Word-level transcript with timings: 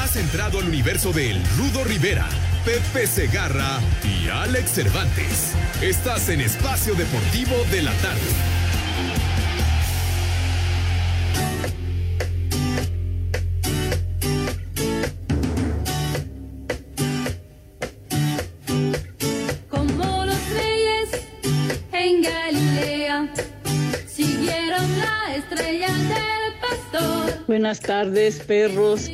Has 0.00 0.16
entrado 0.16 0.58
al 0.58 0.66
universo 0.66 1.12
de 1.12 1.30
El 1.30 1.42
Rudo 1.58 1.84
Rivera, 1.84 2.26
Pepe 2.64 3.06
Segarra 3.06 3.78
y 4.02 4.28
Alex 4.28 4.72
Cervantes. 4.72 5.52
Estás 5.82 6.30
en 6.30 6.40
Espacio 6.40 6.94
Deportivo 6.94 7.54
de 7.70 7.82
la 7.82 7.92
Tarde. 7.92 8.20
Como 19.68 20.24
los 20.24 20.50
reyes 20.50 21.10
en 21.92 22.22
Galilea 22.22 23.32
siguieron 24.08 24.98
la 24.98 25.36
estrella 25.36 25.92
del 25.92 26.54
pastor. 26.58 27.46
Buenas 27.46 27.80
tardes, 27.80 28.40
perros. 28.40 29.08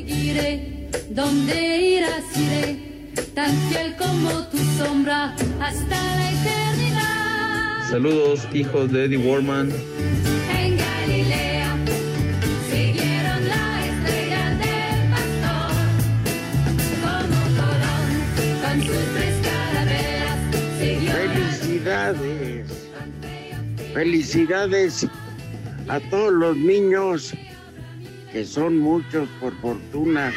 Donde 1.11 1.81
irás, 1.97 2.25
iré, 2.37 3.13
tan 3.35 3.51
fiel 3.69 3.95
como 3.97 4.47
tu 4.49 4.59
sombra 4.79 5.35
hasta 5.61 5.97
la 6.17 6.31
eternidad. 6.31 7.91
Saludos, 7.91 8.47
hijos 8.53 8.91
de 8.93 9.05
Eddie 9.05 9.19
Warman. 9.19 9.71
En 10.51 10.77
Galilea 10.77 11.77
siguieron 12.71 13.49
la 13.49 13.87
estrella 13.87 14.51
del 14.63 15.11
pastor, 15.13 15.73
como 17.03 17.41
Colón 17.57 18.11
con 18.63 18.77
sus 18.83 19.05
tres 19.15 19.37
calaveras 19.43 20.39
siguió 20.79 21.13
Felicidades. 21.13 22.67
Felicidades 23.95 25.07
a 25.89 26.01
todos 26.11 26.33
los 26.33 26.57
niños, 26.57 27.33
que 28.33 28.45
son 28.45 28.79
muchos 28.79 29.29
por 29.41 29.55
fortuna, 29.61 30.33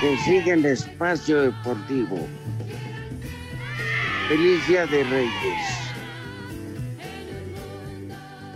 que 0.00 0.16
siguen 0.18 0.64
espacio 0.64 1.42
deportivo. 1.42 2.18
Feliz 4.28 4.66
Día 4.66 4.86
de 4.86 5.04
Reyes. 5.04 5.80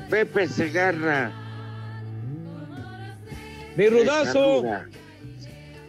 Pepe 0.08 0.48
Segarra. 0.48 1.32
Mi 3.76 3.88
rudazo, 3.88 4.62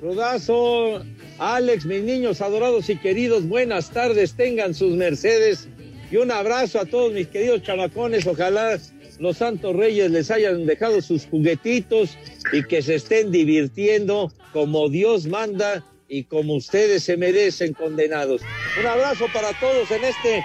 rudazo, 0.01 1.05
Alex, 1.37 1.85
mis 1.85 2.03
niños 2.03 2.41
adorados 2.41 2.89
y 2.89 2.97
queridos, 2.97 3.47
buenas 3.47 3.91
tardes, 3.91 4.33
tengan 4.33 4.73
sus 4.73 4.95
mercedes 4.95 5.69
y 6.11 6.17
un 6.17 6.31
abrazo 6.31 6.79
a 6.79 6.85
todos 6.85 7.13
mis 7.13 7.27
queridos 7.27 7.61
chamacones, 7.61 8.25
ojalá 8.25 8.79
los 9.19 9.37
santos 9.37 9.75
reyes 9.75 10.11
les 10.11 10.31
hayan 10.31 10.65
dejado 10.65 11.01
sus 11.01 11.25
juguetitos 11.25 12.17
y 12.51 12.63
que 12.63 12.81
se 12.81 12.95
estén 12.95 13.31
divirtiendo 13.31 14.31
como 14.53 14.89
Dios 14.89 15.27
manda 15.27 15.83
y 16.07 16.23
como 16.25 16.55
ustedes 16.55 17.03
se 17.03 17.17
merecen 17.17 17.73
condenados. 17.73 18.41
Un 18.79 18.85
abrazo 18.85 19.25
para 19.33 19.51
todos 19.59 19.89
en 19.91 20.03
este 20.03 20.43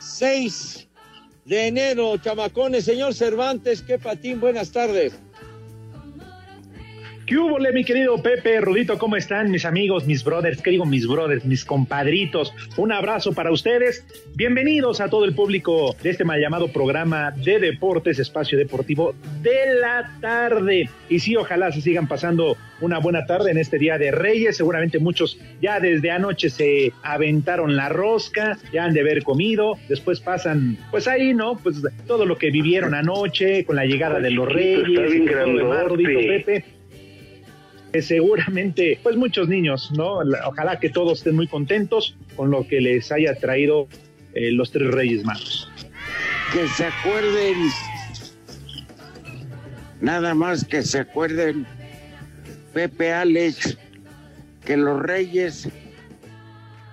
6 0.00 0.88
de 1.44 1.66
enero, 1.66 2.16
chamacones, 2.18 2.84
señor 2.84 3.14
Cervantes, 3.14 3.82
qué 3.82 3.98
patín, 3.98 4.40
buenas 4.40 4.70
tardes. 4.70 5.14
¿Qué 7.28 7.36
hubo, 7.36 7.58
mi 7.58 7.84
querido 7.84 8.22
Pepe, 8.22 8.58
Rudito? 8.58 8.96
¿Cómo 8.96 9.14
están 9.14 9.50
mis 9.50 9.66
amigos, 9.66 10.06
mis 10.06 10.24
brothers? 10.24 10.62
¿Qué 10.62 10.70
digo 10.70 10.86
mis 10.86 11.06
brothers, 11.06 11.44
mis 11.44 11.62
compadritos? 11.62 12.54
Un 12.78 12.90
abrazo 12.90 13.34
para 13.34 13.52
ustedes. 13.52 14.02
Bienvenidos 14.34 15.02
a 15.02 15.10
todo 15.10 15.26
el 15.26 15.34
público 15.34 15.94
de 16.02 16.08
este 16.08 16.24
mal 16.24 16.40
llamado 16.40 16.72
programa 16.72 17.32
de 17.32 17.58
deportes, 17.58 18.18
espacio 18.18 18.56
deportivo 18.56 19.14
de 19.42 19.74
la 19.78 20.10
tarde. 20.22 20.88
Y 21.10 21.18
sí, 21.18 21.36
ojalá 21.36 21.70
se 21.70 21.82
sigan 21.82 22.08
pasando 22.08 22.56
una 22.80 22.98
buena 22.98 23.26
tarde 23.26 23.50
en 23.50 23.58
este 23.58 23.76
Día 23.76 23.98
de 23.98 24.10
Reyes. 24.10 24.56
Seguramente 24.56 24.98
muchos 24.98 25.38
ya 25.60 25.80
desde 25.80 26.10
anoche 26.10 26.48
se 26.48 26.94
aventaron 27.02 27.76
la 27.76 27.90
rosca, 27.90 28.56
ya 28.72 28.84
han 28.84 28.94
de 28.94 29.00
haber 29.00 29.22
comido. 29.22 29.76
Después 29.90 30.20
pasan, 30.20 30.78
pues 30.90 31.06
ahí, 31.06 31.34
¿no? 31.34 31.58
Pues 31.58 31.82
todo 32.06 32.24
lo 32.24 32.38
que 32.38 32.50
vivieron 32.50 32.94
anoche 32.94 33.66
con 33.66 33.76
la 33.76 33.84
llegada 33.84 34.18
de 34.18 34.30
los 34.30 34.50
Reyes. 34.50 34.88
Está 34.88 35.02
bien 35.02 35.24
y 35.24 35.26
todo 35.26 35.46
lo 35.46 35.58
demás, 35.58 35.78
grandote. 35.84 36.04
Rudito, 36.04 36.20
Pepe 36.20 36.77
que 37.92 38.02
seguramente, 38.02 38.98
pues 39.02 39.16
muchos 39.16 39.48
niños, 39.48 39.90
¿no? 39.96 40.18
Ojalá 40.46 40.78
que 40.78 40.90
todos 40.90 41.18
estén 41.18 41.36
muy 41.36 41.48
contentos 41.48 42.16
con 42.36 42.50
lo 42.50 42.66
que 42.66 42.80
les 42.80 43.10
haya 43.10 43.34
traído 43.34 43.88
eh, 44.34 44.52
los 44.52 44.70
tres 44.70 44.88
Reyes 44.88 45.24
Magos. 45.24 45.70
Que 46.52 46.66
se 46.68 46.84
acuerden, 46.86 47.56
nada 50.00 50.34
más 50.34 50.64
que 50.64 50.82
se 50.82 51.00
acuerden, 51.00 51.66
Pepe 52.72 53.12
Alex, 53.12 53.78
que 54.64 54.76
los 54.76 55.00
reyes 55.00 55.68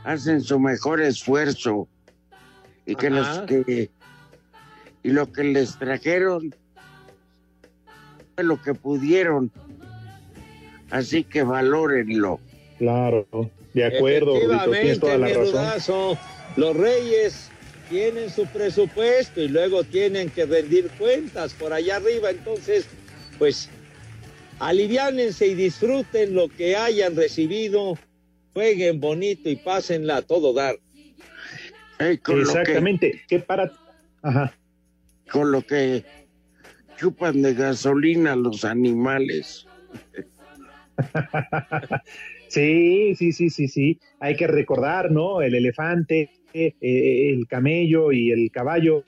hacen 0.04 0.42
su 0.42 0.60
mejor 0.60 1.02
esfuerzo 1.02 1.88
y 2.86 2.96
que 2.96 3.10
los 3.10 3.40
que 3.42 3.90
y 5.04 5.10
lo 5.12 5.32
que 5.32 5.44
les 5.44 5.78
trajeron 5.78 6.56
fue 8.34 8.44
lo 8.44 8.60
que 8.62 8.74
pudieron. 8.74 9.52
Así 10.96 11.24
que 11.24 11.44
valórenlo. 11.44 12.40
Claro, 12.78 13.28
de 13.74 13.86
acuerdo, 13.86 14.36
Rudito, 14.40 14.72
tienes 14.72 15.00
toda 15.00 15.18
la 15.18 15.28
razón. 15.28 16.18
Los 16.56 16.76
reyes 16.76 17.50
tienen 17.90 18.30
su 18.30 18.46
presupuesto 18.48 19.42
y 19.42 19.48
luego 19.50 19.84
tienen 19.84 20.30
que 20.30 20.46
rendir 20.46 20.90
cuentas 20.98 21.54
por 21.54 21.74
allá 21.74 21.98
arriba. 21.98 22.32
Entonces, 22.32 22.88
pues, 23.38 23.70
aliviánense 24.60 25.48
y 25.48 25.54
disfruten 25.56 26.34
lo 26.34 26.48
que 26.48 26.76
hayan 26.76 27.16
recibido. 27.16 27.98
Jueguen 28.54 29.02
bonito 29.02 29.50
y 29.50 29.58
pásenla 29.58 30.18
a 30.18 30.22
todo 30.22 30.54
dar. 30.54 30.78
Con 32.24 32.40
lo 32.40 32.46
que- 32.46 32.60
Exactamente, 32.60 33.22
que 33.28 33.40
para... 33.40 33.72
Ajá. 34.22 34.54
con 35.32 35.52
lo 35.52 35.62
que 35.62 36.04
chupan 36.98 37.42
de 37.42 37.54
gasolina 37.54 38.36
los 38.36 38.64
animales. 38.66 39.68
Sí, 42.48 43.16
sí, 43.16 43.32
sí, 43.34 43.50
sí, 43.50 43.68
sí. 43.68 44.00
Hay 44.20 44.36
que 44.36 44.48
recordar, 44.48 45.12
¿no? 45.12 45.42
El 45.42 45.56
elefante, 45.56 46.30
eh, 46.54 46.74
el 46.80 47.48
camello 47.48 48.12
y 48.12 48.32
el 48.32 48.52
caballo. 48.52 49.04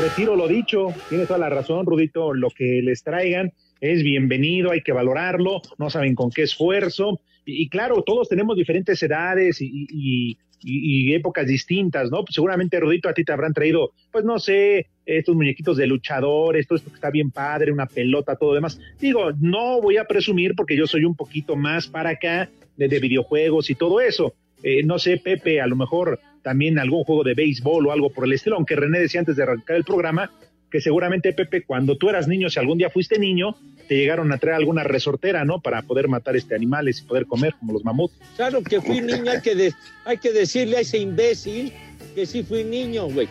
Retiro 0.00 0.36
lo 0.36 0.48
dicho, 0.48 0.88
tiene 1.08 1.26
toda 1.26 1.38
la 1.40 1.50
razón, 1.50 1.84
Rudito. 1.84 2.32
Lo 2.32 2.48
que 2.50 2.80
les 2.82 3.02
traigan 3.02 3.52
es 3.80 4.02
bienvenido, 4.02 4.70
hay 4.70 4.80
que 4.82 4.92
valorarlo. 4.92 5.60
No 5.78 5.90
saben 5.90 6.14
con 6.14 6.30
qué 6.30 6.42
esfuerzo. 6.42 7.20
Y, 7.44 7.68
claro, 7.68 8.02
todos 8.02 8.28
tenemos 8.28 8.56
diferentes 8.56 9.02
edades 9.02 9.60
y- 9.60 10.38
y- 10.62 11.10
y 11.10 11.14
épocas 11.14 11.46
distintas, 11.46 12.10
¿no? 12.10 12.18
Pues 12.24 12.34
seguramente, 12.34 12.80
Rudito, 12.80 13.08
a 13.08 13.14
ti 13.14 13.24
te 13.24 13.32
habrán 13.32 13.52
traído, 13.52 13.92
pues 14.10 14.24
no 14.24 14.38
sé, 14.38 14.86
estos 15.04 15.34
muñequitos 15.36 15.76
de 15.76 15.86
luchadores, 15.86 16.66
todo 16.66 16.76
esto 16.76 16.90
que 16.90 16.96
está 16.96 17.10
bien 17.10 17.30
padre, 17.30 17.72
una 17.72 17.86
pelota, 17.86 18.36
todo 18.36 18.54
demás. 18.54 18.80
Digo, 19.00 19.30
no 19.40 19.80
voy 19.80 19.96
a 19.98 20.04
presumir 20.04 20.54
porque 20.56 20.76
yo 20.76 20.86
soy 20.86 21.04
un 21.04 21.14
poquito 21.14 21.56
más 21.56 21.86
para 21.88 22.10
acá 22.10 22.50
de, 22.76 22.88
de 22.88 22.98
videojuegos 22.98 23.70
y 23.70 23.74
todo 23.74 24.00
eso. 24.00 24.34
Eh, 24.62 24.82
no 24.82 24.98
sé, 24.98 25.18
Pepe, 25.18 25.60
a 25.60 25.66
lo 25.66 25.76
mejor 25.76 26.18
también 26.42 26.78
algún 26.78 27.04
juego 27.04 27.22
de 27.24 27.34
béisbol 27.34 27.86
o 27.86 27.92
algo 27.92 28.10
por 28.10 28.24
el 28.24 28.32
estilo, 28.32 28.56
aunque 28.56 28.74
René 28.76 28.98
decía 28.98 29.20
antes 29.20 29.36
de 29.36 29.42
arrancar 29.42 29.76
el 29.76 29.84
programa 29.84 30.30
que 30.70 30.80
seguramente, 30.80 31.32
Pepe, 31.32 31.62
cuando 31.62 31.96
tú 31.96 32.08
eras 32.08 32.26
niño, 32.26 32.48
si 32.50 32.58
algún 32.58 32.78
día 32.78 32.90
fuiste 32.90 33.18
niño, 33.20 33.54
te 33.88 33.96
llegaron 33.96 34.32
a 34.32 34.38
traer 34.38 34.56
alguna 34.56 34.84
resortera, 34.84 35.44
¿no? 35.44 35.60
Para 35.60 35.82
poder 35.82 36.08
matar 36.08 36.36
este 36.36 36.54
animales 36.54 37.00
y 37.00 37.02
poder 37.04 37.26
comer 37.26 37.54
como 37.58 37.72
los 37.72 37.84
mamuts. 37.84 38.14
Claro 38.36 38.62
que 38.62 38.80
fui 38.80 39.00
niño, 39.02 39.30
hay 39.30 39.40
que, 39.40 39.72
hay 40.04 40.18
que 40.18 40.32
decirle 40.32 40.78
a 40.78 40.80
ese 40.80 40.98
imbécil 40.98 41.72
que 42.14 42.26
sí 42.26 42.42
fui 42.42 42.64
niño, 42.64 43.08
güey. 43.08 43.28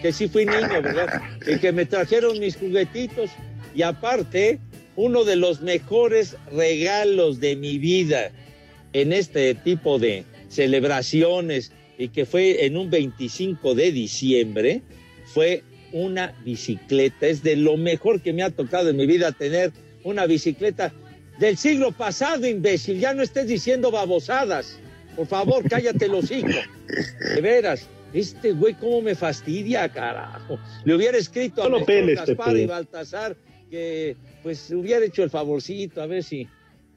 Que 0.00 0.12
sí 0.12 0.28
fui 0.28 0.44
niño, 0.44 0.82
¿verdad? 0.82 1.22
Y 1.46 1.58
que 1.58 1.70
me 1.70 1.86
trajeron 1.86 2.38
mis 2.40 2.56
juguetitos. 2.56 3.30
Y 3.74 3.82
aparte, 3.82 4.58
uno 4.96 5.24
de 5.24 5.36
los 5.36 5.60
mejores 5.60 6.36
regalos 6.52 7.40
de 7.40 7.56
mi 7.56 7.78
vida 7.78 8.30
en 8.92 9.12
este 9.12 9.54
tipo 9.54 9.98
de 9.98 10.24
celebraciones 10.48 11.72
y 11.96 12.08
que 12.08 12.26
fue 12.26 12.66
en 12.66 12.76
un 12.76 12.90
25 12.90 13.74
de 13.74 13.92
diciembre, 13.92 14.82
fue 15.26 15.62
una 15.92 16.34
bicicleta. 16.44 17.26
Es 17.26 17.42
de 17.42 17.56
lo 17.56 17.76
mejor 17.76 18.20
que 18.20 18.32
me 18.32 18.42
ha 18.42 18.50
tocado 18.50 18.90
en 18.90 18.96
mi 18.96 19.06
vida 19.06 19.32
tener 19.32 19.72
una 20.04 20.26
bicicleta 20.26 20.92
del 21.38 21.56
siglo 21.56 21.92
pasado, 21.92 22.46
imbécil. 22.46 22.98
Ya 22.98 23.14
no 23.14 23.22
estés 23.22 23.46
diciendo 23.46 23.90
babosadas. 23.90 24.78
Por 25.16 25.26
favor, 25.26 25.68
cállate 25.68 26.08
los 26.08 26.30
hijos. 26.30 26.56
De 27.34 27.40
veras, 27.40 27.88
este 28.12 28.52
güey 28.52 28.74
cómo 28.74 29.02
me 29.02 29.14
fastidia, 29.14 29.88
carajo. 29.88 30.58
Le 30.84 30.94
hubiera 30.94 31.18
escrito 31.18 31.62
a 31.62 31.64
Solo 31.64 31.84
Gaspar 31.86 32.56
y 32.56 32.66
Baltasar 32.66 33.36
que 33.70 34.16
pues 34.42 34.70
hubiera 34.70 35.04
hecho 35.04 35.22
el 35.22 35.30
favorcito, 35.30 36.02
a 36.02 36.06
ver 36.06 36.22
si 36.22 36.46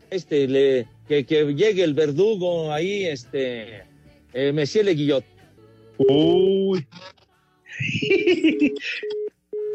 este 0.10 0.46
le 0.46 0.88
que, 1.08 1.24
llegue 1.24 1.84
el 1.84 1.94
verdugo 1.94 2.74
ahí, 2.74 3.06
este 3.06 3.84
eh, 4.34 4.52
Monsieur 4.54 4.84
Le 4.84 4.94
Guillot. 4.94 5.24
Uy. 5.98 6.86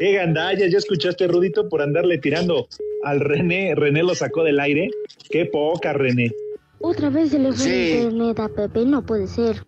Qué 0.01 0.13
gandalla, 0.13 0.65
ya 0.67 0.79
escuchaste, 0.79 1.27
Rudito, 1.27 1.69
por 1.69 1.79
andarle 1.79 2.17
tirando 2.17 2.67
al 3.03 3.19
René. 3.19 3.75
René 3.75 4.01
lo 4.01 4.15
sacó 4.15 4.43
del 4.43 4.59
aire. 4.59 4.89
Qué 5.29 5.45
poca, 5.45 5.93
René. 5.93 6.31
Otra 6.79 7.11
vez 7.11 7.29
se 7.29 7.37
le 7.37 7.53
fue 7.53 7.99
internet 7.99 8.39
a 8.39 8.49
Pepe, 8.49 8.83
no 8.83 9.05
puede 9.05 9.27
ser. 9.27 9.63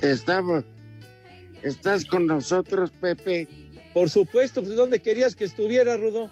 Estamos. 0.00 0.62
¿Estás 1.64 2.04
con 2.04 2.28
nosotros, 2.28 2.92
Pepe? 3.00 3.48
Por 3.92 4.10
supuesto, 4.10 4.62
pues 4.62 4.76
¿dónde 4.76 5.00
querías 5.00 5.34
que 5.34 5.46
estuviera, 5.46 5.96
Rudo? 5.96 6.30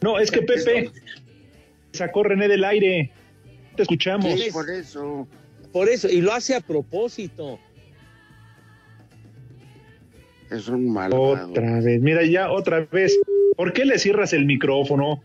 No, 0.00 0.18
es 0.18 0.30
que 0.30 0.40
Pepe 0.40 0.90
sacó 1.92 2.22
René 2.22 2.48
del 2.48 2.64
aire. 2.64 3.12
Te 3.76 3.82
escuchamos. 3.82 4.40
por 4.54 4.70
eso. 4.70 5.28
Por 5.70 5.90
eso, 5.90 6.08
y 6.08 6.22
lo 6.22 6.32
hace 6.32 6.54
a 6.54 6.62
propósito. 6.62 7.60
Es 10.50 10.68
un 10.68 10.92
mal. 10.92 11.12
Otra 11.12 11.80
vez, 11.80 12.00
mira 12.00 12.24
ya, 12.24 12.50
otra 12.50 12.86
vez. 12.90 13.18
¿Por 13.56 13.72
qué 13.72 13.84
le 13.84 13.98
cierras 13.98 14.32
el 14.32 14.46
micrófono? 14.46 15.22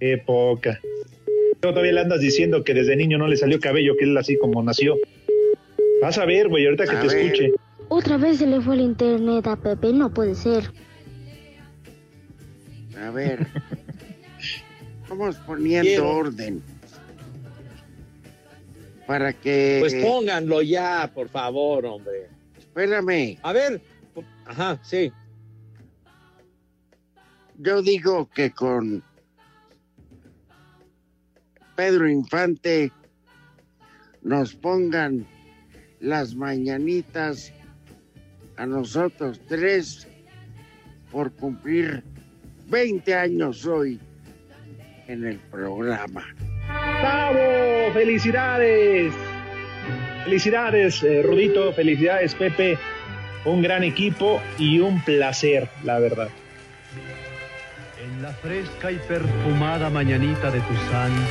Qué 0.00 0.18
poca. 0.18 0.80
Todavía 1.60 1.92
le 1.92 2.00
andas 2.00 2.20
diciendo 2.20 2.64
que 2.64 2.74
desde 2.74 2.96
niño 2.96 3.16
no 3.18 3.26
le 3.26 3.36
salió 3.36 3.58
cabello, 3.60 3.96
que 3.96 4.04
él 4.04 4.16
así 4.16 4.36
como 4.36 4.62
nació. 4.62 4.96
Vas 6.02 6.18
a 6.18 6.26
ver, 6.26 6.48
güey, 6.48 6.66
ahorita 6.66 6.84
que 6.84 6.96
te 6.96 7.06
escuche. 7.06 7.52
Otra 7.88 8.16
vez 8.18 8.38
se 8.38 8.46
le 8.46 8.60
fue 8.60 8.74
el 8.74 8.82
internet 8.82 9.46
a 9.46 9.56
Pepe, 9.56 9.92
no 9.92 10.12
puede 10.12 10.34
ser. 10.34 10.64
A 13.00 13.10
ver. 13.10 13.46
Vamos 15.08 15.36
poniendo 15.46 16.08
orden. 16.08 16.62
Para 19.06 19.32
que. 19.32 19.78
Pues 19.80 19.94
pónganlo 19.94 20.62
ya, 20.62 21.10
por 21.14 21.28
favor, 21.28 21.86
hombre. 21.86 22.28
Espérame. 22.58 23.38
A 23.42 23.52
ver. 23.52 23.80
Ajá, 24.46 24.78
sí. 24.82 25.12
Yo 27.58 27.82
digo 27.82 28.28
que 28.28 28.50
con 28.50 29.02
Pedro 31.74 32.08
Infante 32.08 32.92
nos 34.22 34.54
pongan 34.54 35.26
las 36.00 36.34
mañanitas 36.34 37.52
a 38.56 38.66
nosotros 38.66 39.40
tres 39.46 40.06
por 41.10 41.32
cumplir 41.32 42.02
20 42.68 43.14
años 43.14 43.64
hoy 43.64 44.00
en 45.06 45.24
el 45.24 45.38
programa. 45.38 46.24
¡Bravo! 47.00 47.92
¡Felicidades! 47.92 49.12
Felicidades, 50.24 51.02
eh, 51.02 51.22
Rudito, 51.22 51.72
felicidades, 51.72 52.34
Pepe. 52.34 52.78
Un 53.44 53.62
gran 53.62 53.84
equipo 53.84 54.42
y 54.58 54.80
un 54.80 55.00
placer, 55.02 55.68
la 55.84 56.00
verdad. 56.00 56.28
En 58.02 58.22
la 58.22 58.32
fresca 58.32 58.90
y 58.90 58.96
perfumada 58.96 59.88
mañanita 59.88 60.50
de 60.50 60.60
tu 60.60 60.74
santo, 60.90 61.22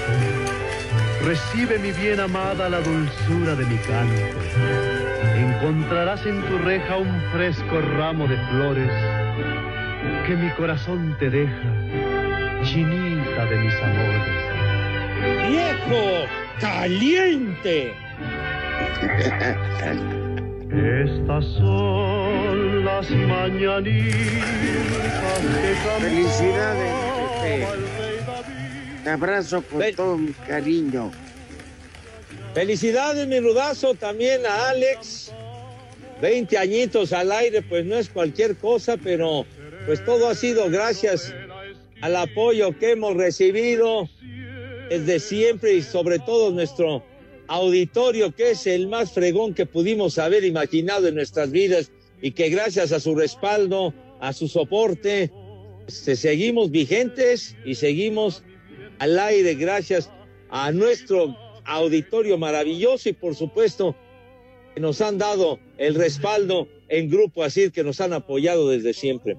recibe 1.25 1.77
mi 1.77 1.91
bien 1.91 2.19
amada 2.19 2.69
la 2.69 2.79
dulzura 2.79 3.55
de 3.55 3.65
mi 3.65 3.77
canto. 3.79 4.21
Encontrarás 5.35 6.25
en 6.25 6.41
tu 6.43 6.57
reja 6.59 6.97
un 6.97 7.21
fresco 7.33 7.81
ramo 7.81 8.27
de 8.27 8.37
flores 8.49 8.91
que 10.25 10.35
mi 10.35 10.49
corazón 10.51 11.15
te 11.19 11.29
deja, 11.29 12.63
chinita 12.63 13.45
de 13.45 13.57
mis 13.57 13.75
amores. 13.75 14.34
¡Viejo! 15.47 16.25
¡Caliente! 16.59 17.93
Estas 20.71 21.45
son 21.57 22.85
las 22.85 23.09
mañanitas 23.09 24.15
que 25.61 25.75
Felicidades, 26.01 26.93
Te 29.03 29.09
abrazo 29.09 29.61
con 29.63 29.83
todo 29.95 30.17
mi 30.17 30.31
cariño. 30.47 31.11
Felicidades, 32.53 33.27
mi 33.27 33.39
rudazo, 33.39 33.93
también 33.95 34.45
a 34.45 34.69
Alex. 34.69 35.31
20 36.21 36.57
añitos 36.57 37.11
al 37.13 37.31
aire, 37.31 37.61
pues 37.61 37.85
no 37.85 37.97
es 37.97 38.09
cualquier 38.09 38.55
cosa, 38.55 38.95
pero 38.97 39.45
pues 39.85 40.03
todo 40.05 40.29
ha 40.29 40.35
sido 40.35 40.69
gracias 40.69 41.33
al 42.01 42.15
apoyo 42.15 42.77
que 42.77 42.91
hemos 42.91 43.15
recibido 43.15 44.09
desde 44.89 45.19
siempre 45.19 45.73
y 45.73 45.81
sobre 45.81 46.19
todo 46.19 46.51
nuestro 46.51 47.03
auditorio 47.47 48.33
que 48.33 48.51
es 48.51 48.67
el 48.67 48.87
más 48.87 49.11
fregón 49.11 49.53
que 49.53 49.65
pudimos 49.65 50.17
haber 50.17 50.43
imaginado 50.43 51.07
en 51.07 51.15
nuestras 51.15 51.51
vidas 51.51 51.91
y 52.21 52.31
que 52.31 52.49
gracias 52.49 52.91
a 52.91 52.99
su 52.99 53.15
respaldo, 53.15 53.93
a 54.19 54.33
su 54.33 54.47
soporte, 54.47 55.31
este, 55.87 56.15
seguimos 56.15 56.71
vigentes 56.71 57.55
y 57.65 57.75
seguimos 57.75 58.43
al 58.99 59.19
aire 59.19 59.55
gracias 59.55 60.09
a 60.49 60.71
nuestro 60.71 61.35
auditorio 61.65 62.37
maravilloso 62.37 63.09
y 63.09 63.13
por 63.13 63.35
supuesto 63.35 63.95
que 64.73 64.81
nos 64.81 65.01
han 65.01 65.17
dado 65.17 65.59
el 65.77 65.95
respaldo 65.95 66.67
en 66.89 67.09
Grupo 67.09 67.43
así 67.43 67.71
que 67.71 67.83
nos 67.83 68.01
han 68.01 68.13
apoyado 68.13 68.69
desde 68.69 68.93
siempre. 68.93 69.37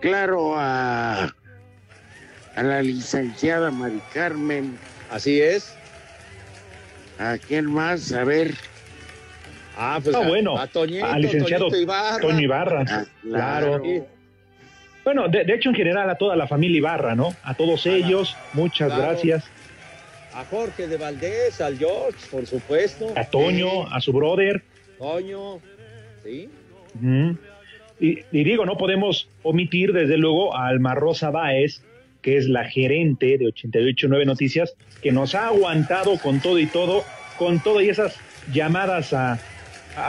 Claro 0.00 0.54
a, 0.56 1.34
a 2.56 2.62
la 2.62 2.82
licenciada 2.82 3.70
Mari 3.70 4.00
Carmen. 4.12 4.76
Así 5.10 5.40
es. 5.40 5.76
¿A 7.18 7.36
quién 7.38 7.66
más? 7.66 8.12
A 8.12 8.24
ver. 8.24 8.54
Ah, 9.76 9.98
pues 10.02 10.14
ah, 10.14 10.26
bueno, 10.26 10.58
a 10.58 10.64
al 10.64 11.22
licenciado 11.22 11.68
Toño 12.20 12.40
Ibarra. 12.40 12.84
Ah, 12.88 13.04
claro. 13.22 13.82
Bueno, 15.04 15.28
de, 15.28 15.42
hecho 15.54 15.70
en 15.70 15.74
general 15.74 16.10
a 16.10 16.16
toda 16.16 16.36
la 16.36 16.46
familia 16.46 16.78
Ibarra, 16.78 17.14
¿no? 17.14 17.34
A 17.42 17.54
todos 17.54 17.86
ellos, 17.86 18.36
muchas 18.52 18.94
gracias. 18.96 19.44
A 20.34 20.44
Jorge 20.44 20.86
de 20.86 20.96
Valdés, 20.96 21.60
al 21.60 21.78
George, 21.78 22.18
por 22.30 22.46
supuesto. 22.46 23.12
A 23.16 23.24
Toño, 23.24 23.86
a 23.90 24.00
su 24.00 24.12
brother. 24.12 24.62
Toño, 24.98 25.60
sí. 26.22 26.48
Y, 27.98 28.22
digo, 28.30 28.64
no 28.64 28.76
podemos 28.76 29.28
omitir 29.42 29.92
desde 29.92 30.16
luego 30.16 30.54
a 30.54 30.68
Alma 30.68 30.94
Rosa 30.94 31.30
Báez, 31.30 31.82
que 32.22 32.36
es 32.36 32.48
la 32.48 32.64
gerente 32.64 33.38
de 33.38 33.46
889 33.46 34.24
Noticias, 34.26 34.74
que 35.02 35.12
nos 35.12 35.34
ha 35.34 35.48
aguantado 35.48 36.18
con 36.18 36.40
todo 36.40 36.58
y 36.58 36.66
todo, 36.66 37.04
con 37.38 37.60
todas 37.60 37.84
esas 37.84 38.16
llamadas 38.52 39.12
a, 39.12 39.38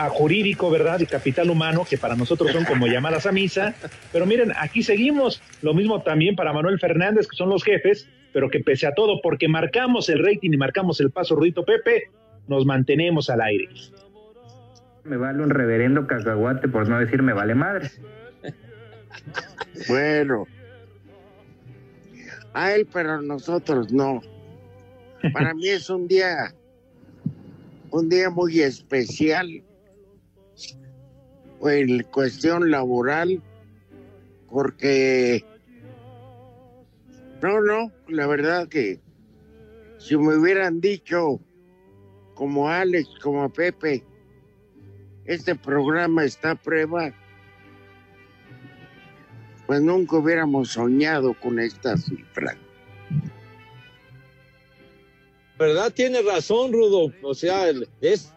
jurídico, 0.10 0.70
¿verdad? 0.70 1.00
Y 1.00 1.06
capital 1.06 1.50
humano, 1.50 1.86
que 1.89 1.98
para 1.98 2.15
nosotros 2.15 2.51
son 2.51 2.63
como 2.65 2.88
llamadas 2.88 3.25
a 3.25 3.32
misa. 3.32 3.74
Pero 4.13 4.25
miren, 4.25 4.53
aquí 4.58 4.84
seguimos. 4.84 5.41
Lo 5.62 5.74
mismo 5.74 6.01
también 6.01 6.36
para 6.36 6.53
Manuel 6.53 6.80
Fernández, 6.80 7.27
que 7.27 7.36
son 7.36 7.50
los 7.50 7.63
jefes, 7.63 8.08
pero 8.32 8.50
que 8.50 8.60
pese 8.60 8.88
a 8.88 8.94
todo, 8.94 9.20
porque 9.22 9.48
marcamos 9.48 10.08
el 10.08 10.24
rating 10.24 10.51
y 10.53 10.58
marcamos 10.58 11.01
el 11.01 11.12
paso, 11.12 11.36
Rudito 11.36 11.65
Pepe, 11.65 12.03
nos 12.48 12.65
mantenemos 12.65 13.30
al 13.30 13.41
aire 13.41 13.68
me 15.03 15.18
vale 15.18 15.44
un 15.44 15.50
reverendo 15.50 16.08
cacahuate, 16.08 16.68
por 16.68 16.88
no 16.88 17.00
decir 17.00 17.22
me 17.22 17.34
vale 17.34 17.56
madre. 17.56 17.89
Bueno, 19.88 20.48
a 22.53 22.74
él, 22.74 22.88
pero 22.91 23.22
nosotros 23.22 23.91
no. 23.91 24.22
Para 25.34 25.53
mí 25.53 25.67
es 25.67 25.89
un 25.89 26.08
día, 26.08 26.53
un 27.91 28.10
día 28.10 28.29
muy 28.29 28.62
especial 28.62 29.63
en 31.63 32.03
cuestión 32.03 32.72
laboral, 32.72 33.41
porque 34.50 35.46
no, 37.41 37.62
no, 37.62 37.91
la 38.08 38.27
verdad 38.27 38.67
que 38.67 39.00
si 39.98 40.17
me 40.17 40.36
hubieran 40.38 40.81
dicho 40.81 41.39
como 42.34 42.70
Alex, 42.70 43.08
como 43.22 43.48
Pepe, 43.50 44.03
este 45.25 45.55
programa 45.55 46.24
está 46.24 46.51
a 46.51 46.55
prueba, 46.55 47.13
pues 49.72 49.84
nunca 49.84 50.18
hubiéramos 50.18 50.74
soñado 50.74 51.34
con 51.34 51.58
esta 51.58 51.96
cifra. 51.96 52.58
¿Verdad? 55.58 55.94
Tiene 55.94 56.22
razón, 56.22 56.74
Rudo. 56.74 57.13
O 57.22 57.34
sea, 57.34 57.72
es 58.01 58.34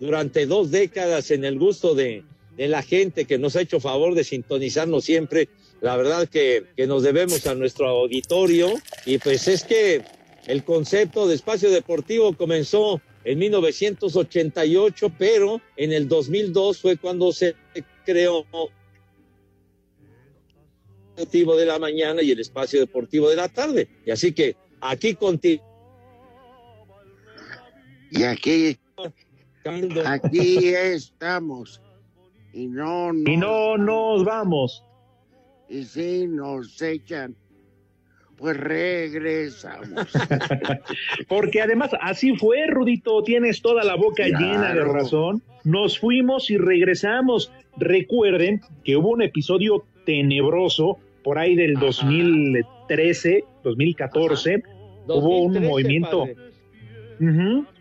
durante 0.00 0.46
dos 0.46 0.72
décadas 0.72 1.30
en 1.30 1.44
el 1.44 1.60
gusto 1.60 1.94
de, 1.94 2.24
de 2.56 2.66
la 2.66 2.82
gente 2.82 3.24
que 3.24 3.38
nos 3.38 3.54
ha 3.54 3.60
hecho 3.60 3.78
favor 3.78 4.16
de 4.16 4.24
sintonizarnos 4.24 5.04
siempre. 5.04 5.48
La 5.80 5.96
verdad 5.96 6.28
que, 6.28 6.64
que 6.76 6.88
nos 6.88 7.04
debemos 7.04 7.46
a 7.46 7.54
nuestro 7.54 7.86
auditorio 7.86 8.68
y 9.06 9.18
pues 9.18 9.46
es 9.46 9.62
que 9.62 10.02
el 10.48 10.64
concepto 10.64 11.28
de 11.28 11.36
espacio 11.36 11.70
deportivo 11.70 12.36
comenzó 12.36 13.00
en 13.22 13.38
1988, 13.38 15.12
pero 15.16 15.60
en 15.76 15.92
el 15.92 16.08
2002 16.08 16.80
fue 16.80 16.96
cuando 16.96 17.30
se 17.30 17.54
creó 18.04 18.44
deportivo 21.18 21.56
de 21.56 21.66
la 21.66 21.78
mañana 21.78 22.22
y 22.22 22.30
el 22.30 22.40
espacio 22.40 22.80
deportivo 22.80 23.28
de 23.28 23.36
la 23.36 23.48
tarde. 23.48 23.88
Y 24.06 24.10
así 24.10 24.32
que 24.32 24.56
aquí 24.80 25.14
contigo. 25.14 25.64
Y 28.10 28.22
aquí, 28.22 28.78
aquí 30.04 30.74
estamos. 30.74 31.82
Y 32.52 32.68
no, 32.68 33.10
y 33.12 33.36
no 33.36 33.76
nos 33.76 34.24
vamos. 34.24 34.84
Y 35.68 35.84
si 35.84 36.26
nos 36.26 36.80
echan, 36.80 37.36
pues 38.36 38.56
regresamos. 38.56 40.06
Porque 41.28 41.60
además 41.60 41.90
así 42.00 42.34
fue, 42.36 42.66
Rudito, 42.68 43.22
tienes 43.22 43.60
toda 43.60 43.84
la 43.84 43.96
boca 43.96 44.24
llena 44.24 44.72
de 44.72 44.84
razón. 44.84 45.42
Nos 45.64 45.98
fuimos 45.98 46.48
y 46.50 46.56
regresamos. 46.56 47.52
Recuerden 47.76 48.62
que 48.84 48.96
hubo 48.96 49.10
un 49.10 49.22
episodio 49.22 49.84
tenebroso 50.06 50.98
por 51.28 51.38
ahí 51.38 51.54
del 51.56 51.74
2013, 51.74 53.44
2014. 53.62 54.62
hubo 55.08 55.42
un 55.42 55.62
movimiento. 55.62 56.26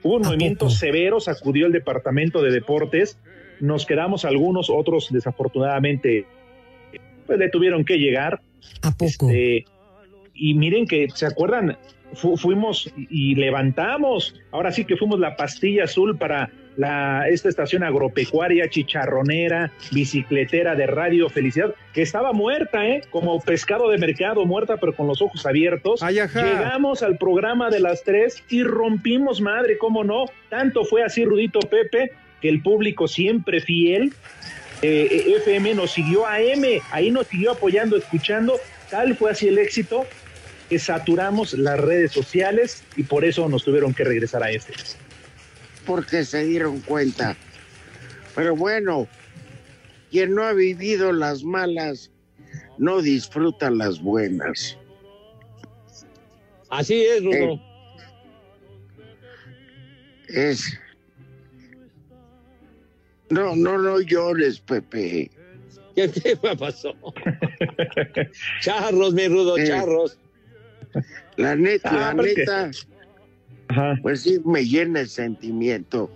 hubo 0.04 0.16
un 0.18 0.22
movimiento 0.22 0.70
severo, 0.70 1.22
sacudió 1.22 1.68
el 1.68 1.72
departamento 1.72 2.42
de 2.42 2.51
deportes. 2.51 3.18
Nos 3.62 3.86
quedamos 3.86 4.25
algunos, 4.25 4.70
otros 4.70 5.08
desafortunadamente 5.12 6.25
pues 7.25 7.39
le 7.39 7.48
tuvieron 7.48 7.86
que 7.86 7.96
llegar. 7.98 8.42
¿A 8.82 8.92
poco? 8.92 9.30
Este, 9.30 9.63
y 10.34 10.54
miren 10.56 10.86
que, 10.86 11.08
¿se 11.13 11.25
acuerdan? 11.25 11.77
fuimos 12.16 12.92
y 12.98 13.36
levantamos, 13.36 14.36
ahora 14.51 14.74
sí 14.74 14.84
que 14.84 14.98
fuimos 14.98 15.22
la 15.22 15.38
pastilla 15.38 15.86
azul 15.86 16.18
para 16.18 16.51
la, 16.78 17.28
esta 17.28 17.50
estación 17.50 17.84
agropecuaria, 17.84 18.70
chicharronera, 18.70 19.72
bicicletera 19.92 20.76
de 20.76 20.88
Radio 20.88 21.30
Felicidad, 21.30 21.76
que 21.94 22.04
estaba 22.04 22.32
muerta, 22.32 22.88
¿eh? 22.88 23.02
Como 23.10 23.42
pescado 23.42 23.90
de 23.90 23.98
mercado, 23.98 24.46
muerta, 24.46 24.78
pero 24.78 24.96
con 24.96 25.08
los 25.08 25.22
ojos 25.22 25.46
abiertos. 25.46 26.02
Llegamos 26.02 27.04
al 27.04 27.18
programa 27.18 27.70
de 27.70 27.82
las 27.82 28.04
tres 28.04 28.44
y 28.50 28.64
rompimos 28.64 29.42
madre, 29.42 29.78
¿cómo 29.78 30.04
no? 30.04 30.26
Tanto 30.50 30.86
fue 30.86 31.04
así, 31.04 31.26
Rudito 31.26 31.60
Pepe, 31.60 32.12
que 32.42 32.50
el 32.50 32.62
público 32.62 33.08
siempre 33.08 33.60
fiel 33.60 34.14
eh, 34.82 35.34
FM 35.38 35.74
nos 35.74 35.92
siguió 35.92 36.28
a 36.28 36.40
M, 36.40 36.82
ahí 36.92 37.10
nos 37.10 37.28
siguió 37.28 37.52
apoyando, 37.52 37.98
escuchando, 37.98 38.60
tal 38.92 39.16
fue 39.16 39.32
así 39.32 39.48
el 39.48 39.58
éxito 39.58 40.06
que 40.70 40.78
saturamos 40.78 41.54
las 41.54 41.80
redes 41.80 42.12
sociales 42.12 42.84
y 42.96 43.04
por 43.04 43.26
eso 43.26 43.48
nos 43.50 43.64
tuvieron 43.64 43.94
que 43.94 44.04
regresar 44.04 44.44
a 44.44 44.52
este. 44.52 44.74
Porque 45.88 46.24
se 46.25 46.44
dieron 46.44 46.82
cuenta. 46.82 47.36
Pero 48.36 48.56
bueno, 48.56 49.08
quien 50.12 50.36
no 50.36 50.44
ha 50.44 50.53
vivido 50.53 51.12
las 51.13 51.44
malas, 51.44 52.12
no 52.77 53.01
disfruta 53.01 53.72
las 53.72 54.00
buenas. 54.01 54.77
Así 56.70 57.01
es, 57.03 57.24
Rudo. 57.24 57.53
Eh, 60.29 60.51
es 60.51 60.77
no, 63.29 63.56
no, 63.56 63.77
no 63.77 64.00
llores, 64.01 64.60
Pepe. 64.60 65.32
¿Qué 65.96 66.08
te 66.10 66.36
pasó? 66.58 66.94
charros, 68.62 69.13
mi 69.13 69.27
rudo, 69.27 69.58
Eh. 69.58 69.67
charros. 69.67 70.20
La 71.38 71.56
neta, 71.56 71.89
Ah, 71.91 72.13
la 72.13 72.15
porque- 72.15 72.46
neta, 73.70 74.00
pues 74.02 74.22
sí 74.22 74.40
me 74.46 74.66
llena 74.66 75.02
el 75.02 75.08
sentimiento. 75.08 76.10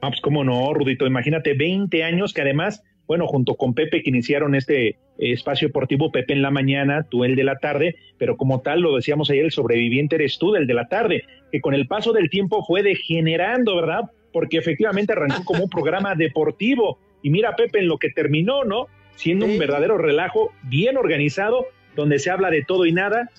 Ah, 0.00 0.10
pues 0.10 0.20
cómo 0.20 0.44
no, 0.44 0.72
Rudito, 0.74 1.06
imagínate 1.06 1.54
20 1.54 2.04
años 2.04 2.32
que 2.32 2.42
además, 2.42 2.82
bueno, 3.06 3.26
junto 3.26 3.56
con 3.56 3.74
Pepe 3.74 4.02
que 4.02 4.10
iniciaron 4.10 4.54
este 4.54 4.88
eh, 4.88 4.96
espacio 5.18 5.68
deportivo, 5.68 6.12
Pepe 6.12 6.34
en 6.34 6.42
la 6.42 6.50
mañana, 6.50 7.06
tú 7.08 7.24
el 7.24 7.34
de 7.34 7.44
la 7.44 7.56
tarde, 7.56 7.96
pero 8.18 8.36
como 8.36 8.60
tal 8.60 8.80
lo 8.80 8.94
decíamos 8.94 9.30
ayer, 9.30 9.44
el 9.44 9.52
sobreviviente 9.52 10.16
eres 10.16 10.38
tú 10.38 10.52
del 10.52 10.66
de 10.66 10.74
la 10.74 10.88
tarde, 10.88 11.24
que 11.50 11.60
con 11.60 11.74
el 11.74 11.86
paso 11.86 12.12
del 12.12 12.30
tiempo 12.30 12.64
fue 12.64 12.82
degenerando, 12.82 13.74
¿verdad? 13.74 14.02
Porque 14.32 14.58
efectivamente 14.58 15.12
arrancó 15.12 15.44
como 15.44 15.64
un 15.64 15.70
programa 15.70 16.14
deportivo 16.14 16.98
y 17.22 17.30
mira 17.30 17.56
Pepe 17.56 17.78
en 17.78 17.88
lo 17.88 17.98
que 17.98 18.10
terminó, 18.10 18.64
¿no? 18.64 18.86
Siendo 19.14 19.46
un 19.46 19.58
verdadero 19.58 19.96
relajo 19.96 20.52
bien 20.64 20.98
organizado, 20.98 21.66
donde 21.96 22.18
se 22.18 22.30
habla 22.30 22.50
de 22.50 22.62
todo 22.62 22.84
y 22.84 22.92
nada, 22.92 23.30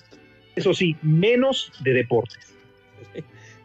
eso 0.58 0.74
sí, 0.74 0.96
menos 1.02 1.72
de 1.80 1.92
deportes. 1.92 2.38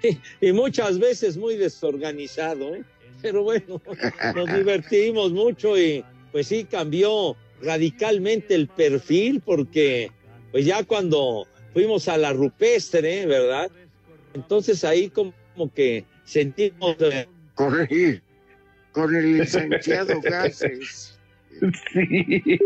y 0.41 0.51
muchas 0.51 0.99
veces 0.99 1.37
muy 1.37 1.57
desorganizado, 1.57 2.75
¿eh? 2.75 2.83
Pero 3.21 3.43
bueno, 3.43 3.81
nos 4.35 4.53
divertimos 4.53 5.31
mucho 5.31 5.77
y 5.77 6.03
pues 6.31 6.47
sí 6.47 6.65
cambió 6.65 7.37
radicalmente 7.61 8.53
el 8.53 8.67
perfil 8.67 9.41
porque 9.45 10.11
pues 10.51 10.65
ya 10.65 10.83
cuando 10.83 11.47
fuimos 11.73 12.09
a 12.09 12.17
la 12.17 12.33
rupestre, 12.33 13.25
¿verdad? 13.25 13.71
Entonces 14.33 14.83
ahí 14.83 15.09
como, 15.09 15.33
como 15.53 15.73
que 15.73 16.03
sentimos... 16.25 16.97
eh, 16.99 17.27
Con 17.55 17.79
el, 17.79 18.21
con 18.91 19.15
el 19.15 19.37
licenciado 19.37 20.19
Gases. 20.23 21.17
Sí. 21.93 22.59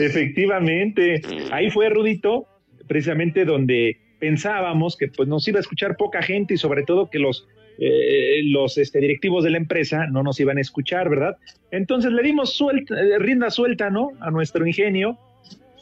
Efectivamente, 0.00 1.22
ahí 1.50 1.70
fue 1.70 1.88
Rudito, 1.88 2.46
precisamente 2.86 3.44
donde 3.44 3.98
pensábamos 4.18 4.96
que 4.96 5.08
pues 5.08 5.28
nos 5.28 5.46
iba 5.48 5.58
a 5.58 5.60
escuchar 5.60 5.96
poca 5.96 6.22
gente 6.22 6.54
y 6.54 6.56
sobre 6.56 6.82
todo 6.82 7.10
que 7.10 7.18
los 7.18 7.46
eh, 7.78 8.40
los 8.44 8.78
este, 8.78 9.00
directivos 9.00 9.42
de 9.42 9.50
la 9.50 9.58
empresa 9.58 10.06
no 10.06 10.22
nos 10.22 10.38
iban 10.38 10.58
a 10.58 10.60
escuchar, 10.60 11.08
¿verdad? 11.08 11.36
Entonces 11.72 12.12
le 12.12 12.22
dimos 12.22 12.54
suelta, 12.54 12.94
eh, 12.94 13.18
rienda 13.18 13.50
suelta, 13.50 13.90
¿no? 13.90 14.12
A 14.20 14.30
nuestro 14.30 14.66
ingenio. 14.66 15.18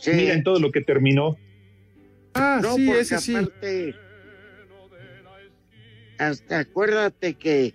Miren 0.06 0.42
todo 0.42 0.58
lo 0.58 0.72
que 0.72 0.80
terminó. 0.80 1.36
Ah, 2.34 2.60
no, 2.62 2.74
sí, 2.74 2.90
ese 2.90 3.18
sí. 3.18 3.36
aparte, 3.36 3.94
hasta 6.18 6.60
acuérdate 6.60 7.34
que 7.34 7.74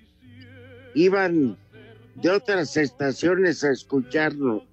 iban 0.96 1.58
de 2.16 2.30
otras 2.32 2.75
estaciones 2.75 3.63
a 3.63 3.72
escucharnos. 3.72 4.63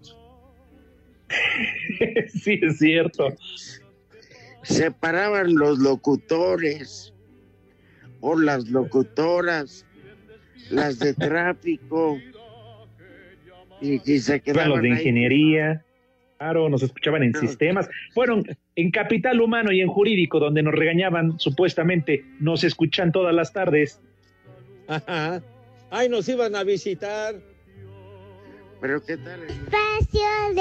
sí, 2.28 2.60
es 2.62 2.78
cierto. 2.78 3.34
Se 4.62 4.90
paraban 4.90 5.54
los 5.54 5.78
locutores 5.78 7.12
o 8.20 8.38
las 8.38 8.68
locutoras, 8.68 9.86
las 10.70 10.98
de 10.98 11.12
tráfico, 11.14 12.18
y, 13.80 14.00
y 14.10 14.18
se 14.20 14.40
quedaban 14.40 14.70
los 14.70 14.82
de 14.82 14.88
ahí. 14.88 14.98
ingeniería, 14.98 15.84
claro, 16.38 16.68
nos 16.68 16.82
escuchaban 16.82 17.22
en 17.22 17.34
sistemas. 17.34 17.88
Bueno, 18.14 18.42
en 18.76 18.90
capital 18.90 19.40
humano 19.40 19.72
y 19.72 19.80
en 19.80 19.88
jurídico, 19.88 20.40
donde 20.40 20.62
nos 20.62 20.74
regañaban, 20.74 21.38
supuestamente, 21.38 22.24
nos 22.40 22.64
escuchan 22.64 23.12
todas 23.12 23.34
las 23.34 23.52
tardes. 23.52 24.00
Ajá. 24.88 25.42
Ay, 25.90 26.08
nos 26.08 26.28
iban 26.28 26.56
a 26.56 26.64
visitar. 26.64 27.36
Pero 28.80 29.02
qué 29.04 29.16
tal. 29.16 29.42
Espacio 29.44 30.54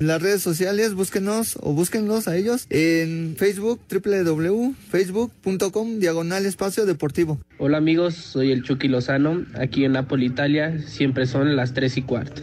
En 0.00 0.08
las 0.08 0.20
redes 0.20 0.42
sociales, 0.42 0.94
búsquenos 0.94 1.56
o 1.60 1.72
búsquenlos 1.72 2.28
a 2.28 2.36
ellos 2.36 2.66
en 2.68 3.36
Facebook, 3.38 3.80
www.facebook.com, 3.90 5.98
diagonal 5.98 6.46
espacio 6.46 6.84
deportivo. 6.84 7.40
Hola 7.58 7.78
amigos, 7.78 8.14
soy 8.14 8.52
el 8.52 8.62
Chucky 8.62 8.88
Lozano. 8.88 9.44
Aquí 9.54 9.84
en 9.84 9.92
Napoli, 9.92 10.26
Italia, 10.26 10.80
siempre 10.86 11.26
son 11.26 11.56
las 11.56 11.74
3 11.74 11.96
y 11.96 12.02
cuarto. 12.02 12.42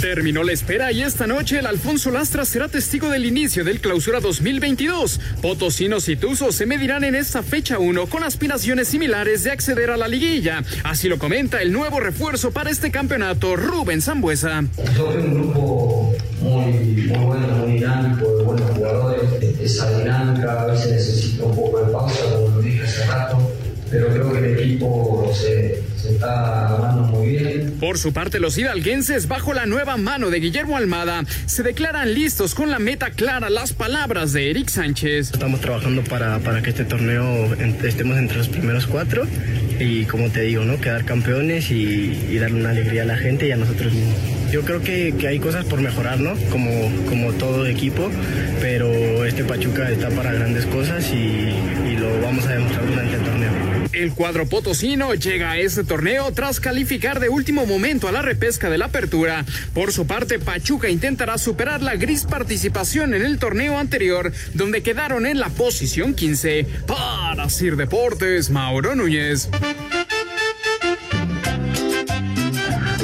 Terminó 0.00 0.42
la 0.44 0.52
espera 0.52 0.92
y 0.92 1.02
esta 1.02 1.26
noche 1.26 1.58
el 1.58 1.66
Alfonso 1.66 2.10
Lastra 2.10 2.44
será 2.44 2.68
testigo 2.68 3.08
del 3.08 3.24
inicio 3.24 3.64
del 3.64 3.80
clausura 3.80 4.20
2022. 4.20 5.20
Potosinos 5.40 6.08
y 6.10 6.16
Tuzos 6.16 6.54
se 6.54 6.66
medirán 6.66 7.02
en 7.02 7.14
esta 7.14 7.42
fecha 7.42 7.78
1 7.78 8.06
con 8.06 8.22
aspiraciones 8.22 8.88
similares 8.88 9.42
de 9.44 9.52
acceder 9.52 9.90
a 9.90 9.96
la 9.96 10.06
liguilla. 10.06 10.62
Así 10.84 11.08
lo 11.08 11.18
comenta 11.18 11.62
el 11.62 11.72
nuevo 11.72 11.98
refuerzo 11.98 12.50
para 12.50 12.70
este 12.70 12.90
campeonato, 12.90 13.56
Rubén 13.56 14.02
Zambuesa. 14.02 14.64
Soy 14.94 15.16
un 15.16 15.34
grupo 15.34 16.14
muy, 16.40 16.72
muy 16.72 17.18
bueno, 17.18 17.48
muy 17.48 17.72
dinámico, 17.72 18.36
de 18.36 18.44
buenos 18.44 18.70
jugadores. 18.72 19.22
Esa 19.60 19.98
dinámica 19.98 20.60
a 20.60 20.66
veces 20.66 20.92
necesita 20.92 21.44
un 21.44 21.56
poco 21.56 21.80
de 21.80 21.90
pausa, 21.90 22.22
como 22.34 22.48
lo 22.48 22.60
dije 22.60 22.82
hace 22.82 23.06
rato, 23.06 23.50
pero 23.90 24.08
creo 24.08 24.32
que 24.32 24.38
el 24.38 24.58
equipo 24.58 25.32
se 25.34 25.85
está 26.16 26.92
muy 27.10 27.28
bien. 27.28 27.76
Por 27.78 27.98
su 27.98 28.12
parte, 28.12 28.40
los 28.40 28.56
hidalguenses, 28.58 29.28
bajo 29.28 29.54
la 29.54 29.66
nueva 29.66 29.96
mano 29.96 30.30
de 30.30 30.40
Guillermo 30.40 30.76
Almada, 30.76 31.24
se 31.46 31.62
declaran 31.62 32.14
listos 32.14 32.54
con 32.54 32.70
la 32.70 32.78
meta 32.78 33.10
clara, 33.10 33.50
las 33.50 33.72
palabras 33.72 34.32
de 34.32 34.50
Eric 34.50 34.68
Sánchez. 34.68 35.32
Estamos 35.32 35.60
trabajando 35.60 36.02
para, 36.04 36.38
para 36.40 36.62
que 36.62 36.70
este 36.70 36.84
torneo 36.84 37.54
estemos 37.84 38.18
entre 38.18 38.38
los 38.38 38.48
primeros 38.48 38.86
cuatro 38.86 39.26
y 39.78 40.04
como 40.04 40.30
te 40.30 40.42
digo, 40.42 40.64
¿no? 40.64 40.80
Quedar 40.80 41.04
campeones 41.04 41.70
y, 41.70 42.18
y 42.30 42.38
darle 42.38 42.60
una 42.60 42.70
alegría 42.70 43.02
a 43.02 43.06
la 43.06 43.16
gente 43.16 43.46
y 43.46 43.52
a 43.52 43.56
nosotros 43.56 43.92
mismos. 43.92 44.16
Yo 44.50 44.62
creo 44.62 44.80
que, 44.80 45.14
que 45.18 45.28
hay 45.28 45.38
cosas 45.38 45.64
por 45.64 45.80
mejorar, 45.80 46.18
¿no? 46.20 46.34
Como, 46.50 46.70
como 47.08 47.32
todo 47.32 47.66
equipo, 47.66 48.10
pero 48.60 49.24
este 49.24 49.44
Pachuca 49.44 49.90
está 49.90 50.08
para 50.10 50.32
grandes 50.32 50.64
cosas 50.66 51.10
y, 51.12 51.52
y 51.88 51.96
lo 51.98 52.20
vamos 52.22 52.46
a 52.46 52.52
demostrar 52.52 52.86
durante 52.86 53.16
el 53.16 53.22
torneo. 53.22 53.65
El 53.96 54.12
cuadro 54.12 54.46
potosino 54.46 55.14
llega 55.14 55.52
a 55.52 55.58
este 55.58 55.82
torneo 55.82 56.30
tras 56.32 56.60
calificar 56.60 57.18
de 57.18 57.30
último 57.30 57.64
momento 57.64 58.08
a 58.08 58.12
la 58.12 58.20
repesca 58.20 58.68
de 58.68 58.76
la 58.76 58.84
apertura. 58.84 59.46
Por 59.72 59.90
su 59.90 60.06
parte, 60.06 60.38
Pachuca 60.38 60.90
intentará 60.90 61.38
superar 61.38 61.80
la 61.80 61.96
gris 61.96 62.24
participación 62.24 63.14
en 63.14 63.22
el 63.22 63.38
torneo 63.38 63.78
anterior, 63.78 64.32
donde 64.52 64.82
quedaron 64.82 65.24
en 65.24 65.40
la 65.40 65.48
posición 65.48 66.12
15. 66.12 66.66
Para 66.86 67.48
Sir 67.48 67.76
Deportes, 67.76 68.50
Mauro 68.50 68.94
Núñez. 68.94 69.48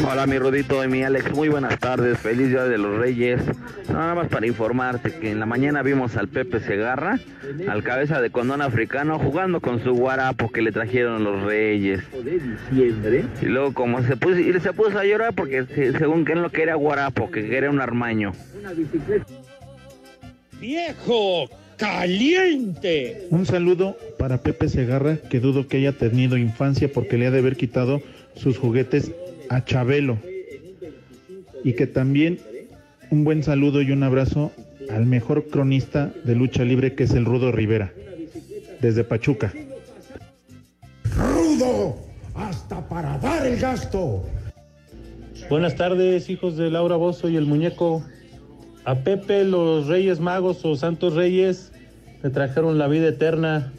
Hola 0.04 0.26
mi 0.26 0.38
Rudito 0.38 0.85
y 0.85 0.88
mi 0.88 1.02
Alex, 1.04 1.32
muy 1.35 1.49
buenas 1.49 1.78
tardes, 1.78 2.18
feliz 2.18 2.49
día 2.49 2.64
de 2.64 2.76
los 2.76 2.99
Reyes. 2.99 3.40
Nada 3.88 4.14
más 4.14 4.28
para 4.28 4.47
informarte 4.47 5.12
que 5.12 5.30
en 5.30 5.38
la 5.38 5.47
mañana 5.47 5.82
vimos 5.82 6.16
al 6.16 6.28
Pepe 6.28 6.61
Segarra, 6.61 7.18
al 7.68 7.82
cabeza 7.82 8.21
de 8.21 8.30
condón 8.30 8.62
africano, 8.62 9.18
jugando 9.18 9.61
con 9.61 9.82
su 9.82 9.92
guarapo 9.94 10.50
que 10.50 10.62
le 10.62 10.73
trajeron 10.73 11.23
los 11.25 11.42
Reyes. 11.44 12.00
Y 13.40 13.47
luego 13.47 13.73
como 13.75 14.02
se 14.02 14.16
puso, 14.16 14.38
y 14.38 14.52
se 14.61 14.73
puso 14.73 14.99
a 14.99 15.04
llorar 15.04 15.35
porque 15.35 15.64
se- 15.66 15.97
según 15.99 16.25
que 16.25 16.32
él 16.32 16.42
no 16.42 16.50
quería 16.50 16.75
guarapo, 16.75 17.30
que 17.30 17.49
quería 17.49 17.71
un 17.71 17.80
armaño. 17.80 18.32
¡Viejo! 20.61 21.49
¡Caliente! 21.76 23.26
Un 23.30 23.47
saludo 23.47 23.97
para 24.18 24.38
Pepe 24.38 24.68
Segarra, 24.68 25.16
que 25.16 25.40
dudo 25.40 25.66
que 25.66 25.78
haya 25.78 25.92
tenido 25.92 26.37
infancia 26.37 26.88
porque 26.92 27.18
le 27.18 27.26
ha 27.26 27.30
de 27.30 27.38
haber 27.38 27.56
quitado 27.56 28.00
sus 28.37 28.56
juguetes 28.56 29.11
a 29.52 29.64
Chabelo. 29.64 30.18
Y 31.64 31.75
que 31.75 31.87
también 31.87 32.38
un 33.11 33.25
buen 33.25 33.42
saludo 33.42 33.82
y 33.82 33.92
un 33.92 34.02
abrazo 34.02 34.52
al 34.90 35.06
mejor 35.06 35.49
cronista 35.49 36.12
de 36.25 36.35
lucha 36.35 36.64
libre 36.64 36.94
que 36.94 37.04
es 37.04 37.12
el 37.12 37.25
Rudo 37.25 37.52
Rivera, 37.52 37.92
desde 38.80 39.04
Pachuca. 39.04 39.52
¡Rudo! 41.16 41.97
¡Hasta 42.35 42.88
para 42.88 43.18
dar 43.18 43.47
el 43.47 43.59
gasto! 43.61 44.25
Buenas 45.50 45.76
tardes, 45.76 46.30
hijos 46.30 46.56
de 46.56 46.71
Laura 46.71 46.97
Bozo 46.97 47.28
y 47.28 47.37
el 47.37 47.47
muñeco. 47.47 48.02
A 48.85 48.97
Pepe 48.97 49.44
los 49.44 49.87
Reyes 49.87 50.18
Magos 50.18 50.64
o 50.64 50.75
Santos 50.75 51.14
Reyes 51.14 51.73
le 52.23 52.30
trajeron 52.30 52.78
la 52.78 52.88
vida 52.88 53.09
eterna. 53.09 53.73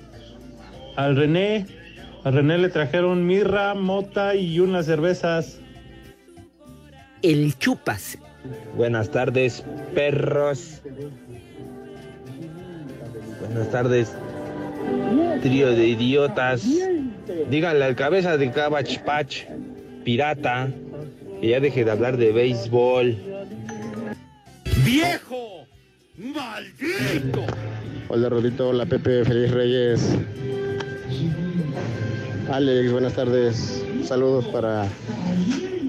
Al 0.95 1.15
René, 1.15 1.65
a 2.23 2.31
René 2.31 2.57
le 2.57 2.69
trajeron 2.69 3.25
mirra, 3.25 3.73
mota 3.73 4.35
y 4.35 4.59
unas 4.59 4.85
cervezas. 4.85 5.59
El 7.23 7.57
chupas. 7.57 8.17
Buenas 8.75 9.09
tardes, 9.09 9.63
perros. 9.95 10.81
Buenas 13.39 13.71
tardes, 13.71 14.11
trío 15.41 15.69
de 15.69 15.87
idiotas. 15.87 16.67
Díganle 17.49 17.85
al 17.85 17.95
cabeza 17.95 18.37
de 18.37 18.51
Cabach 18.51 18.99
Patch, 19.05 19.45
pirata, 20.03 20.69
que 21.39 21.47
ya 21.47 21.61
deje 21.61 21.85
de 21.85 21.91
hablar 21.91 22.17
de 22.17 22.33
béisbol. 22.33 23.15
¡Viejo! 24.83 25.65
¡Maldito! 26.17 27.45
Hola 28.09 28.27
Rodito, 28.27 28.67
hola 28.67 28.85
Pepe, 28.85 29.23
feliz 29.23 29.49
Reyes. 29.51 30.17
Alex, 32.51 32.91
buenas 32.91 33.13
tardes. 33.13 33.85
Saludos 34.03 34.45
para 34.47 34.87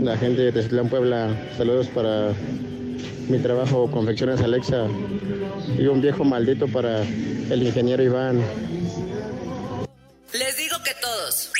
la 0.05 0.19
gente 0.19 0.43
de 0.43 0.53
Teziutlán, 0.53 0.89
Puebla. 0.89 1.35
Saludos 1.57 1.89
para 1.89 2.35
mi 3.29 3.39
trabajo, 3.39 3.91
Confecciones 3.91 4.41
Alexa. 4.41 4.87
Y 5.79 5.87
un 5.87 6.03
viejo 6.03 6.25
maldito 6.25 6.69
para 6.69 7.03
el 7.03 7.63
ingeniero 7.63 8.03
Iván. 8.03 8.41
Les 10.33 10.57
digo 10.59 10.77
que 10.85 10.91
todos. 11.01 11.51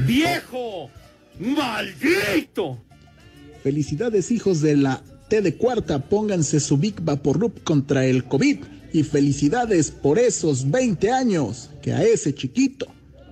¡Viejo! 0.00 0.90
¡Maldito! 1.38 2.78
Felicidades 3.62 4.30
hijos 4.30 4.60
de 4.60 4.76
la 4.76 5.02
T 5.28 5.40
de 5.40 5.56
cuarta, 5.56 5.98
pónganse 5.98 6.60
su 6.60 6.76
Big 6.76 7.00
Vaporrup 7.00 7.62
contra 7.62 8.04
el 8.04 8.24
COVID 8.24 8.58
y 8.92 9.02
felicidades 9.04 9.90
por 9.90 10.18
esos 10.18 10.70
20 10.70 11.10
años, 11.10 11.70
que 11.80 11.92
a 11.92 12.02
ese 12.02 12.34
chiquito 12.34 12.86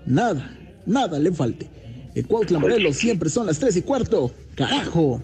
nada, 0.07 0.57
nada 0.87 1.19
le 1.19 1.31
falte. 1.33 1.69
En 2.15 2.25
Cuautla 2.25 2.59
Morelos 2.59 2.97
siempre 2.97 3.29
son 3.31 3.47
las 3.47 3.59
3 3.59 3.77
y 3.77 3.83
cuarto, 3.83 4.33
carajo. 4.57 5.23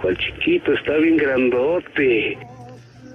¿Cuál 0.00 0.16
chiquito? 0.18 0.72
Está 0.72 0.96
bien 0.96 1.16
grandote. 1.16 2.38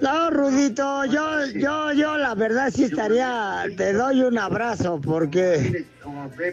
No, 0.00 0.30
Rudito, 0.30 1.04
yo, 1.06 1.46
yo, 1.54 1.92
yo 1.92 2.18
la 2.18 2.34
verdad 2.34 2.70
sí 2.74 2.84
estaría, 2.84 3.64
te 3.76 3.94
doy 3.94 4.20
un 4.20 4.36
abrazo 4.36 5.00
porque 5.02 5.86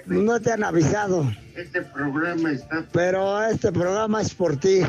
no 0.06 0.40
te 0.40 0.52
han 0.54 0.64
avisado. 0.64 1.30
Este 1.56 1.82
programa 1.82 2.52
está. 2.52 2.86
Pero 2.94 3.44
este 3.44 3.72
programa 3.72 4.22
es 4.22 4.34
por 4.34 4.56
ti. 4.58 4.82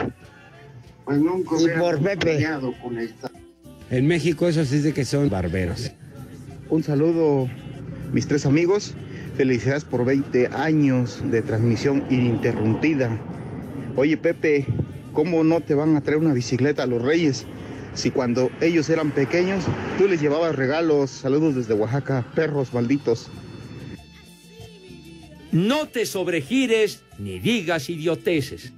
Pues 1.05 1.19
nunca 1.19 1.57
Y 1.61 1.79
por 1.79 2.01
Pepe. 2.01 2.35
soñado 2.35 2.73
con 2.81 2.99
esta. 2.99 3.31
En 3.91 4.07
México 4.07 4.47
eso 4.49 4.65
sí 4.65 4.77
es 4.77 4.83
de 4.85 4.95
que 4.95 5.05
son 5.05 5.29
barberos. 5.29 5.91
Un 6.71 6.83
saludo, 6.83 7.49
mis 8.13 8.27
tres 8.27 8.47
amigos. 8.47 8.95
Felicidades 9.37 9.85
por 9.85 10.05
20 10.05 10.49
años 10.49 11.21
de 11.31 11.43
transmisión 11.43 12.05
ininterrumpida. 12.09 13.19
Oye, 13.97 14.17
Pepe, 14.17 14.67
¿cómo 15.13 15.43
no 15.43 15.61
te 15.61 15.75
van 15.75 15.97
a 15.97 16.01
traer 16.01 16.19
una 16.19 16.33
bicicleta 16.33 16.85
a 16.85 16.87
los 16.87 17.03
Reyes? 17.03 17.45
Si 17.95 18.11
cuando 18.11 18.51
ellos 18.61 18.89
eran 18.91 19.11
pequeños, 19.11 19.65
tú 19.99 20.07
les 20.09 20.21
llevabas 20.21 20.55
regalos. 20.55 21.11
Saludos 21.11 21.57
desde 21.57 21.75
Oaxaca, 21.75 22.25
perros 22.35 22.73
malditos. 22.75 23.29
No 25.51 25.89
te 25.89 26.07
sobregires 26.07 27.03
ni 27.19 27.39
digas 27.39 27.89
idioteces. 27.89 28.73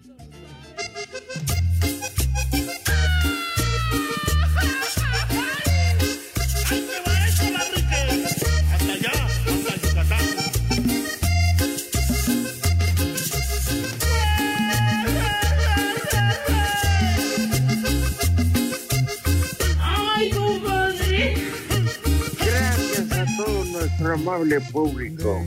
Amable 24.17 24.61
público. 24.73 25.45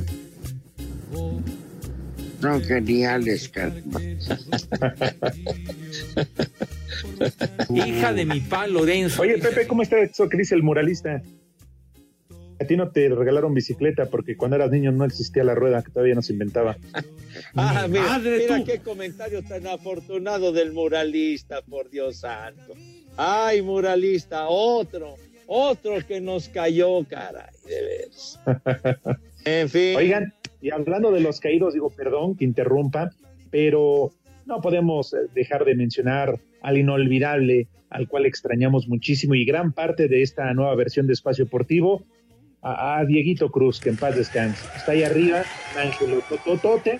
No, 2.41 2.61
geniales, 2.61 3.49
caramba. 3.49 3.99
Hija 7.69 8.13
de 8.13 8.25
mi 8.25 8.39
pa 8.39 8.67
Lorenzo. 8.67 9.23
Oye, 9.23 9.37
Pepe, 9.39 9.67
¿cómo 9.67 9.81
está 9.81 9.99
eso 9.99 10.29
que 10.29 10.37
dice 10.37 10.55
el 10.55 10.63
muralista? 10.63 11.21
A 12.61 12.65
ti 12.65 12.77
no 12.77 12.89
te 12.91 13.09
regalaron 13.09 13.53
bicicleta 13.53 14.05
porque 14.05 14.37
cuando 14.37 14.55
eras 14.57 14.71
niño 14.71 14.91
no 14.91 15.05
existía 15.05 15.43
la 15.43 15.55
rueda, 15.55 15.81
que 15.81 15.91
todavía 15.91 16.15
no 16.15 16.21
se 16.21 16.33
inventaba. 16.33 16.77
Ah, 17.55 17.87
mira, 17.89 18.03
madre, 18.03 18.37
mira 18.39 18.63
qué 18.63 18.79
comentario 18.79 19.41
tan 19.43 19.65
afortunado 19.67 20.51
del 20.51 20.73
muralista, 20.73 21.61
por 21.61 21.89
Dios 21.89 22.17
santo. 22.17 22.73
Ay, 23.15 23.61
muralista, 23.61 24.47
otro, 24.49 25.15
otro 25.51 25.95
que 26.07 26.21
nos 26.21 26.47
cayó, 26.47 27.03
caray, 27.05 27.49
de 27.65 27.81
veras. 27.81 28.39
En 29.45 29.69
fin. 29.69 29.95
Oigan, 29.95 30.33
y 30.61 30.69
hablando 30.69 31.11
de 31.11 31.21
los 31.21 31.39
caídos, 31.39 31.73
digo, 31.73 31.89
perdón 31.89 32.35
que 32.35 32.43
interrumpa, 32.43 33.09
pero 33.49 34.11
no 34.45 34.59
podemos 34.61 35.13
eh, 35.13 35.17
dejar 35.33 35.63
de 35.63 35.75
mencionar 35.75 36.37
al 36.61 36.77
inolvidable, 36.77 37.67
al 37.89 38.07
cual 38.07 38.25
extrañamos 38.25 38.87
muchísimo 38.87 39.35
y 39.35 39.45
gran 39.45 39.71
parte 39.71 40.07
de 40.09 40.21
esta 40.21 40.53
nueva 40.53 40.75
versión 40.75 41.07
de 41.07 41.13
Espacio 41.13 41.45
Deportivo, 41.45 42.03
a, 42.61 43.03
Dieguito 43.07 43.49
Cruz, 43.49 43.79
que 43.79 43.89
en 43.89 43.95
paz 43.95 44.17
descanse. 44.17 44.61
Está 44.75 44.91
ahí 44.91 45.03
arriba, 45.03 45.43
Ángelo 45.77 46.21
Tototote, 46.27 46.99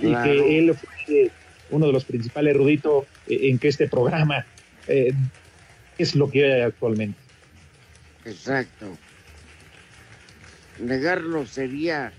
y 0.00 0.12
que 0.12 0.58
él 0.58 0.74
fue 0.74 1.30
uno 1.70 1.86
de 1.86 1.92
los 1.92 2.04
principales 2.04 2.54
eruditos 2.54 3.04
eh, 3.28 3.48
en 3.48 3.58
que 3.58 3.68
este 3.68 3.86
programa 3.86 4.44
eh, 4.88 5.12
es 5.96 6.16
lo 6.16 6.28
que 6.28 6.52
hay 6.52 6.60
actualmente. 6.62 7.19
Exacto. 8.24 8.96
Negarlo 10.78 11.46
sería 11.46 12.12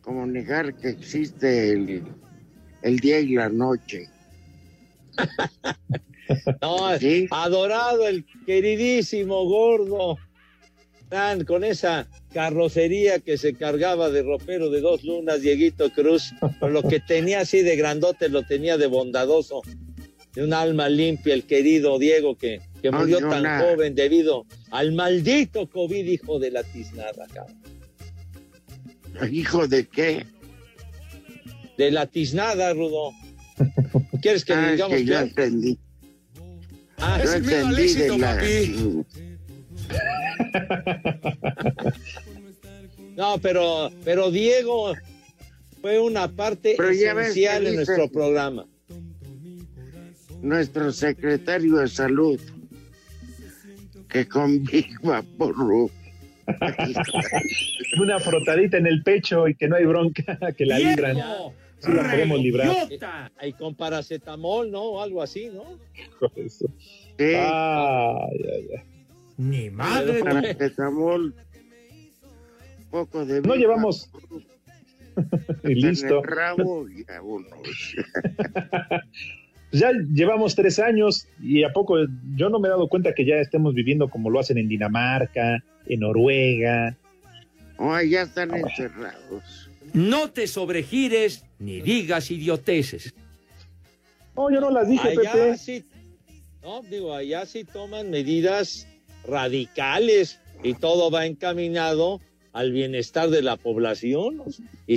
como 0.00 0.26
negar 0.26 0.74
que 0.76 0.90
existe 0.90 1.72
el, 1.72 2.04
el 2.82 2.98
día 2.98 3.20
y 3.20 3.34
la 3.34 3.48
noche. 3.48 4.08
no, 6.62 6.88
adorado 7.30 8.06
el 8.06 8.24
queridísimo 8.46 9.44
gordo. 9.44 10.16
Tan, 11.08 11.44
con 11.44 11.62
esa 11.62 12.08
carrocería 12.32 13.20
que 13.20 13.38
se 13.38 13.54
cargaba 13.54 14.10
de 14.10 14.24
ropero 14.24 14.70
de 14.70 14.80
dos 14.80 15.04
lunas, 15.04 15.40
Dieguito 15.40 15.88
Cruz, 15.90 16.32
con 16.58 16.72
lo 16.72 16.82
que 16.82 16.98
tenía 16.98 17.40
así 17.40 17.62
de 17.62 17.76
grandote, 17.76 18.28
lo 18.28 18.42
tenía 18.42 18.76
de 18.76 18.88
bondadoso, 18.88 19.62
de 20.34 20.42
un 20.42 20.52
alma 20.52 20.88
limpia, 20.88 21.32
el 21.32 21.46
querido 21.46 22.00
Diego, 22.00 22.36
que, 22.36 22.60
que 22.82 22.90
murió 22.90 23.18
tan 23.28 23.60
joven 23.60 23.94
debido 23.94 24.46
al 24.70 24.92
maldito 24.92 25.68
COVID, 25.68 26.04
hijo 26.04 26.38
de 26.38 26.50
la 26.50 26.62
tiznada, 26.62 27.26
cabrón. 27.32 27.56
¿Hijo 29.30 29.66
de 29.66 29.86
qué? 29.86 30.26
De 31.78 31.90
la 31.90 32.06
tiznada, 32.06 32.74
Rudo. 32.74 33.12
¿Quieres 34.20 34.44
que 34.44 34.52
ah, 34.52 34.72
digamos 34.72 34.96
que 34.96 35.04
yo 35.04 35.18
entendí. 35.18 35.78
Ah, 36.98 37.20
yo 37.22 37.32
entendí 37.32 37.94
de 37.94 38.18
la... 38.18 38.36
no, 43.16 43.38
pero, 43.38 43.90
pero 44.04 44.30
Diego 44.30 44.92
fue 45.80 45.98
una 45.98 46.28
parte 46.28 46.74
esencial 46.74 47.66
en 47.66 47.76
nuestro 47.76 48.10
programa. 48.10 48.66
Nuestro 50.42 50.92
secretario 50.92 51.76
de 51.76 51.88
salud, 51.88 52.38
que 54.08 54.26
conviva 54.28 55.22
por 55.36 55.54
una 58.00 58.20
frotadita 58.20 58.76
en 58.76 58.86
el 58.86 59.02
pecho 59.02 59.48
y 59.48 59.54
que 59.54 59.68
no 59.68 59.76
hay 59.76 59.84
bronca, 59.84 60.38
que 60.56 60.64
la 60.64 60.78
libran. 60.78 61.16
Sí, 61.78 61.92
la 61.92 62.02
podemos 62.10 62.40
librar. 62.40 62.88
Hay 63.38 63.52
con 63.52 63.74
paracetamol, 63.74 64.70
¿no? 64.70 65.02
Algo 65.02 65.22
así, 65.22 65.50
¿no? 65.52 65.64
Eso. 66.36 66.66
Ay, 67.18 67.34
ay, 67.34 68.68
ay. 68.76 68.82
Ni 69.36 69.70
madre. 69.70 70.20
Paracetamol. 70.20 71.34
Poco 72.90 73.26
de. 73.26 73.42
No 73.42 73.54
llevamos. 73.56 74.10
y 75.64 75.74
listo. 75.74 76.22
ya 79.72 79.92
llevamos 80.12 80.54
tres 80.54 80.78
años 80.78 81.26
y 81.40 81.64
a 81.64 81.72
poco 81.72 81.96
yo 82.36 82.48
no 82.48 82.58
me 82.58 82.68
he 82.68 82.70
dado 82.70 82.88
cuenta 82.88 83.14
que 83.14 83.24
ya 83.24 83.36
estemos 83.36 83.74
viviendo 83.74 84.08
como 84.08 84.30
lo 84.30 84.40
hacen 84.40 84.58
en 84.58 84.68
Dinamarca, 84.68 85.62
en 85.86 86.00
Noruega. 86.00 86.96
Oh, 87.78 88.00
ya 88.00 88.22
están 88.22 88.54
encerrados. 88.54 89.70
No 89.92 90.30
te 90.30 90.46
sobregires 90.46 91.44
ni 91.58 91.80
digas 91.80 92.30
idioteces. 92.30 93.14
No, 94.36 94.50
yo 94.50 94.60
no 94.60 94.70
las 94.70 94.88
dije, 94.88 95.08
allá 95.08 95.32
Pepe. 95.32 95.56
Sí, 95.56 95.84
no, 96.62 96.82
digo, 96.82 97.14
allá 97.14 97.46
sí 97.46 97.64
toman 97.64 98.10
medidas 98.10 98.86
radicales 99.26 100.40
y 100.62 100.74
todo 100.74 101.10
va 101.10 101.26
encaminado 101.26 102.20
al 102.52 102.72
bienestar 102.72 103.30
de 103.30 103.42
la 103.42 103.56
población. 103.56 104.42
Y 104.86 104.96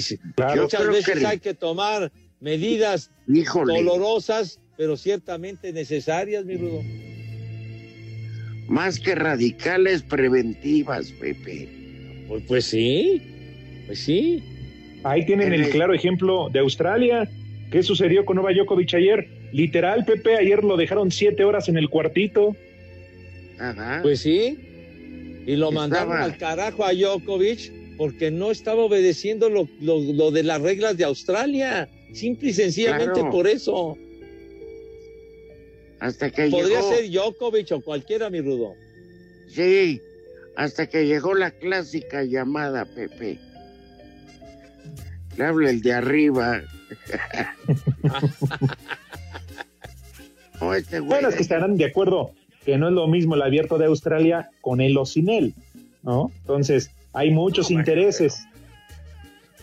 muchas 0.56 0.88
veces 0.88 1.24
hay 1.26 1.40
que 1.40 1.54
tomar 1.54 2.12
medidas 2.40 3.12
dolorosas, 3.28 4.60
pero 4.78 4.98
ciertamente 4.98 5.74
necesarias, 5.74 6.46
mi 6.46 6.56
Rudo. 6.56 6.82
Más 8.68 9.00
que 9.00 9.16
radicales, 9.16 10.04
preventivas, 10.04 11.12
Pepe. 11.14 11.68
Pues, 12.28 12.44
pues 12.48 12.66
sí, 12.66 13.22
pues 13.88 14.00
sí. 14.00 14.44
Ahí 15.04 15.26
tienen 15.26 15.54
el 15.54 15.70
claro 15.70 15.94
ejemplo 15.94 16.50
de 16.52 16.60
Australia. 16.60 17.30
¿Qué 17.72 17.84
sucedió 17.84 18.26
con 18.26 18.36
Nova 18.36 18.52
Djokovic 18.54 18.94
ayer? 18.94 19.28
Literal, 19.52 20.06
Pepe, 20.06 20.36
ayer 20.36 20.64
lo 20.64 20.78
dejaron 20.78 21.12
siete 21.12 21.44
horas 21.44 21.70
en 21.70 21.78
el 21.78 21.90
cuartito. 21.90 22.56
Ajá. 23.60 24.00
Pues 24.02 24.22
sí. 24.22 24.58
Y 25.46 25.56
lo 25.56 25.72
mandaron 25.72 26.18
al 26.18 26.38
carajo 26.38 26.86
a 26.86 26.94
Djokovic 26.94 27.72
porque 27.98 28.32
no 28.32 28.52
estaba 28.52 28.84
obedeciendo 28.84 29.50
lo, 29.50 29.68
lo, 29.82 30.32
de 30.32 30.44
las 30.44 30.62
reglas 30.62 30.96
de 30.98 31.04
Australia. 31.04 31.90
Simple 32.14 32.50
y 32.50 32.54
sencillamente 32.54 33.24
por 33.26 33.48
eso. 33.48 33.98
Hasta 36.00 36.32
que 36.32 36.50
Podría 36.50 36.82
ser 36.82 37.10
Djokovic 37.10 37.72
o 37.72 37.82
cualquiera, 37.82 38.30
mi 38.30 38.42
Rudo. 38.42 38.74
Sí, 39.50 40.02
hasta 40.56 40.88
que 40.88 41.06
llegó 41.06 41.34
la 41.34 41.52
clásica 41.52 42.24
llamada, 42.24 42.86
Pepe. 42.86 43.38
Le 45.38 45.44
habla 45.44 45.70
el 45.70 45.82
de 45.82 45.94
arriba. 45.94 46.62
este 50.76 51.00
bueno, 51.00 51.30
es 51.30 51.36
que 51.36 51.42
estarán 51.42 51.78
de 51.78 51.86
acuerdo 51.86 52.32
que 52.66 52.78
no 52.78 52.90
es 52.90 52.94
lo 52.94 53.08
mismo 53.08 53.36
el 53.36 53.42
abierto 53.42 53.78
de 53.78 53.86
Australia 53.86 54.50
con 54.62 54.82
él 54.82 54.98
o 54.98 55.06
sin 55.06 55.30
él, 55.30 55.54
¿no? 56.04 56.32
Entonces, 56.42 56.92
hay 57.14 57.32
muchos 57.32 57.72
intereses. 57.72 58.44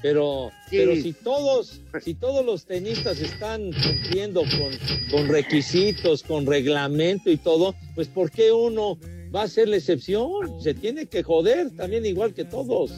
Pero, 0.03 0.53
pero 0.71 0.95
si 0.95 1.13
todos, 1.13 1.81
si 2.03 2.15
todos 2.15 2.45
los 2.45 2.67
tenistas 2.67 3.19
están 3.21 3.73
cumpliendo 3.73 4.43
con, 4.43 5.11
con 5.11 5.29
requisitos, 5.29 6.23
con 6.23 6.47
reglamento 6.47 7.31
y 7.31 7.39
todo, 7.39 7.75
pues 7.95 8.09
¿por 8.09 8.31
qué 8.31 8.53
uno 8.53 8.99
va 9.35 9.43
a 9.43 9.49
ser 9.49 9.69
la 9.69 9.77
excepción? 9.77 10.63
Se 10.63 10.75
tiene 10.75 11.07
que 11.07 11.23
joder 11.23 11.71
también 11.77 12.05
igual 12.05 12.35
que 12.35 12.45
todos. 12.45 12.93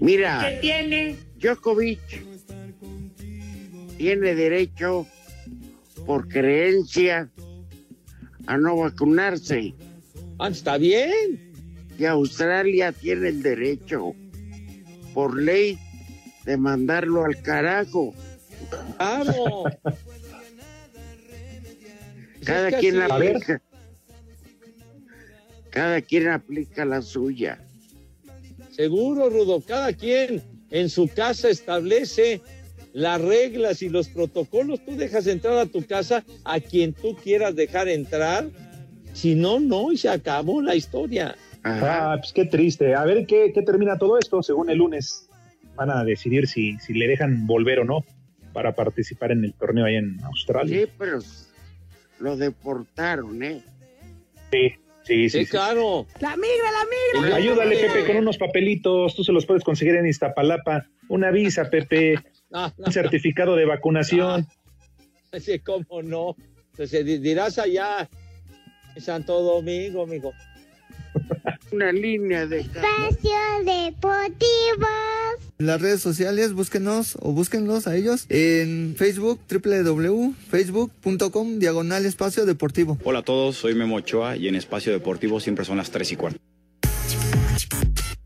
Mira, 0.00 0.46
¿qué 0.48 0.58
tiene? 0.60 1.16
Djokovic 1.38 2.00
tiene 3.96 4.34
derecho 4.34 5.06
por 6.06 6.28
creencia 6.28 7.30
a 8.46 8.56
no 8.56 8.76
vacunarse. 8.76 9.74
Ah, 10.38 10.48
está 10.48 10.78
bien. 10.78 11.52
Y 11.98 12.04
Australia 12.04 12.92
tiene 12.92 13.28
el 13.28 13.42
derecho 13.42 14.14
por 15.16 15.40
ley 15.40 15.78
de 16.44 16.58
mandarlo 16.58 17.24
al 17.24 17.40
carajo. 17.40 18.12
Claro. 18.98 19.64
Cada 22.44 22.78
quien 22.78 23.00
aplica. 23.00 23.62
Cada 25.70 26.02
quien 26.02 26.28
aplica 26.28 26.84
la 26.84 27.00
suya. 27.00 27.58
Seguro, 28.72 29.30
Rudo, 29.30 29.62
cada 29.62 29.94
quien 29.94 30.42
en 30.70 30.90
su 30.90 31.08
casa 31.08 31.48
establece 31.48 32.42
las 32.92 33.18
reglas 33.18 33.80
y 33.80 33.88
los 33.88 34.08
protocolos. 34.08 34.84
Tú 34.84 34.96
dejas 34.96 35.26
entrar 35.26 35.56
a 35.56 35.64
tu 35.64 35.82
casa 35.86 36.24
a 36.44 36.60
quien 36.60 36.92
tú 36.92 37.16
quieras 37.16 37.56
dejar 37.56 37.88
entrar. 37.88 38.50
Si 39.14 39.34
no, 39.34 39.60
no, 39.60 39.92
y 39.92 39.96
se 39.96 40.10
acabó 40.10 40.60
la 40.60 40.74
historia. 40.74 41.34
Ah, 41.66 42.16
pues 42.18 42.32
qué 42.32 42.44
triste. 42.44 42.94
A 42.94 43.04
ver 43.04 43.26
¿qué, 43.26 43.52
qué, 43.52 43.62
termina 43.62 43.98
todo 43.98 44.18
esto. 44.18 44.42
Según 44.42 44.70
el 44.70 44.78
lunes 44.78 45.28
van 45.74 45.90
a 45.90 46.04
decidir 46.04 46.46
si, 46.46 46.78
si 46.78 46.94
le 46.94 47.06
dejan 47.08 47.46
volver 47.46 47.80
o 47.80 47.84
no 47.84 48.04
para 48.52 48.74
participar 48.74 49.32
en 49.32 49.44
el 49.44 49.52
torneo 49.52 49.84
ahí 49.84 49.96
en 49.96 50.22
Australia. 50.24 50.86
Sí, 50.86 50.92
pero 50.98 51.18
lo 52.20 52.36
deportaron, 52.36 53.42
¿eh? 53.42 53.62
Sí. 54.50 54.72
Sí, 55.02 55.30
sí, 55.30 55.46
claro. 55.46 56.04
La 56.18 56.36
migra, 56.36 56.72
la 56.72 57.22
migra. 57.22 57.36
Ayúdale, 57.36 57.76
Pepe, 57.76 58.06
con 58.06 58.16
unos 58.16 58.38
papelitos. 58.38 59.14
Tú 59.14 59.22
se 59.22 59.30
los 59.30 59.46
puedes 59.46 59.62
conseguir 59.62 59.94
en 59.94 60.04
Iztapalapa. 60.04 60.84
Una 61.08 61.30
visa, 61.30 61.70
Pepe. 61.70 62.18
Un 62.50 62.92
certificado 62.92 63.54
de 63.54 63.66
vacunación. 63.66 64.48
Sí, 65.38 65.60
cómo 65.60 66.02
no. 66.02 66.34
Entonces 66.72 67.22
dirás 67.22 67.56
allá 67.60 68.08
en 68.96 69.00
Santo 69.00 69.40
Domingo, 69.42 70.02
amigo. 70.02 70.32
Una 71.76 71.92
línea 71.92 72.46
de 72.46 72.60
espacio 72.60 73.36
deportivo. 73.66 74.86
Las 75.58 75.78
redes 75.78 76.00
sociales, 76.00 76.54
búsquenos 76.54 77.18
o 77.20 77.32
búsquenlos 77.32 77.86
a 77.86 77.94
ellos 77.94 78.24
en 78.30 78.94
Facebook, 78.96 79.40
www.facebook.com, 79.50 81.58
diagonal 81.58 82.06
espacio 82.06 82.46
deportivo. 82.46 82.96
Hola 83.04 83.18
a 83.18 83.24
todos, 83.24 83.56
soy 83.56 83.74
Memo 83.74 83.96
Ochoa 83.96 84.38
y 84.38 84.48
en 84.48 84.54
espacio 84.54 84.90
deportivo 84.90 85.38
siempre 85.38 85.66
son 85.66 85.76
las 85.76 85.90
3 85.90 86.12
y 86.12 86.16
cuarto. 86.16 86.40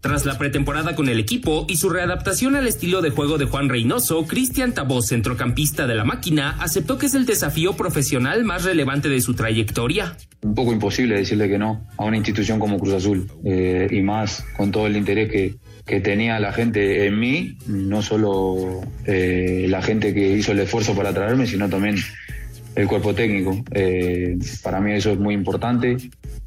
Tras 0.01 0.25
la 0.25 0.39
pretemporada 0.39 0.97
con 0.97 1.11
el 1.11 1.21
equipo 1.21 1.67
y 1.69 1.77
su 1.77 1.91
readaptación 1.91 2.57
al 2.57 2.67
estilo 2.67 3.03
de 3.03 3.11
juego 3.11 3.37
de 3.37 3.45
Juan 3.45 3.69
Reynoso, 3.69 4.27
Cristian 4.27 4.73
Tabó, 4.73 5.03
centrocampista 5.03 5.87
de 5.87 5.95
la 5.95 6.05
máquina, 6.05 6.57
aceptó 6.59 6.97
que 6.97 7.05
es 7.05 7.15
el 7.15 7.27
desafío 7.27 7.75
profesional 7.75 8.43
más 8.45 8.65
relevante 8.65 9.11
de 9.11 9.21
su 9.21 9.35
trayectoria. 9.35 10.17
Un 10.41 10.55
poco 10.55 10.73
imposible 10.73 11.17
decirle 11.17 11.51
que 11.51 11.59
no 11.59 11.87
a 11.99 12.07
una 12.07 12.17
institución 12.17 12.59
como 12.59 12.79
Cruz 12.79 12.95
Azul, 12.95 13.31
eh, 13.45 13.89
y 13.91 14.01
más 14.01 14.43
con 14.57 14.71
todo 14.71 14.87
el 14.87 14.97
interés 14.97 15.31
que, 15.31 15.57
que 15.85 16.01
tenía 16.01 16.41
la 16.41 16.55
gente 16.55 17.07
en 17.07 17.19
mí, 17.19 17.59
no 17.67 18.01
solo 18.01 18.81
eh, 19.05 19.67
la 19.69 19.83
gente 19.83 20.15
que 20.15 20.33
hizo 20.39 20.53
el 20.53 20.61
esfuerzo 20.61 20.95
para 20.95 21.13
traerme, 21.13 21.47
sino 21.47 21.69
también 21.69 21.97
el 22.75 22.87
cuerpo 22.89 23.15
técnico. 23.15 23.57
Eh, 23.73 24.39
para 24.63 24.81
mí 24.81 24.93
eso 24.93 25.13
es 25.13 25.19
muy 25.19 25.35
importante. 25.35 25.97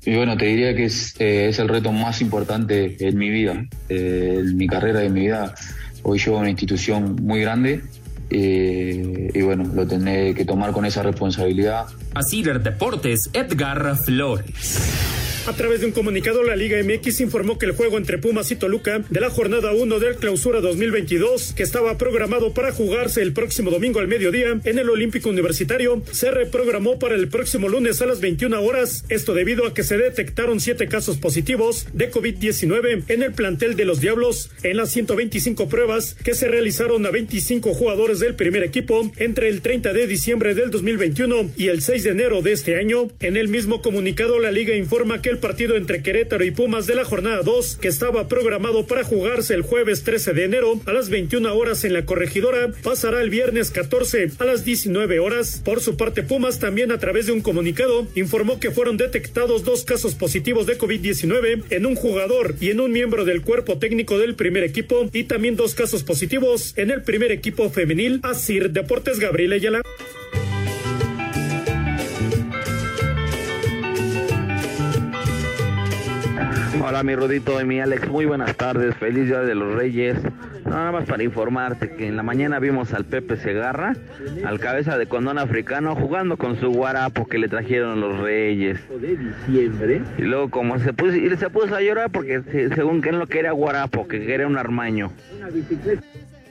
Y 0.05 0.15
bueno, 0.15 0.35
te 0.37 0.45
diría 0.45 0.75
que 0.75 0.85
es, 0.85 1.15
eh, 1.19 1.47
es 1.49 1.59
el 1.59 1.69
reto 1.69 1.91
más 1.91 2.21
importante 2.21 2.97
en 2.99 3.17
mi 3.17 3.29
vida, 3.29 3.65
eh, 3.89 4.37
en 4.39 4.57
mi 4.57 4.67
carrera, 4.67 5.03
en 5.03 5.13
mi 5.13 5.21
vida. 5.21 5.53
Hoy 6.01 6.19
llevo 6.19 6.39
una 6.39 6.49
institución 6.49 7.15
muy 7.21 7.41
grande 7.41 7.81
eh, 8.29 9.31
y 9.33 9.41
bueno, 9.41 9.63
lo 9.73 9.87
tendré 9.87 10.33
que 10.33 10.43
tomar 10.43 10.71
con 10.71 10.85
esa 10.85 11.03
responsabilidad. 11.03 11.85
Así 12.13 12.43
Deportes, 12.43 13.29
Edgar 13.31 13.95
Flores. 13.95 15.32
A 15.45 15.51
través 15.51 15.81
de 15.81 15.87
un 15.87 15.91
comunicado, 15.91 16.41
la 16.41 16.55
Liga 16.55 16.81
MX 16.81 17.19
informó 17.19 17.57
que 17.57 17.65
el 17.65 17.73
juego 17.73 17.97
entre 17.97 18.17
Pumas 18.17 18.49
y 18.51 18.55
Toluca 18.55 19.03
de 19.09 19.19
la 19.19 19.29
jornada 19.29 19.73
1 19.73 19.99
del 19.99 20.15
Clausura 20.15 20.61
2022, 20.61 21.51
que 21.51 21.63
estaba 21.63 21.97
programado 21.97 22.53
para 22.53 22.71
jugarse 22.71 23.21
el 23.21 23.33
próximo 23.33 23.69
domingo 23.69 23.99
al 23.99 24.07
mediodía 24.07 24.57
en 24.63 24.79
el 24.79 24.89
Olímpico 24.89 25.29
Universitario, 25.29 26.01
se 26.09 26.31
reprogramó 26.31 26.97
para 26.97 27.15
el 27.15 27.27
próximo 27.27 27.67
lunes 27.67 28.01
a 28.01 28.05
las 28.05 28.21
21 28.21 28.61
horas. 28.61 29.03
Esto 29.09 29.33
debido 29.33 29.67
a 29.67 29.73
que 29.73 29.83
se 29.83 29.97
detectaron 29.97 30.61
siete 30.61 30.87
casos 30.87 31.17
positivos 31.17 31.87
de 31.91 32.09
COVID-19 32.09 33.03
en 33.09 33.23
el 33.23 33.33
plantel 33.33 33.75
de 33.75 33.83
los 33.83 33.99
Diablos 33.99 34.49
en 34.63 34.77
las 34.77 34.91
125 34.91 35.67
pruebas 35.67 36.15
que 36.23 36.35
se 36.35 36.47
realizaron 36.47 37.05
a 37.05 37.11
25 37.11 37.73
jugadores 37.73 38.19
del 38.19 38.35
primer 38.35 38.63
equipo 38.63 39.11
entre 39.17 39.49
el 39.49 39.61
30 39.61 39.91
de 39.91 40.07
diciembre 40.07 40.55
del 40.55 40.71
2021 40.71 41.51
y 41.57 41.67
el 41.67 41.81
6 41.81 42.05
de 42.05 42.09
enero 42.11 42.41
de 42.41 42.53
este 42.53 42.77
año. 42.77 43.09
En 43.19 43.35
el 43.35 43.49
mismo 43.49 43.81
comunicado, 43.81 44.39
la 44.39 44.49
Liga 44.49 44.73
informa 44.73 45.21
que 45.21 45.32
el 45.33 45.39
partido 45.39 45.75
entre 45.75 46.03
Querétaro 46.03 46.45
y 46.45 46.51
Pumas 46.51 46.85
de 46.85 46.93
la 46.93 47.05
jornada 47.05 47.41
2, 47.41 47.77
que 47.81 47.87
estaba 47.87 48.27
programado 48.27 48.85
para 48.85 49.03
jugarse 49.03 49.55
el 49.55 49.63
jueves 49.63 50.03
13 50.03 50.33
de 50.33 50.43
enero 50.43 50.79
a 50.85 50.93
las 50.93 51.09
21 51.09 51.55
horas 51.55 51.83
en 51.85 51.93
la 51.93 52.05
corregidora, 52.05 52.71
pasará 52.83 53.19
el 53.19 53.31
viernes 53.31 53.71
14 53.71 54.29
a 54.37 54.45
las 54.45 54.63
19 54.63 55.19
horas. 55.19 55.63
Por 55.65 55.81
su 55.81 55.97
parte, 55.97 56.21
Pumas 56.21 56.59
también 56.59 56.91
a 56.91 56.99
través 56.99 57.25
de 57.25 57.31
un 57.31 57.41
comunicado 57.41 58.07
informó 58.13 58.59
que 58.59 58.69
fueron 58.69 58.97
detectados 58.97 59.63
dos 59.63 59.83
casos 59.83 60.13
positivos 60.13 60.67
de 60.67 60.77
COVID-19 60.77 61.63
en 61.71 61.85
un 61.87 61.95
jugador 61.95 62.53
y 62.61 62.69
en 62.69 62.79
un 62.79 62.91
miembro 62.91 63.25
del 63.25 63.41
cuerpo 63.41 63.79
técnico 63.79 64.19
del 64.19 64.35
primer 64.35 64.63
equipo 64.63 65.09
y 65.11 65.23
también 65.23 65.55
dos 65.55 65.73
casos 65.73 66.03
positivos 66.03 66.73
en 66.77 66.91
el 66.91 67.01
primer 67.01 67.31
equipo 67.31 67.71
femenil. 67.71 68.19
Asir 68.21 68.69
Deportes 68.69 69.19
Gabriel 69.19 69.53
Ayala. 69.53 69.81
Hola 76.81 77.03
mi 77.03 77.15
Rudito 77.15 77.59
y 77.61 77.65
mi 77.65 77.79
Alex, 77.79 78.09
muy 78.09 78.25
buenas 78.25 78.55
tardes, 78.57 78.95
feliz 78.95 79.27
día 79.27 79.39
de 79.41 79.55
los 79.55 79.75
Reyes. 79.75 80.17
Nada 80.65 80.91
más 80.91 81.05
para 81.05 81.23
informarte 81.23 81.91
que 81.95 82.07
en 82.07 82.15
la 82.15 82.23
mañana 82.23 82.59
vimos 82.59 82.93
al 82.93 83.05
Pepe 83.05 83.37
Segarra, 83.37 83.95
al 84.45 84.59
cabeza 84.59 84.97
de 84.97 85.05
condón 85.05 85.37
africano, 85.37 85.95
jugando 85.95 86.37
con 86.37 86.59
su 86.59 86.69
guarapo 86.71 87.27
que 87.27 87.37
le 87.37 87.47
trajeron 87.47 88.01
los 88.01 88.19
Reyes. 88.19 88.79
De 88.99 89.15
diciembre. 89.17 90.01
Y 90.17 90.23
luego 90.23 90.49
como 90.49 90.79
se 90.79 90.93
puso, 90.93 91.15
y 91.15 91.35
se 91.37 91.49
puso 91.49 91.75
a 91.75 91.81
llorar 91.81 92.09
porque 92.11 92.41
se- 92.51 92.73
según 92.75 93.01
que 93.01 93.09
él 93.09 93.19
no 93.19 93.27
quería 93.27 93.51
guarapo, 93.51 94.07
que 94.07 94.25
quería 94.25 94.47
un 94.47 94.57
armaño. 94.57 95.11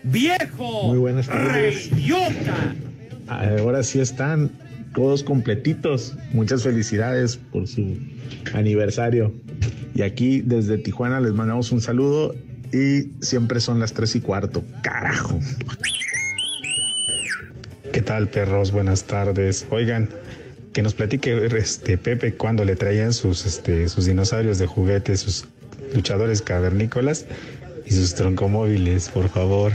¡Viejo! 0.05 0.89
Muy 0.89 0.99
buenas 0.99 1.29
tardes. 1.29 1.91
¡Reyota! 1.91 2.55
Ahora 3.29 3.83
sí 3.83 4.01
están 4.01 4.51
todos 4.95 5.23
completitos. 5.23 6.17
Muchas 6.33 6.63
felicidades 6.63 7.37
por 7.37 7.67
su 7.67 7.97
aniversario. 8.55 9.33
Y 9.95 10.03
aquí 10.03 10.41
desde 10.41 10.79
Tijuana 10.79 11.21
les 11.21 11.33
mandamos 11.33 11.73
un 11.73 11.81
saludo 11.81 12.35
y 12.73 13.11
siempre 13.25 13.61
son 13.61 13.79
las 13.81 13.93
tres 13.93 14.17
y 14.17 14.21
cuarto. 14.21 14.65
Carajo. 14.83 15.39
¿Qué 17.93 18.01
tal, 18.01 18.29
perros? 18.29 18.73
Buenas 18.73 19.05
tardes. 19.05 19.67
Oigan, 19.71 20.09
que 20.73 20.83
nos 20.83 20.95
platique 20.95 21.47
este 21.59 21.99
Pepe 21.99 22.35
cuando 22.35 22.65
le 22.65 22.77
traían 22.77 23.13
sus, 23.13 23.45
este, 23.45 23.89
sus 23.89 24.07
dinosaurios 24.07 24.59
de 24.59 24.67
juguete, 24.67 25.17
sus 25.17 25.45
luchadores 25.95 26.41
cavernícolas 26.41 27.27
y 27.85 27.93
sus 27.93 28.15
troncomóviles, 28.15 29.11
por 29.11 29.29
favor. 29.29 29.73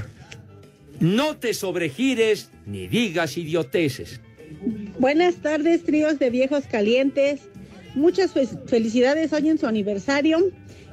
No 1.00 1.38
te 1.38 1.54
sobregires 1.54 2.50
ni 2.66 2.88
digas 2.88 3.38
idioteces. 3.38 4.20
Buenas 4.98 5.36
tardes, 5.36 5.84
tríos 5.84 6.18
de 6.18 6.32
viejos 6.32 6.64
calientes. 6.66 7.42
Muchas 7.98 8.32
fe- 8.32 8.48
felicidades 8.68 9.34
hoy 9.34 9.50
en 9.50 9.58
su 9.58 9.68
aniversario. 9.68 10.40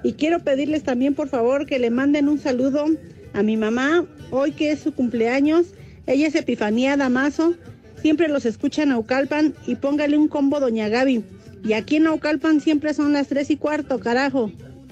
Y 0.03 0.15
quiero 0.15 0.41
pedirles 0.41 0.83
también, 0.83 1.15
por 1.15 1.29
favor, 1.29 1.67
que 1.67 1.79
le 1.79 1.91
manden 1.91 2.29
un 2.29 2.39
saludo 2.39 2.87
a 3.33 3.43
mi 3.43 3.57
mamá, 3.57 4.05
hoy 4.31 4.53
que 4.53 4.71
es 4.73 4.81
su 4.81 4.93
cumpleaños. 4.95 5.67
Ella 6.07 6.27
es 6.29 6.35
Epifanía 6.35 6.97
Damaso. 6.97 7.55
Siempre 8.03 8.29
los 8.29 8.45
escucha 8.45 8.83
en 8.83 8.91
Naucalpan 8.91 9.55
y 9.67 9.77
póngale 9.77 10.19
un 10.19 10.29
combo 10.29 10.61
Doña 10.61 10.89
Gaby. 10.89 11.25
Y 11.65 11.73
aquí 11.73 11.97
en 11.97 12.03
Naucalpan 12.05 12.61
siempre 12.61 12.93
son 12.93 13.13
las 13.15 13.29
tres 13.29 13.51
y 13.51 13.57
cuarto, 13.57 13.99
carajo. 13.99 14.51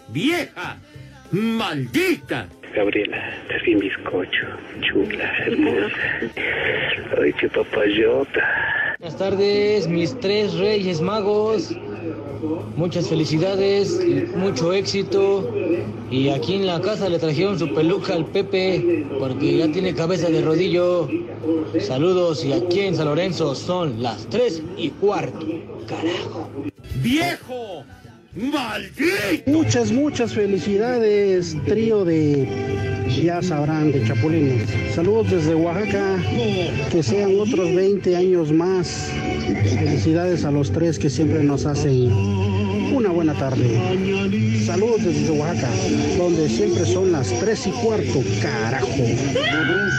¡Vieja! 0.08 0.78
¡Maldita! 1.30 2.48
Gabriela, 2.74 3.18
estás 3.42 3.62
bien 3.66 3.80
bizcocho, 3.80 4.46
chula, 4.80 5.30
hermosa. 5.46 5.94
Ay, 7.22 7.32
qué 7.38 7.48
papayota. 7.50 8.40
Buenas 8.98 9.18
tardes, 9.18 9.86
mis 9.88 10.18
tres 10.20 10.54
reyes 10.54 11.02
magos. 11.02 11.76
Muchas 12.76 13.08
felicidades, 13.08 14.00
mucho 14.36 14.72
éxito. 14.72 15.48
Y 16.10 16.28
aquí 16.28 16.54
en 16.54 16.66
la 16.66 16.80
casa 16.80 17.08
le 17.08 17.18
trajeron 17.18 17.58
su 17.58 17.72
peluca 17.72 18.14
al 18.14 18.26
Pepe 18.26 19.06
porque 19.18 19.58
ya 19.58 19.70
tiene 19.70 19.94
cabeza 19.94 20.28
de 20.28 20.42
rodillo. 20.42 21.08
Saludos 21.80 22.44
y 22.44 22.52
aquí 22.52 22.80
en 22.80 22.96
San 22.96 23.06
Lorenzo 23.06 23.54
son 23.54 24.02
las 24.02 24.26
tres 24.26 24.62
y 24.76 24.90
cuarto. 24.90 25.46
Carajo. 25.86 26.48
¡Viejo! 26.96 27.84
¡Maldito! 28.34 29.50
Muchas, 29.50 29.92
muchas 29.92 30.32
felicidades, 30.32 31.54
trío 31.66 32.02
de, 32.04 32.48
ya 33.22 33.42
sabrán, 33.42 33.92
de 33.92 34.06
Chapulines. 34.06 34.70
Saludos 34.94 35.30
desde 35.30 35.54
Oaxaca, 35.54 36.16
que 36.90 37.02
sean 37.02 37.38
otros 37.38 37.74
20 37.74 38.16
años 38.16 38.50
más. 38.50 39.10
Felicidades 39.78 40.46
a 40.46 40.50
los 40.50 40.72
tres 40.72 40.98
que 40.98 41.10
siempre 41.10 41.42
nos 41.42 41.66
hacen 41.66 42.10
una 42.94 43.10
buena 43.10 43.34
tarde. 43.34 43.68
Saludos 44.64 45.04
desde 45.04 45.30
Oaxaca, 45.30 45.68
donde 46.16 46.48
siempre 46.48 46.86
son 46.86 47.12
las 47.12 47.28
3 47.38 47.66
y 47.66 47.70
cuarto, 47.70 48.22
carajo. 48.40 48.86
No 48.96 49.04
es 49.04 49.94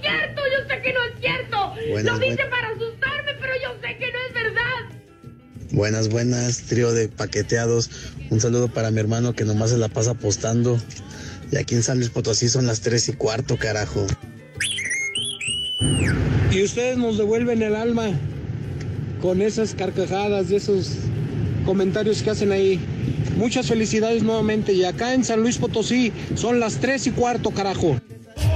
cierto, 0.00 0.42
yo 0.46 0.66
sé 0.66 0.82
que 0.82 0.92
no 0.94 1.04
es 1.04 1.12
cierto. 1.20 1.74
Buenas, 1.90 2.12
Lo 2.12 2.18
dice 2.20 2.44
para 2.50 2.68
asustarme, 2.68 2.89
Buenas, 5.72 6.08
buenas, 6.08 6.62
trío 6.62 6.92
de 6.92 7.08
paqueteados. 7.08 7.90
Un 8.30 8.40
saludo 8.40 8.68
para 8.68 8.90
mi 8.90 8.98
hermano 8.98 9.34
que 9.34 9.44
nomás 9.44 9.70
se 9.70 9.78
la 9.78 9.88
pasa 9.88 10.12
apostando. 10.12 10.76
Y 11.52 11.56
aquí 11.56 11.76
en 11.76 11.84
San 11.84 11.98
Luis 11.98 12.10
Potosí 12.10 12.48
son 12.48 12.66
las 12.66 12.80
3 12.80 13.10
y 13.10 13.12
cuarto, 13.12 13.56
carajo. 13.56 14.04
Y 16.50 16.64
ustedes 16.64 16.98
nos 16.98 17.18
devuelven 17.18 17.62
el 17.62 17.76
alma 17.76 18.10
con 19.22 19.42
esas 19.42 19.74
carcajadas 19.74 20.50
y 20.50 20.56
esos 20.56 20.90
comentarios 21.64 22.22
que 22.22 22.30
hacen 22.30 22.50
ahí. 22.50 22.80
Muchas 23.36 23.68
felicidades 23.68 24.24
nuevamente. 24.24 24.72
Y 24.72 24.84
acá 24.84 25.14
en 25.14 25.24
San 25.24 25.40
Luis 25.40 25.58
Potosí 25.58 26.12
son 26.34 26.58
las 26.58 26.78
3 26.78 27.06
y 27.06 27.10
cuarto, 27.12 27.52
carajo. 27.52 27.96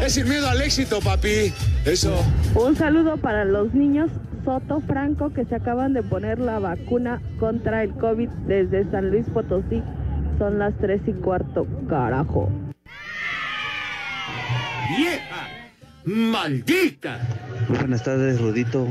Es 0.05 0.15
sin 0.15 0.29
miedo 0.29 0.49
al 0.49 0.61
éxito, 0.63 0.99
papi. 1.01 1.53
Eso. 1.85 2.17
Un 2.57 2.77
saludo 2.77 3.17
para 3.19 3.45
los 3.45 3.73
niños 3.73 4.11
Soto 4.45 4.81
Franco 4.83 5.33
que 5.33 5.47
se 5.47 5.55
acaban 5.55 5.95
de 5.95 6.03
poner 6.03 6.39
la 6.39 6.59
vacuna 6.59 7.23
contra 7.41 7.83
el 7.83 7.95
COVID 7.95 8.29
desde 8.47 8.91
San 8.91 9.11
Luis 9.11 9.27
Potosí. 9.31 9.83
Son 10.39 10.59
las 10.59 10.77
tres 10.79 11.01
y 11.07 11.13
cuarto, 11.13 11.67
carajo. 11.89 12.51
¡Vieja! 14.97 15.49
¡Maldita! 16.05 17.19
Muy 17.69 17.79
buenas 17.79 18.05
tardes, 18.05 18.39
Rudito, 18.41 18.87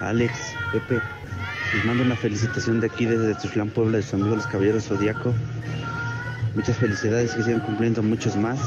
Alex, 0.00 0.54
Pepe. 0.72 1.00
Les 1.74 1.84
mando 1.86 2.02
una 2.02 2.16
felicitación 2.16 2.80
de 2.80 2.88
aquí 2.88 3.06
desde 3.06 3.34
Tuzlán, 3.36 3.70
Puebla, 3.70 3.96
de 3.96 4.02
sus 4.02 4.14
amigos 4.14 4.36
los 4.36 4.46
Caballeros 4.48 4.84
Zodíaco. 4.84 5.32
Muchas 6.54 6.76
felicidades, 6.76 7.34
que 7.34 7.42
sigan 7.42 7.60
cumpliendo 7.60 8.02
muchos 8.02 8.36
más. 8.36 8.60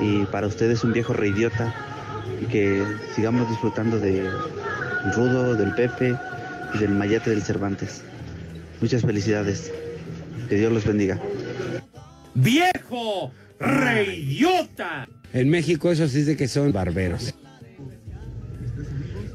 Y 0.00 0.24
para 0.26 0.48
ustedes 0.48 0.82
un 0.82 0.92
viejo 0.92 1.12
reidiota. 1.12 1.72
Y 2.40 2.46
que 2.46 2.84
sigamos 3.14 3.48
disfrutando 3.48 4.00
de 4.00 4.28
Rudo, 5.14 5.54
del 5.54 5.74
Pepe 5.74 6.16
y 6.74 6.78
del 6.78 6.90
Mayate 6.90 7.30
del 7.30 7.42
Cervantes. 7.42 8.02
Muchas 8.80 9.02
felicidades. 9.02 9.72
Que 10.48 10.56
Dios 10.56 10.72
los 10.72 10.84
bendiga. 10.84 11.20
¡Viejo! 12.34 13.32
¡Reidiota! 13.58 15.08
En 15.32 15.48
México 15.48 15.90
eso 15.90 16.08
sí 16.08 16.22
de 16.22 16.36
que 16.36 16.48
son 16.48 16.72
barberos. 16.72 17.34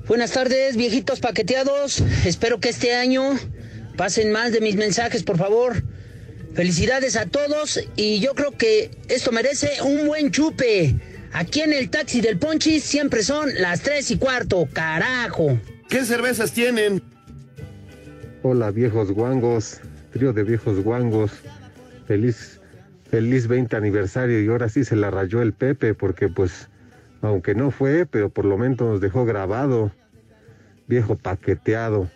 Buenas 0.07 0.31
tardes, 0.31 0.77
viejitos 0.77 1.19
paqueteados. 1.19 2.01
Espero 2.25 2.59
que 2.59 2.69
este 2.69 2.95
año 2.95 3.37
pasen 3.97 4.31
más 4.31 4.51
de 4.51 4.61
mis 4.61 4.75
mensajes, 4.75 5.23
por 5.23 5.37
favor. 5.37 5.83
Felicidades 6.53 7.15
a 7.17 7.25
todos 7.25 7.79
y 7.95 8.19
yo 8.19 8.33
creo 8.33 8.51
que 8.51 8.91
esto 9.09 9.31
merece 9.31 9.81
un 9.81 10.07
buen 10.07 10.31
chupe. 10.31 10.95
Aquí 11.37 11.61
en 11.61 11.71
el 11.71 11.91
taxi 11.91 12.19
del 12.19 12.39
Ponchis 12.39 12.83
siempre 12.83 13.21
son 13.21 13.49
las 13.59 13.81
tres 13.81 14.09
y 14.09 14.17
cuarto, 14.17 14.67
carajo. 14.73 15.59
¿Qué 15.87 16.03
cervezas 16.03 16.51
tienen? 16.51 16.99
Hola 18.41 18.71
viejos 18.71 19.11
guangos, 19.11 19.79
trío 20.11 20.33
de 20.33 20.43
viejos 20.43 20.83
guangos. 20.83 21.31
Feliz, 22.07 22.59
feliz 23.11 23.47
20 23.47 23.75
aniversario 23.75 24.41
y 24.41 24.47
ahora 24.47 24.67
sí 24.67 24.83
se 24.83 24.95
la 24.95 25.11
rayó 25.11 25.43
el 25.43 25.53
Pepe 25.53 25.93
porque 25.93 26.27
pues, 26.27 26.69
aunque 27.21 27.53
no 27.53 27.69
fue, 27.69 28.07
pero 28.07 28.29
por 28.29 28.45
lo 28.45 28.57
menos 28.57 28.79
nos 28.79 28.99
dejó 28.99 29.23
grabado. 29.23 29.91
Viejo 30.87 31.17
paqueteado. 31.17 32.09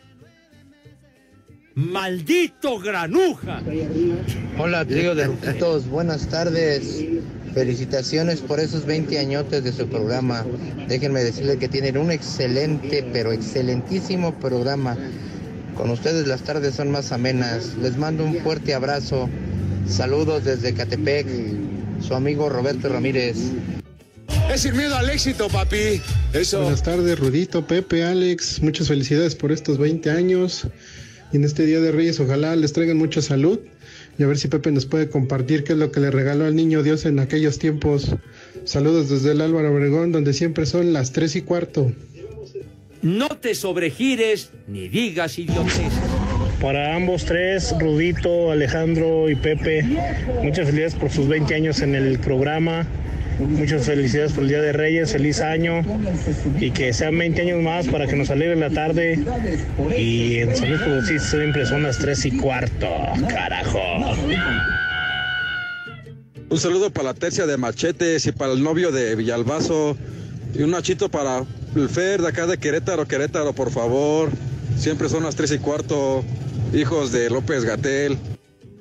¡Maldito 1.76 2.80
granuja! 2.80 3.62
Hola, 4.58 4.84
trío 4.84 5.14
de 5.14 5.28
ruquitos, 5.28 5.88
buenas 5.88 6.28
tardes. 6.28 7.06
Felicitaciones 7.54 8.40
por 8.40 8.60
esos 8.60 8.86
20 8.86 9.20
añotes 9.20 9.64
de 9.64 9.72
su 9.74 9.88
programa. 9.88 10.46
Déjenme 10.88 11.24
decirles 11.24 11.58
que 11.58 11.68
tienen 11.68 11.98
un 11.98 12.12
excelente, 12.12 13.06
pero 13.12 13.32
excelentísimo 13.32 14.34
programa. 14.40 14.98
Con 15.76 15.90
ustedes 15.90 16.28
las 16.28 16.42
tardes 16.44 16.76
son 16.76 16.92
más 16.92 17.12
amenas. 17.12 17.76
Les 17.82 17.98
mando 17.98 18.24
un 18.24 18.38
fuerte 18.38 18.74
abrazo. 18.74 19.30
Saludos 19.88 20.46
desde 20.46 20.74
Catepec. 20.74 21.28
Su 22.02 22.16
amigo 22.16 22.50
Roberto 22.50 22.88
Ramírez. 22.88 23.38
Es 24.54 24.62
sin 24.62 24.76
miedo 24.76 24.96
al 24.96 25.10
éxito, 25.10 25.48
papi. 25.50 26.02
Eso. 26.34 26.62
Buenas 26.62 26.84
tardes, 26.84 27.20
Rudito, 27.20 27.66
Pepe, 27.68 28.04
Alex. 28.04 28.62
Muchas 28.62 28.88
felicidades 28.88 29.36
por 29.36 29.52
estos 29.52 29.78
20 29.78 30.10
años. 30.10 30.68
Y 31.32 31.38
en 31.38 31.44
este 31.44 31.66
Día 31.66 31.80
de 31.80 31.92
Reyes, 31.92 32.20
ojalá 32.20 32.56
les 32.56 32.74
traigan 32.74 32.98
mucha 32.98 33.22
salud. 33.22 33.60
Y 34.18 34.24
a 34.24 34.28
ver 34.28 34.38
si 34.38 34.48
Pepe 34.48 34.72
nos 34.72 34.86
puede 34.86 35.10
compartir 35.10 35.64
qué 35.64 35.74
es 35.74 35.80
lo 35.80 35.92
que 35.92 36.00
le 36.00 36.12
regaló 36.12 36.46
al 36.46 36.56
niño 36.56 36.84
Dios 36.84 37.06
en 37.06 37.20
aquellos 37.20 37.60
tiempos. 37.60 38.16
Saludos 38.66 39.10
desde 39.10 39.32
el 39.32 39.42
Álvaro 39.42 39.74
Obregón, 39.74 40.12
donde 40.12 40.34
siempre 40.34 40.66
son 40.66 40.94
las 40.94 41.12
3 41.12 41.38
y 41.38 41.42
cuarto. 41.42 41.92
No 43.02 43.30
te 43.30 43.56
sobregires 43.56 44.52
ni 44.68 44.88
digas 44.88 45.40
idiotes. 45.40 45.92
Para 46.62 46.96
ambos 46.96 47.26
tres, 47.26 47.74
Rudito, 47.80 48.52
Alejandro 48.52 49.32
y 49.32 49.36
Pepe, 49.36 49.82
muchas 50.44 50.68
felicidades 50.68 50.94
por 50.94 51.10
sus 51.10 51.28
20 51.28 51.56
años 51.56 51.82
en 51.82 51.96
el 51.96 52.20
programa. 52.20 52.86
Muchas 53.48 53.86
felicidades 53.86 54.34
por 54.34 54.44
el 54.44 54.50
Día 54.50 54.62
de 54.62 54.72
Reyes, 54.72 55.12
feliz 55.12 55.42
año 55.42 55.82
y 56.60 56.72
que 56.72 56.94
sean 56.94 57.18
20 57.18 57.42
años 57.42 57.62
más 57.62 57.88
para 57.88 58.08
que 58.08 58.16
nos 58.16 58.30
alegre 58.30 58.56
la 58.56 58.70
tarde. 58.70 59.20
Y 59.98 60.38
en 60.38 60.56
San 60.56 60.70
Luis 60.70 60.82
Potosí 60.82 61.20
siempre 61.20 61.66
son 61.66 61.84
las 61.84 61.98
3 61.98 62.26
y 62.26 62.38
cuarto, 62.38 62.88
carajo. 63.30 63.80
Un 66.50 66.58
saludo 66.58 66.92
para 66.92 67.10
la 67.10 67.14
tercia 67.14 67.46
de 67.46 67.58
Machetes 67.58 68.26
y 68.28 68.32
para 68.32 68.54
el 68.54 68.62
novio 68.62 68.92
de 68.92 69.16
Villalbazo. 69.16 69.98
Y 70.54 70.64
un 70.64 70.72
nachito 70.72 71.10
para 71.10 71.46
el 71.76 71.90
Fer 71.90 72.22
de 72.22 72.28
acá 72.28 72.46
de 72.46 72.58
Querétaro, 72.58 73.08
Querétaro, 73.08 73.54
por 73.54 73.72
favor. 73.72 74.30
Siempre 74.78 75.10
son 75.10 75.24
las 75.24 75.36
3 75.36 75.54
y 75.54 75.58
cuarto, 75.60 76.24
hijos 76.74 77.12
de 77.12 77.30
López 77.30 77.64
Gatel. 77.64 78.18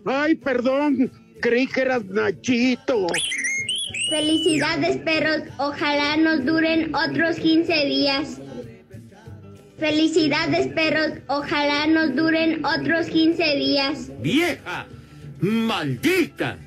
Ay, 0.05 0.35
perdón, 0.35 1.13
creí 1.41 1.67
que 1.67 1.83
eras 1.83 2.05
Nachito. 2.07 3.07
Felicidades, 4.11 4.97
perros. 4.99 5.43
Ojalá 5.59 6.17
nos 6.17 6.45
duren 6.45 6.93
otros 6.95 7.37
15 7.37 7.87
días. 7.87 8.41
Felicidades, 9.79 10.67
perros. 10.75 11.13
Ojalá 11.29 11.87
nos 11.87 12.17
duren 12.17 12.65
otros 12.65 13.07
15 13.07 13.57
días. 13.57 14.11
¡Vieja! 14.21 14.87
¡Maldita! 15.41 16.59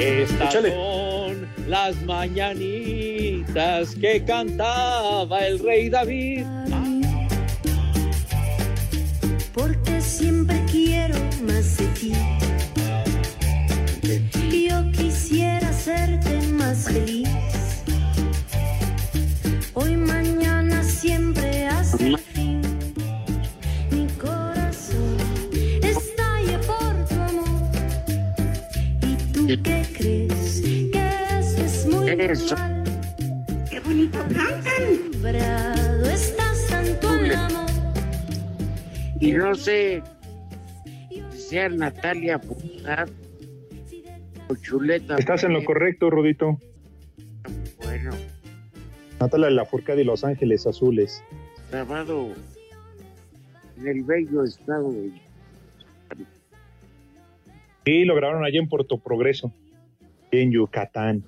Estas 0.00 0.54
son 0.54 1.46
las 1.68 2.00
mañanitas 2.04 3.94
que 3.96 4.24
cantaba 4.24 5.46
el 5.46 5.58
rey 5.58 5.90
David. 5.90 6.46
Porque 9.52 10.00
siempre 10.00 10.58
quiero 10.70 11.16
más 11.46 11.76
de 11.76 11.86
ti. 11.88 12.12
Es 32.20 32.52
muy 32.52 32.60
normal. 32.60 32.84
¡Qué 33.70 33.80
bonito 33.80 34.18
cantan! 34.34 35.10
Y 39.20 39.32
no 39.32 39.54
sé 39.54 40.02
si 41.10 41.22
sea 41.38 41.68
Natalia 41.68 42.40
Pujat 42.40 43.10
o 44.48 44.56
Chuleta. 44.56 45.16
Estás 45.16 45.44
en 45.44 45.52
lo 45.52 45.62
correcto, 45.64 46.08
Rudito. 46.08 46.58
Bueno, 47.82 48.12
Natalia 49.20 49.50
Lafourcade 49.50 50.00
y 50.00 50.04
Los 50.04 50.24
Ángeles 50.24 50.66
Azules. 50.66 51.22
grabado 51.70 52.28
en 53.78 53.88
el 53.88 54.02
bello 54.04 54.44
estado 54.44 54.90
de 54.90 55.12
Sí, 57.84 58.04
lo 58.04 58.14
grabaron 58.14 58.44
allá 58.44 58.58
en 58.58 58.68
Puerto 58.68 58.98
Progreso, 58.98 59.52
en 60.30 60.52
Yucatán. 60.52 61.24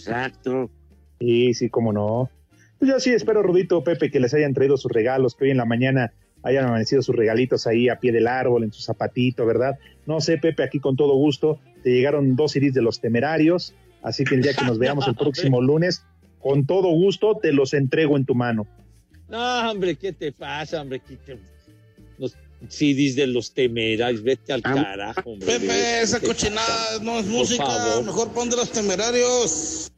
Exacto. 0.00 0.70
Sí, 1.18 1.54
sí, 1.54 1.68
cómo 1.68 1.92
no. 1.92 2.30
Pues 2.78 2.90
yo 2.90 3.00
sí 3.00 3.10
espero, 3.10 3.42
Rudito, 3.42 3.84
Pepe, 3.84 4.10
que 4.10 4.20
les 4.20 4.32
hayan 4.34 4.54
traído 4.54 4.76
sus 4.76 4.90
regalos, 4.90 5.34
que 5.34 5.44
hoy 5.44 5.50
en 5.50 5.58
la 5.58 5.64
mañana 5.66 6.12
hayan 6.42 6.64
amanecido 6.64 7.02
sus 7.02 7.14
regalitos 7.14 7.66
ahí 7.66 7.88
a 7.90 7.96
pie 8.00 8.12
del 8.12 8.26
árbol, 8.26 8.64
en 8.64 8.72
su 8.72 8.80
zapatito, 8.80 9.44
¿verdad? 9.44 9.78
No 10.06 10.20
sé, 10.22 10.38
Pepe, 10.38 10.62
aquí 10.62 10.80
con 10.80 10.96
todo 10.96 11.14
gusto. 11.14 11.60
Te 11.82 11.90
llegaron 11.90 12.36
dos 12.36 12.52
CDs 12.52 12.72
de 12.72 12.80
los 12.82 13.00
temerarios, 13.00 13.74
así 14.02 14.24
que 14.24 14.34
el 14.36 14.42
día 14.42 14.54
que 14.54 14.64
nos 14.64 14.78
veamos 14.78 15.06
el 15.06 15.14
próximo 15.16 15.60
lunes, 15.60 16.02
con 16.38 16.64
todo 16.64 16.88
gusto 16.88 17.36
te 17.36 17.52
los 17.52 17.74
entrego 17.74 18.16
en 18.16 18.24
tu 18.24 18.34
mano. 18.34 18.66
No, 19.28 19.70
hombre, 19.70 19.96
¿qué 19.96 20.12
te 20.14 20.32
pasa, 20.32 20.80
hombre? 20.80 21.00
¿Qué 21.06 21.16
te- 21.16 21.38
Los 22.18 22.34
CDs 22.68 23.16
de 23.16 23.26
los 23.26 23.52
temerarios, 23.54 24.22
vete 24.22 24.52
al 24.52 24.62
carajo, 24.62 25.30
hombre. 25.30 25.46
Pepe, 25.46 26.02
esa 26.02 26.18
¿Qué 26.20 26.26
te 26.26 26.32
cochinada 26.32 26.98
no 27.02 27.18
es 27.18 27.24
Por 27.24 27.32
música. 27.34 27.64
favor. 27.64 28.04
Mejor 28.04 28.32
pon 28.32 28.50
de 28.50 28.56
los 28.56 28.70
temerarios. 28.70 29.90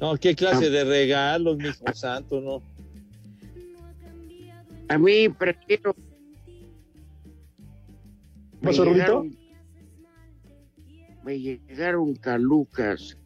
No, 0.00 0.16
¿qué 0.16 0.34
clase 0.34 0.70
de 0.70 0.84
regalos, 0.84 1.58
mijo 1.58 1.84
santo, 1.92 2.40
no? 2.40 2.62
A 4.88 4.96
mí 4.98 5.28
prefiero. 5.28 5.94
¿Qué 5.94 6.02
pasó, 8.62 8.84
llegaron- 8.84 9.36
Me 11.24 11.38
llegaron 11.38 12.14
calucas. 12.16 13.16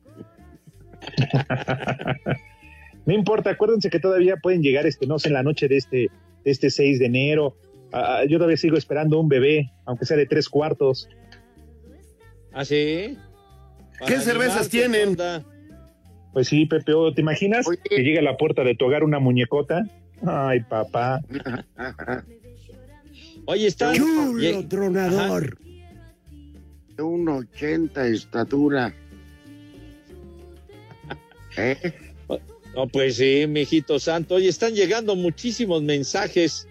No 3.07 3.13
importa, 3.13 3.51
acuérdense 3.51 3.91
que 3.91 4.01
todavía 4.01 4.37
pueden 4.39 4.63
llegar, 4.63 4.87
este, 4.87 5.07
no 5.07 5.19
sé, 5.19 5.29
en 5.29 5.35
la 5.35 5.43
noche 5.43 5.69
de 5.69 5.77
este, 5.77 6.09
este 6.45 6.71
6 6.71 6.99
de 6.99 7.07
enero. 7.07 7.57
Ah, 7.93 8.23
yo 8.29 8.39
todavía 8.39 8.57
sigo 8.57 8.77
esperando 8.77 9.21
un 9.21 9.29
bebé, 9.29 9.73
aunque 9.85 10.05
sea 10.05 10.17
de 10.17 10.27
tres 10.27 10.49
cuartos. 10.49 11.09
¿Ah, 12.53 12.65
sí? 12.65 13.19
¿Qué 14.07 14.19
cervezas 14.21 14.69
tienen? 14.69 15.17
Pues 16.33 16.49
sí, 16.49 16.67
Pepe, 16.67 16.93
¿o 16.95 17.15
¿te 17.15 17.21
imaginas 17.21 17.67
que 17.85 18.03
llega 18.03 18.21
a 18.21 18.25
la 18.25 18.37
puerta 18.37 18.65
de 18.65 18.75
tu 18.75 18.87
hogar 18.87 19.05
una 19.05 19.21
muñecota? 19.21 19.85
Ay, 20.27 20.61
papá. 20.61 21.21
Oye, 23.47 23.67
está... 23.67 23.93
Chulo 23.93 24.67
tronador. 24.67 25.59
De 26.97 27.03
un 27.03 27.29
80 27.29 28.03
de 28.03 28.15
estatura. 28.15 28.95
¿Eh? 31.57 31.93
No, 32.75 32.89
pues 32.89 33.17
sí, 33.17 33.47
mijito 33.47 33.99
santo. 34.01 34.35
Oye, 34.35 34.49
están 34.49 34.75
llegando 34.75 35.15
muchísimos 35.15 35.83
mensajes 35.83 36.67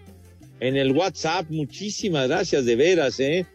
en 0.60 0.76
el 0.76 0.92
WhatsApp. 0.92 1.46
Muchísimas 1.50 2.28
gracias, 2.28 2.66
de 2.66 2.76
veras, 2.76 3.18
¿eh? 3.20 3.46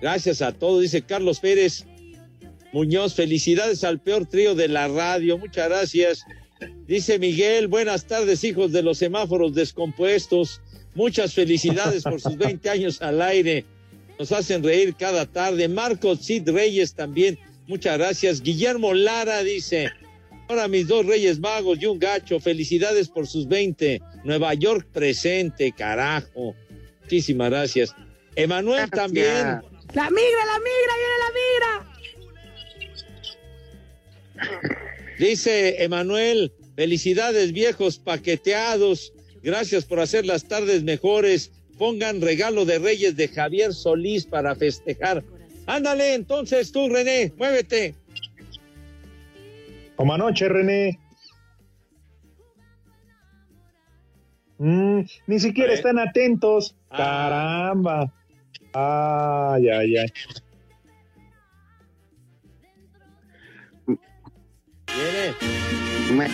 Gracias 0.00 0.42
a 0.42 0.52
todos, 0.52 0.82
dice 0.82 1.02
Carlos 1.02 1.40
Pérez 1.40 1.84
Muñoz. 2.72 3.14
Felicidades 3.14 3.84
al 3.84 4.00
peor 4.00 4.26
trío 4.26 4.54
de 4.54 4.68
la 4.68 4.88
radio. 4.88 5.38
Muchas 5.38 5.68
gracias. 5.68 6.24
Dice 6.86 7.18
Miguel, 7.18 7.68
buenas 7.68 8.06
tardes, 8.06 8.42
hijos 8.42 8.72
de 8.72 8.82
los 8.82 8.98
semáforos 8.98 9.54
descompuestos. 9.54 10.60
Muchas 10.94 11.34
felicidades 11.34 12.02
por 12.02 12.20
sus 12.20 12.36
20 12.36 12.68
años 12.70 13.00
al 13.00 13.22
aire. 13.22 13.64
Nos 14.18 14.32
hacen 14.32 14.64
reír 14.64 14.96
cada 14.96 15.26
tarde. 15.26 15.68
Marcos 15.68 16.20
Cid 16.20 16.48
Reyes 16.48 16.94
también. 16.94 17.38
Muchas 17.68 17.98
gracias. 17.98 18.42
Guillermo 18.42 18.94
Lara 18.94 19.42
dice, 19.44 19.90
ahora 20.48 20.68
mis 20.68 20.88
dos 20.88 21.06
Reyes 21.06 21.38
Magos 21.38 21.78
y 21.80 21.86
un 21.86 21.98
gacho. 21.98 22.40
Felicidades 22.40 23.08
por 23.08 23.26
sus 23.26 23.46
20. 23.46 24.00
Nueva 24.24 24.54
York 24.54 24.88
presente, 24.92 25.72
carajo. 25.72 26.54
Muchísimas 27.02 27.50
gracias. 27.50 27.94
Emanuel 28.34 28.90
también. 28.90 29.60
La 29.94 30.10
migra, 30.10 30.44
la 30.44 30.58
migra, 30.58 30.94
viene 30.98 31.18
la 31.18 31.30
migra. 31.40 31.88
Dice 35.18 35.82
Emanuel, 35.82 36.52
felicidades 36.76 37.52
viejos 37.52 37.98
paqueteados. 37.98 39.12
Gracias 39.42 39.84
por 39.84 40.00
hacer 40.00 40.26
las 40.26 40.44
tardes 40.46 40.82
mejores. 40.82 41.50
Pongan 41.78 42.20
regalo 42.20 42.64
de 42.64 42.78
Reyes 42.78 43.16
de 43.16 43.28
Javier 43.28 43.72
Solís 43.72 44.26
para 44.26 44.54
festejar. 44.54 45.24
Ándale, 45.66 46.14
entonces 46.14 46.72
tú, 46.72 46.88
René, 46.88 47.32
muévete. 47.36 47.94
Como 49.98 50.14
anoche, 50.14 50.48
René. 50.48 50.96
Mm, 54.58 55.00
ni 55.26 55.40
siquiera 55.40 55.72
están 55.72 55.98
atentos. 55.98 56.76
Ah. 56.88 56.96
Caramba. 56.96 58.12
Ay, 58.72 59.68
ay, 59.68 59.96
ay. 59.96 60.12
Viene. 64.94 66.28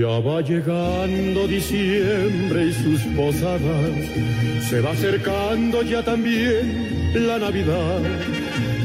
Ya 0.00 0.20
va 0.20 0.40
llegando 0.40 1.46
diciembre 1.46 2.64
y 2.64 2.72
sus 2.72 3.02
posadas, 3.14 3.92
se 4.70 4.80
va 4.80 4.92
acercando 4.92 5.82
ya 5.82 6.02
también 6.02 7.12
la 7.14 7.38
Navidad. 7.38 8.00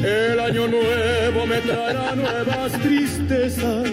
El 0.04 0.38
año 0.38 0.68
nuevo 0.68 1.46
me 1.46 1.56
traerá 1.62 2.14
nuevas 2.14 2.72
tristezas 2.82 3.88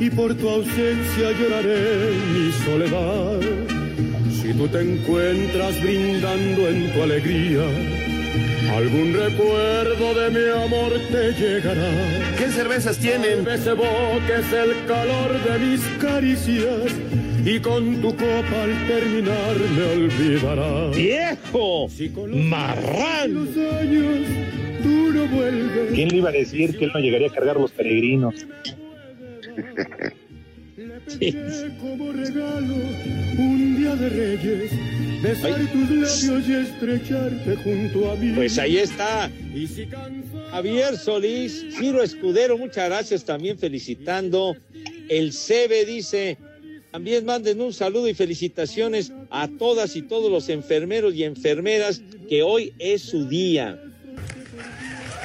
y 0.00 0.10
por 0.10 0.34
tu 0.34 0.48
ausencia 0.48 1.30
lloraré 1.38 2.10
mi 2.34 2.50
soledad. 2.64 3.40
Si 4.42 4.52
tú 4.52 4.66
te 4.66 4.80
encuentras 4.80 5.80
brindando 5.80 6.68
en 6.68 6.92
tu 6.92 7.02
alegría, 7.02 7.62
algún 8.74 9.14
recuerdo 9.14 10.14
de 10.14 10.30
mi 10.30 10.64
amor 10.64 10.92
te 11.12 11.32
llegará. 11.32 11.90
¿Qué 12.36 12.48
cervezas 12.48 12.98
tienen? 12.98 13.46
El 13.46 13.46
calor 14.90 15.30
de 15.44 15.58
mis 15.66 15.80
caricias 16.00 16.92
y 17.44 17.60
con 17.60 18.02
tu 18.02 18.10
copa 18.10 18.62
al 18.64 18.86
terminar 18.88 19.56
me 19.76 19.84
olvidarás. 19.84 20.96
¡Viejo! 20.96 21.88
¡Marrán! 22.26 23.34
Los 23.34 23.56
años, 23.56 24.26
tú 24.82 25.12
no 25.12 25.28
vuelves. 25.28 25.92
¿Quién 25.94 26.08
le 26.08 26.16
iba 26.16 26.30
a 26.30 26.32
decir 26.32 26.76
que 26.76 26.86
él 26.86 26.90
no 26.92 26.98
llegaría 26.98 27.28
a 27.28 27.32
cargar 27.32 27.56
los 27.56 27.70
peregrinos? 27.70 28.34
Pediré 31.06 31.76
como 31.80 32.12
regalo 32.12 32.74
un 33.38 33.76
día 33.76 33.94
de 33.96 34.08
reyes, 34.08 34.72
besar 35.22 35.60
tus 35.72 35.90
labios 35.90 36.48
y 36.48 36.52
estrecharte 36.52 37.56
junto 37.56 38.10
a 38.10 38.16
mí. 38.16 38.32
Pues 38.34 38.58
ahí 38.58 38.78
está. 38.78 39.30
Javier 40.50 40.96
Solís, 40.96 41.66
Ciro 41.78 42.02
Escudero, 42.02 42.58
muchas 42.58 42.86
gracias 42.86 43.24
también 43.24 43.58
felicitando. 43.58 44.56
El 45.10 45.32
CB 45.32 45.86
dice, 45.86 46.38
también 46.92 47.24
manden 47.24 47.60
un 47.60 47.72
saludo 47.72 48.06
y 48.08 48.14
felicitaciones 48.14 49.12
a 49.30 49.48
todas 49.48 49.96
y 49.96 50.02
todos 50.02 50.30
los 50.30 50.48
enfermeros 50.48 51.14
y 51.16 51.24
enfermeras 51.24 52.00
que 52.28 52.44
hoy 52.44 52.72
es 52.78 53.02
su 53.02 53.28
día. 53.28 53.76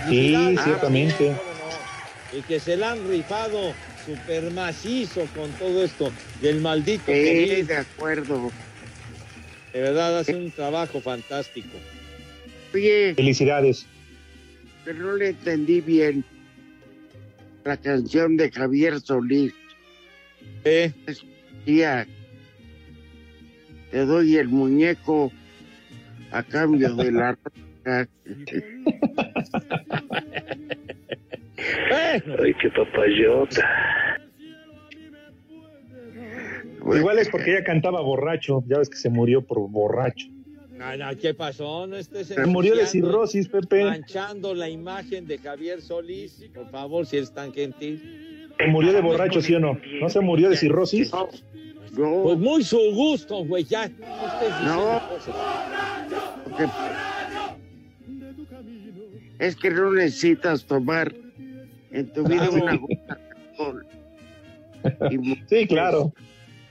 Sí, 0.09 0.35
ciertamente. 0.63 1.35
Y 2.35 2.41
que 2.41 2.59
se 2.59 2.75
la 2.77 2.93
han 2.93 3.07
rifado 3.07 3.73
super 4.07 4.49
macizo 4.51 5.27
con 5.35 5.51
todo 5.51 5.83
esto 5.83 6.11
del 6.41 6.61
maldito 6.61 7.03
Sí, 7.05 7.11
COVID. 7.11 7.65
de 7.67 7.75
acuerdo. 7.77 8.51
De 9.71 9.81
verdad, 9.81 10.17
hace 10.17 10.33
un 10.35 10.49
trabajo 10.51 10.99
fantástico. 10.99 11.69
Oye, 12.73 13.13
Felicidades. 13.15 13.85
pero 14.83 14.97
no 14.99 15.13
le 15.15 15.29
entendí 15.29 15.79
bien 15.81 16.25
la 17.63 17.77
canción 17.77 18.35
de 18.35 18.49
Javier 18.51 18.99
Solís. 18.99 19.53
¿Eh? 20.63 20.91
Decía, 21.05 22.07
te 23.91 24.05
doy 24.05 24.37
el 24.37 24.49
muñeco 24.49 25.31
a 26.31 26.43
cambio 26.43 26.93
de 26.95 27.11
la. 27.11 27.37
Ay, 31.91 32.53
qué 32.61 32.69
papayota. 32.69 33.61
Igual 36.93 37.19
es 37.19 37.29
porque 37.29 37.51
ella 37.51 37.63
cantaba 37.63 38.01
borracho. 38.01 38.63
Ya 38.67 38.79
ves 38.79 38.89
que 38.89 38.97
se 38.97 39.09
murió 39.09 39.41
por 39.41 39.59
borracho. 39.69 40.27
No, 40.77 40.97
no, 40.97 41.17
¿qué 41.17 41.33
pasó? 41.33 41.87
No 41.87 41.95
estés 41.95 42.27
Se 42.27 42.45
murió 42.45 42.75
de 42.75 42.85
cirrosis, 42.85 43.47
Pepe. 43.47 43.85
Manchando 43.85 44.53
la 44.53 44.69
imagen 44.69 45.25
de 45.25 45.37
Javier 45.37 45.81
Solís. 45.81 46.45
Por 46.53 46.69
favor, 46.69 47.05
si 47.05 47.17
eres 47.17 47.33
tan 47.33 47.53
gentil. 47.53 48.51
Se 48.57 48.67
murió 48.67 48.93
de 48.93 49.01
borracho, 49.01 49.41
¿sí 49.41 49.55
o 49.55 49.59
no? 49.59 49.79
¿No 50.01 50.09
se 50.09 50.19
murió 50.19 50.49
de 50.49 50.57
cirrosis? 50.57 51.11
Pues 51.95 52.37
muy 52.37 52.63
su 52.63 52.77
gusto, 52.93 53.45
güey, 53.45 53.63
ya. 53.63 53.87
No 53.87 54.75
No. 54.75 55.01
Porque 56.43 56.67
es 59.39 59.55
que 59.55 59.69
no 59.69 59.91
necesitas 59.93 60.65
tomar 60.65 61.13
en 61.91 62.11
tu 62.11 62.23
vida 62.23 62.49
una 62.49 62.75
gota 62.77 63.15
de 63.15 63.35
alcohol. 63.49 63.87
Y 65.11 65.35
Sí, 65.49 65.67
claro. 65.67 66.13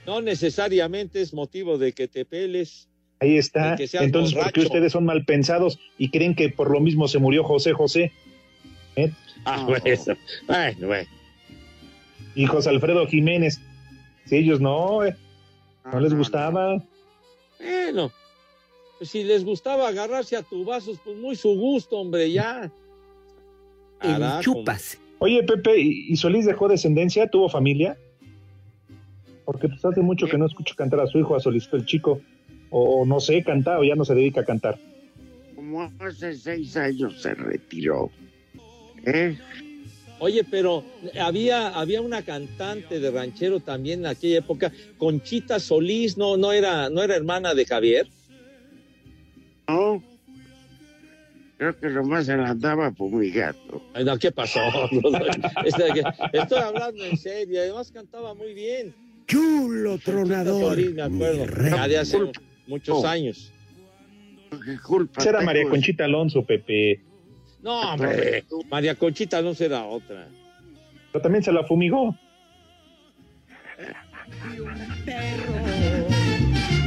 No 0.05 0.21
necesariamente 0.21 1.21
es 1.21 1.33
motivo 1.33 1.77
de 1.77 1.93
que 1.93 2.07
te 2.07 2.25
peles. 2.25 2.87
Ahí 3.19 3.37
está. 3.37 3.75
Entonces, 3.79 4.33
¿por 4.33 4.51
qué 4.51 4.59
borracho. 4.59 4.61
ustedes 4.61 4.91
son 4.91 5.05
mal 5.05 5.25
pensados 5.25 5.79
y 5.97 6.09
creen 6.09 6.35
que 6.35 6.49
por 6.49 6.69
lo 6.69 6.79
mismo 6.79 7.07
se 7.07 7.19
murió 7.19 7.43
José 7.43 7.73
José? 7.73 8.11
¿Eh? 8.95 9.11
Ah, 9.45 9.65
bueno. 9.67 9.83
Bueno, 10.47 10.87
bueno. 10.87 11.09
Y 12.35 12.45
José 12.45 12.69
Alfredo 12.69 13.07
Jiménez. 13.07 13.61
Si 14.25 14.35
ellos 14.35 14.59
no, 14.59 15.05
eh, 15.05 15.15
no 15.91 15.99
les 15.99 16.13
gustaba. 16.13 16.83
Bueno, 17.59 18.11
pues 18.97 19.11
si 19.11 19.23
les 19.23 19.45
gustaba 19.45 19.87
agarrarse 19.87 20.35
a 20.35 20.43
tubazos, 20.43 20.99
pues 21.03 21.15
muy 21.17 21.35
su 21.35 21.55
gusto, 21.55 21.97
hombre, 21.97 22.31
ya. 22.31 22.71
Carajo. 23.99 24.63
Oye, 25.19 25.43
Pepe, 25.43 25.79
¿y 25.79 26.11
y 26.11 26.17
Solís 26.17 26.45
dejó 26.45 26.67
descendencia? 26.67 27.29
¿Tuvo 27.29 27.47
familia? 27.47 27.97
Porque 29.45 29.69
pues 29.69 29.85
hace 29.85 30.01
mucho 30.01 30.27
que 30.27 30.37
no 30.37 30.47
escucho 30.47 30.75
cantar 30.75 30.99
a 30.99 31.07
su 31.07 31.19
hijo, 31.19 31.35
a 31.35 31.39
Solís 31.39 31.69
el 31.71 31.85
chico. 31.85 32.19
O 32.69 33.05
no 33.05 33.19
sé, 33.19 33.43
canta 33.43 33.79
o 33.79 33.83
ya 33.83 33.95
no 33.95 34.05
se 34.05 34.15
dedica 34.15 34.41
a 34.41 34.45
cantar. 34.45 34.79
como 35.55 35.91
hace 35.99 36.35
seis 36.35 36.75
años 36.77 37.21
se 37.21 37.33
retiró. 37.33 38.09
¿Eh? 39.05 39.37
Oye, 40.19 40.43
pero 40.49 40.83
había, 41.19 41.67
había 41.69 42.01
una 42.01 42.21
cantante 42.23 42.99
de 42.99 43.11
ranchero 43.11 43.59
también 43.59 43.99
en 43.99 44.05
aquella 44.07 44.39
época, 44.39 44.71
Conchita 44.97 45.59
Solís, 45.59 46.17
no, 46.17 46.37
no 46.37 46.53
era, 46.53 46.89
no 46.89 47.03
era 47.03 47.15
hermana 47.15 47.53
de 47.53 47.65
Javier. 47.65 48.07
No. 49.67 50.01
Creo 51.57 51.77
que 51.79 51.89
nomás 51.89 52.25
se 52.25 52.35
la 52.35 52.49
andaba 52.49 52.91
fumigando. 52.93 53.81
Ay, 53.93 54.03
no, 54.05 54.17
¿qué 54.17 54.31
pasó? 54.31 54.59
Este, 55.65 56.03
Estoy 56.33 56.59
hablando 56.59 57.03
en 57.03 57.17
serio, 57.17 57.59
además 57.61 57.91
cantaba 57.91 58.33
muy 58.33 58.53
bien. 58.53 58.93
Chulo 59.27 59.97
tronador. 59.97 60.75
Solís, 60.75 60.93
me 60.93 61.01
acuerdo, 61.01 61.45
muchos 62.67 63.03
Oh. 63.03 63.07
años. 63.07 63.51
Esa 65.17 65.29
era 65.29 65.41
María 65.41 65.67
Conchita 65.69 66.05
Alonso, 66.05 66.43
Pepe. 66.45 67.01
No, 67.61 67.93
hombre, 67.93 68.43
María 68.69 68.95
Conchita 68.95 69.41
no 69.41 69.53
será 69.53 69.85
otra. 69.85 70.27
Pero 71.11 71.21
también 71.21 71.43
se 71.43 71.51
la 71.51 71.63
fumigó. 71.63 72.15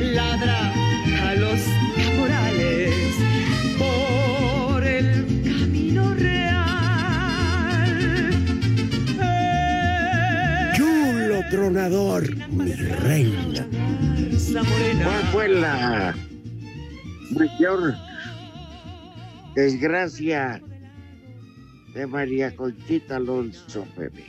ladra 0.01 0.73
a 1.29 1.35
los 1.35 1.61
caporales 1.97 2.95
por 3.79 4.85
el 4.85 5.43
camino 5.45 6.15
real. 6.15 6.59
Chulo 10.77 11.41
tronador, 11.51 12.37
mi 12.49 12.73
reina. 12.73 13.67
¿Cuál 14.53 15.25
fue 15.31 15.49
la 15.49 16.15
mayor 17.31 17.95
desgracia 19.55 20.63
de 21.95 22.07
María 22.07 22.55
Conchita 22.57 23.17
Alonso, 23.17 23.87
bebé? 23.97 24.25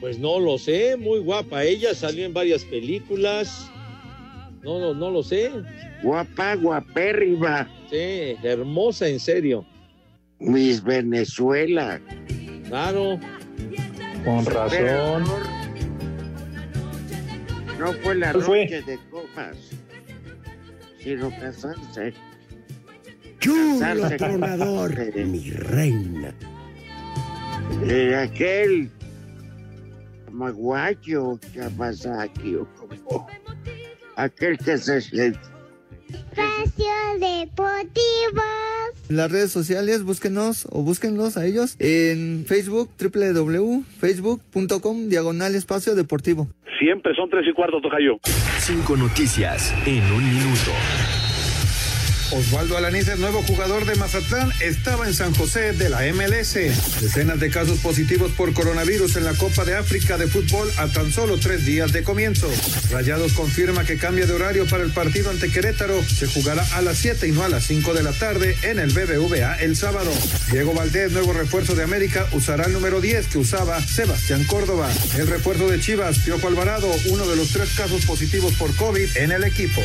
Pues 0.00 0.18
no 0.18 0.38
lo 0.38 0.58
sé, 0.58 0.96
muy 0.98 1.20
guapa. 1.20 1.64
Ella 1.64 1.94
salió 1.94 2.26
en 2.26 2.34
varias 2.34 2.64
películas. 2.64 3.70
No, 4.62 4.78
no, 4.78 4.92
no 4.92 5.10
lo 5.10 5.22
sé. 5.22 5.50
Guapa, 6.02 6.56
guapérrima. 6.56 7.68
Sí, 7.90 8.36
hermosa, 8.42 9.08
en 9.08 9.20
serio. 9.20 9.64
Miss 10.38 10.84
Venezuela. 10.84 11.98
Claro. 12.68 13.18
Con 14.24 14.44
razón. 14.44 15.24
No 17.78 17.92
fue 17.94 18.14
la 18.14 18.32
noche 18.32 18.82
de 18.82 18.98
copas, 19.10 19.56
sino 20.98 21.30
casarse. 21.30 22.14
Chulo 23.38 23.78
Casarse 23.78 24.16
con- 24.16 24.28
tronador, 24.40 24.94
de- 24.94 25.24
mi 25.24 25.50
reina. 25.50 26.32
de 27.84 28.16
aquel 28.16 28.90
maguayo 30.30 31.38
Yamazaki 31.54 32.54
o 32.56 32.66
como 32.76 33.26
aquel 34.16 34.56
que 34.58 34.78
se 34.78 35.00
Espacio 36.36 36.92
Deportivo. 37.18 38.42
Las 39.08 39.32
redes 39.32 39.50
sociales, 39.50 40.02
búsquenos 40.02 40.68
o 40.70 40.82
búsquenlos 40.82 41.38
a 41.38 41.46
ellos 41.46 41.76
en 41.78 42.44
Facebook, 42.46 42.90
www.facebook.com, 43.00 45.08
diagonal 45.08 45.54
espacio 45.54 45.94
deportivo. 45.94 46.48
Siempre 46.78 47.14
son 47.14 47.30
tres 47.30 47.46
y 47.48 47.54
cuarto, 47.54 47.80
Tocayo. 47.80 48.18
Cinco 48.58 48.96
noticias 48.96 49.74
en 49.86 50.02
un 50.12 50.24
minuto. 50.24 50.72
Osvaldo 52.36 52.76
Alanís, 52.76 53.08
el 53.08 53.18
nuevo 53.18 53.42
jugador 53.42 53.86
de 53.86 53.94
Mazatlán, 53.94 54.52
estaba 54.60 55.06
en 55.06 55.14
San 55.14 55.34
José 55.34 55.72
de 55.72 55.88
la 55.88 56.02
MLS. 56.12 56.52
Decenas 57.00 57.40
de 57.40 57.48
casos 57.48 57.78
positivos 57.78 58.30
por 58.32 58.52
coronavirus 58.52 59.16
en 59.16 59.24
la 59.24 59.32
Copa 59.32 59.64
de 59.64 59.74
África 59.74 60.18
de 60.18 60.26
fútbol 60.26 60.70
a 60.76 60.86
tan 60.88 61.10
solo 61.10 61.38
tres 61.38 61.64
días 61.64 61.92
de 61.92 62.02
comienzo. 62.02 62.50
Rayados 62.90 63.32
confirma 63.32 63.84
que 63.84 63.96
cambia 63.96 64.26
de 64.26 64.34
horario 64.34 64.66
para 64.66 64.82
el 64.82 64.92
partido 64.92 65.30
ante 65.30 65.50
Querétaro. 65.50 66.02
Se 66.04 66.26
jugará 66.26 66.62
a 66.74 66.82
las 66.82 66.98
7 66.98 67.26
y 67.26 67.32
no 67.32 67.42
a 67.42 67.48
las 67.48 67.64
5 67.64 67.94
de 67.94 68.02
la 68.02 68.12
tarde 68.12 68.54
en 68.62 68.78
el 68.78 68.92
BBVA 68.92 69.56
el 69.60 69.74
sábado. 69.74 70.12
Diego 70.52 70.74
Valdés, 70.74 71.12
nuevo 71.12 71.32
refuerzo 71.32 71.74
de 71.74 71.84
América, 71.84 72.28
usará 72.32 72.66
el 72.66 72.74
número 72.74 73.00
10 73.00 73.28
que 73.28 73.38
usaba 73.38 73.80
Sebastián 73.80 74.44
Córdoba. 74.44 74.90
El 75.16 75.26
refuerzo 75.26 75.68
de 75.70 75.80
Chivas, 75.80 76.18
Piojo 76.18 76.48
Alvarado, 76.48 76.90
uno 77.06 77.26
de 77.26 77.36
los 77.36 77.48
tres 77.48 77.70
casos 77.74 78.04
positivos 78.04 78.52
por 78.54 78.76
COVID 78.76 79.16
en 79.16 79.32
el 79.32 79.44
equipo. 79.44 79.80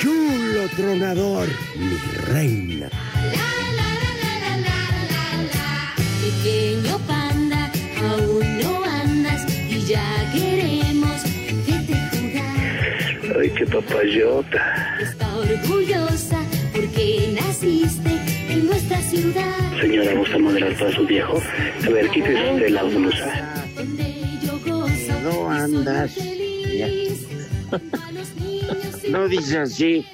Chulo 0.00 0.68
tronador, 0.76 1.48
mi 1.76 1.96
reina. 2.26 2.88
Pequeño 6.20 6.98
panda, 7.06 7.70
aún 8.02 8.58
no 8.62 8.84
andas 8.84 9.42
y 9.68 9.80
ya 9.86 10.30
queremos 10.32 11.22
verte 11.66 11.94
jugar. 12.12 13.40
Ay, 13.40 13.50
qué 13.56 13.66
papayota. 13.66 14.96
Está 15.00 15.34
orgullosa 15.36 16.38
porque 16.74 17.34
naciste 17.34 18.12
en 18.54 18.66
nuestra 18.66 18.98
ciudad. 18.98 19.80
Señora, 19.80 20.14
¿gusta 20.14 20.38
moderar 20.38 20.74
para 20.78 20.92
su 20.92 21.06
viejo? 21.06 21.42
A 21.84 21.90
ver, 21.90 22.08
quítese 22.10 22.52
usted 22.52 22.68
la 22.70 22.82
blusa. 22.84 23.64
No 25.22 25.50
andas. 25.50 26.16
Ya. 26.16 26.88
No 29.10 29.28
dice 29.28 29.58
así. 29.58 30.06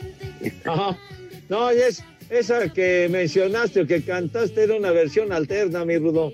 Ajá. 0.65 0.99
No, 1.49 1.73
y 1.73 1.77
es 1.77 2.03
esa 2.29 2.69
que 2.73 3.09
mencionaste 3.09 3.83
o 3.83 3.87
que 3.87 4.03
cantaste 4.03 4.65
era 4.65 4.75
una 4.75 4.91
versión 4.91 5.33
alterna, 5.33 5.85
mi 5.85 5.97
Rudo. 5.97 6.33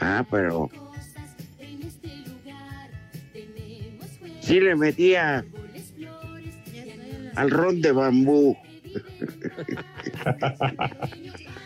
Ah, 0.00 0.26
pero. 0.28 0.68
Sí 4.40 4.60
le 4.60 4.74
metía 4.74 5.44
al 7.36 7.50
ron 7.50 7.80
de 7.80 7.92
bambú. 7.92 8.56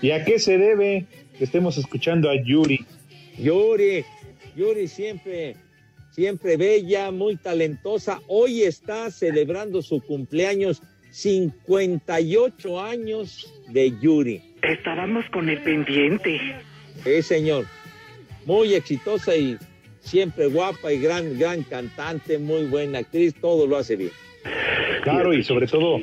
¿Y 0.02 0.10
a 0.10 0.24
qué 0.24 0.38
se 0.38 0.58
debe 0.58 1.06
que 1.38 1.44
estemos 1.44 1.78
escuchando 1.78 2.30
a 2.30 2.34
Yuri? 2.42 2.84
Yuri, 3.38 4.04
Yuri 4.56 4.88
siempre, 4.88 5.56
siempre 6.10 6.56
bella, 6.56 7.10
muy 7.10 7.36
talentosa. 7.36 8.20
Hoy 8.26 8.62
está 8.62 9.10
celebrando 9.10 9.82
su 9.82 10.00
cumpleaños, 10.00 10.82
58 11.10 12.80
años 12.80 13.52
de 13.68 13.98
Yuri. 14.00 14.42
Estábamos 14.62 15.24
con 15.30 15.48
el 15.48 15.62
pendiente. 15.62 16.40
Sí, 17.04 17.22
señor. 17.22 17.66
Muy 18.46 18.74
exitosa 18.74 19.36
y 19.36 19.58
siempre 20.10 20.46
guapa 20.46 20.92
y 20.92 20.98
gran, 20.98 21.38
gran 21.38 21.62
cantante, 21.62 22.38
muy 22.38 22.66
buena 22.66 22.98
actriz, 22.98 23.32
todo 23.40 23.66
lo 23.66 23.76
hace 23.76 23.94
bien. 23.94 24.10
Claro, 25.04 25.32
y 25.32 25.44
sobre 25.44 25.66
todo 25.66 25.98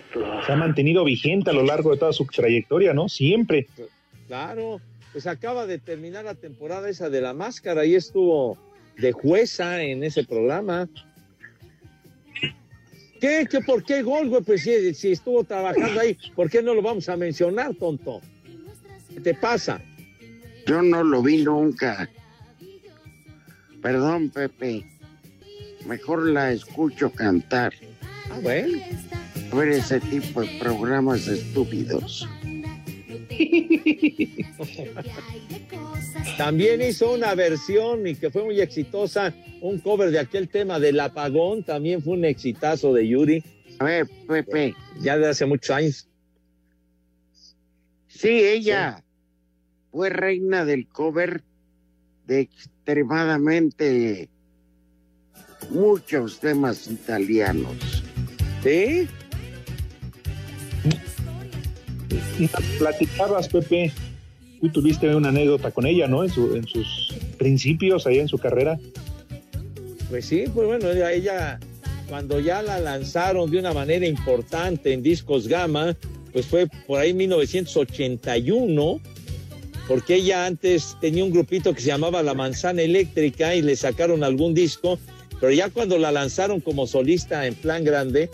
se 0.46 0.52
ha 0.52 0.56
mantenido 0.56 1.04
vigente 1.04 1.50
a 1.50 1.54
lo 1.54 1.64
largo 1.64 1.92
de 1.92 1.98
toda 1.98 2.14
su 2.14 2.26
trayectoria, 2.26 2.94
¿no? 2.94 3.10
Siempre. 3.10 3.68
Claro, 4.28 4.80
pues 5.12 5.28
acaba 5.28 5.68
de 5.68 5.78
terminar 5.78 6.26
la 6.26 6.36
temporada 6.36 6.90
esa 6.90 7.10
de 7.10 7.22
la 7.22 7.34
máscara 7.34 7.86
y 7.86 7.96
estuvo 7.96 8.58
de 8.98 9.12
jueza 9.12 9.84
en 9.84 10.04
ese 10.04 10.24
programa. 10.24 10.88
¿Qué? 13.20 13.46
¿Qué? 13.50 13.60
¿Por 13.62 13.84
qué 13.84 14.04
gol, 14.04 14.30
güey? 14.30 14.44
Pues 14.44 14.62
si, 14.62 14.94
si 14.94 15.12
estuvo 15.12 15.44
trabajando 15.44 16.00
ahí, 16.00 16.18
¿por 16.36 16.50
qué 16.50 16.62
no 16.62 16.74
lo 16.74 16.82
vamos 16.82 17.10
a 17.10 17.18
mencionar, 17.18 17.74
tonto? 17.76 18.22
¿Qué 19.14 19.20
te 19.20 19.34
pasa? 19.34 19.82
Yo 20.66 20.82
no 20.82 21.04
lo 21.04 21.22
vi 21.22 21.44
nunca. 21.44 22.10
Perdón, 23.88 24.30
Pepe. 24.32 24.84
Mejor 25.86 26.28
la 26.28 26.52
escucho 26.52 27.10
cantar. 27.10 27.74
Ah, 28.30 28.38
bueno. 28.42 28.80
Ver 29.56 29.70
ese 29.70 30.02
tipo 30.02 30.42
de 30.42 30.50
programas 30.60 31.26
estúpidos. 31.26 32.28
También 36.38 36.82
hizo 36.82 37.14
una 37.14 37.34
versión 37.34 38.06
y 38.06 38.16
que 38.16 38.30
fue 38.30 38.44
muy 38.44 38.60
exitosa, 38.60 39.34
un 39.62 39.80
cover 39.80 40.12
de 40.12 40.20
aquel 40.20 40.50
tema 40.50 40.82
del 40.82 41.00
apagón, 41.00 41.64
también 41.64 42.02
fue 42.02 42.16
un 42.16 42.26
exitazo 42.26 42.94
de 42.94 43.08
Yuri. 43.08 43.42
A 43.80 43.86
ver, 43.86 44.10
Pepe. 44.28 44.76
Ya 45.00 45.18
de 45.18 45.30
hace 45.30 45.46
muchos 45.46 45.70
años. 45.70 46.10
Sí, 48.10 48.44
ella 48.44 49.02
fue 49.92 50.10
reina 50.10 50.66
del 50.66 50.90
cover 50.90 51.42
de 52.28 52.42
extremadamente 52.42 54.30
muchos 55.72 56.40
temas 56.40 56.88
italianos. 56.88 58.04
¿Sí? 58.64 59.08
Platicabas, 62.78 63.48
Pepe. 63.50 63.92
Tú 64.62 64.70
tuviste 64.70 65.14
una 65.16 65.30
anécdota 65.30 65.72
con 65.72 65.86
ella, 65.86 66.08
¿no? 66.08 66.24
En, 66.24 66.30
su- 66.30 66.56
en 66.56 66.68
sus 66.68 67.14
principios, 67.38 68.08
ahí 68.08 68.20
en 68.20 68.28
su 68.28 68.38
carrera. 68.38 68.80
Pues 70.10 70.26
sí, 70.26 70.46
pues 70.54 70.68
bueno, 70.68 70.90
ella, 70.92 71.12
ella, 71.12 71.60
cuando 72.10 72.40
ya 72.40 72.62
la 72.62 72.80
lanzaron 72.80 73.52
de 73.52 73.60
una 73.60 73.74
manera 73.74 74.08
importante 74.08 74.94
en 74.94 75.04
discos 75.04 75.48
Gama, 75.48 75.96
pues 76.34 76.46
fue 76.48 76.68
por 76.88 77.00
ahí 77.00 77.14
1981, 77.14 79.00
porque 79.88 80.16
ella 80.16 80.46
antes 80.46 80.98
tenía 81.00 81.24
un 81.24 81.32
grupito 81.32 81.74
que 81.74 81.82
se 81.82 81.88
llamaba 81.88 82.22
La 82.24 82.34
Manzana 82.34 82.82
Eléctrica 82.82 83.56
y 83.56 83.62
le 83.62 83.76
sacaron 83.76 84.24
algún 84.24 84.54
disco, 84.54 85.00
pero 85.40 85.52
ya 85.52 85.70
cuando 85.70 85.98
la 85.98 86.12
lanzaron 86.12 86.60
como 86.62 86.88
solista 86.88 87.46
en 87.48 87.56
plan 87.56 87.84
grande, 87.84 88.30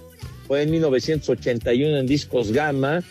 fue 0.47 0.63
en 0.63 0.71
1981 0.71 1.97
en 1.97 2.07
discos 2.07 2.51
Gama, 2.51 3.03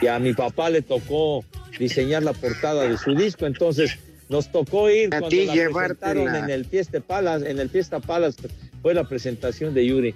y 0.00 0.06
a 0.06 0.18
mi 0.18 0.32
papá 0.34 0.70
le 0.70 0.82
tocó 0.82 1.44
diseñar 1.78 2.22
la 2.22 2.32
portada 2.32 2.88
de 2.88 2.96
su 2.98 3.14
disco, 3.14 3.46
entonces 3.46 3.98
Nos 4.30 4.50
tocó 4.50 4.88
ir 4.88 5.14
A 5.14 5.20
cuando 5.20 5.36
la 5.36 5.52
presentaron 5.70 6.34
en 6.34 6.50
el 6.50 6.64
Fiesta 6.64 7.00
Palace, 7.00 7.50
en 7.50 7.58
el 7.58 7.68
Fiesta 7.68 8.00
Palace 8.00 8.38
fue 8.80 8.94
la 8.94 9.06
presentación 9.06 9.74
de 9.74 9.84
Yuri. 9.86 10.14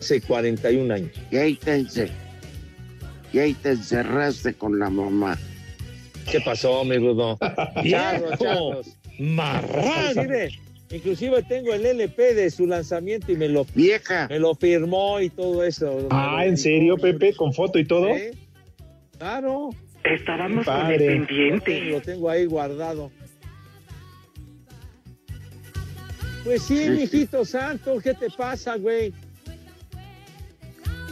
Hace 0.00 0.22
41 0.22 0.94
años. 0.94 1.10
Y 1.30 1.36
ahí 1.36 1.54
te, 1.56 1.78
ence- 1.80 2.10
y 3.32 3.38
ahí 3.40 3.52
te 3.54 3.70
encerraste 3.72 4.54
con 4.54 4.78
la 4.78 4.88
mamá. 4.88 5.38
¿Qué 6.30 6.40
pasó, 6.40 6.84
mi 6.84 6.96
rudo? 6.96 7.38
Charros, 7.88 8.38
charros. 8.38 8.96
¡Marrano! 9.18 10.22
Inclusive, 10.90 11.42
tengo 11.44 11.72
el 11.72 11.86
LP 11.86 12.34
de 12.34 12.50
su 12.50 12.66
lanzamiento 12.66 13.32
y 13.32 13.36
me 13.36 13.48
lo, 13.48 13.64
Vieja. 13.74 14.26
me 14.28 14.38
lo 14.38 14.54
firmó 14.54 15.20
y 15.20 15.30
todo 15.30 15.64
eso. 15.64 16.06
Ah, 16.10 16.44
¿en 16.44 16.58
serio, 16.58 16.96
Pepe? 16.96 17.34
¿Con 17.34 17.54
foto 17.54 17.78
y 17.78 17.86
todo? 17.86 18.08
Claro. 19.18 19.70
Estábamos 20.04 20.66
con 20.66 20.90
el 20.90 20.98
pendiente. 20.98 21.80
Lo 21.84 22.00
tengo 22.02 22.28
ahí 22.28 22.44
guardado. 22.44 23.10
Pues 26.44 26.62
sí, 26.62 26.90
mijito 26.90 27.44
santo, 27.44 27.98
¿qué 28.02 28.14
te 28.14 28.28
pasa, 28.28 28.76
güey? 28.76 29.14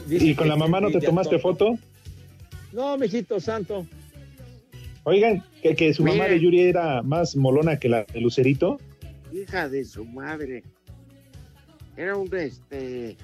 Dice 0.09 0.27
¿Y 0.27 0.35
con 0.35 0.49
la 0.49 0.57
mamá 0.57 0.81
no 0.81 0.91
te 0.91 1.01
tomaste 1.01 1.39
todo. 1.39 1.55
foto? 1.55 1.79
No, 2.73 2.99
mijito 2.99 3.39
santo. 3.39 3.87
Oigan, 5.11 5.43
que, 5.61 5.75
que 5.75 5.93
su 5.93 6.05
mamá 6.05 6.27
de 6.27 6.39
Yuri 6.39 6.61
era 6.61 7.03
más 7.03 7.35
molona 7.35 7.77
que 7.81 7.89
la 7.89 8.05
de 8.05 8.21
Lucerito. 8.21 8.79
hija 9.33 9.69
de 9.69 9.85
su 9.85 10.05
madre. 10.05 10.63
Era 11.97 12.15
un 12.17 12.33
este 12.37 13.17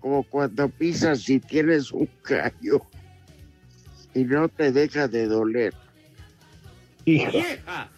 como 0.00 0.24
cuando 0.24 0.68
pisas 0.68 1.28
y 1.28 1.38
tienes 1.38 1.92
un 1.92 2.08
callo 2.20 2.84
y 4.12 4.24
no 4.24 4.48
te 4.48 4.72
deja 4.72 5.06
de 5.06 5.26
doler. 5.26 5.72
¡Vieja! 7.04 7.88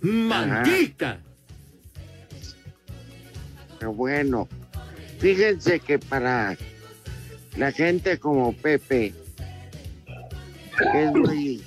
¡Maldita! 0.00 1.20
Pero 3.78 3.92
bueno, 3.92 4.48
fíjense 5.20 5.78
que 5.78 6.00
para 6.00 6.56
la 7.56 7.70
gente 7.70 8.18
como 8.18 8.52
Pepe, 8.52 9.14
que 10.92 11.04
es 11.04 11.12
muy, 11.12 11.62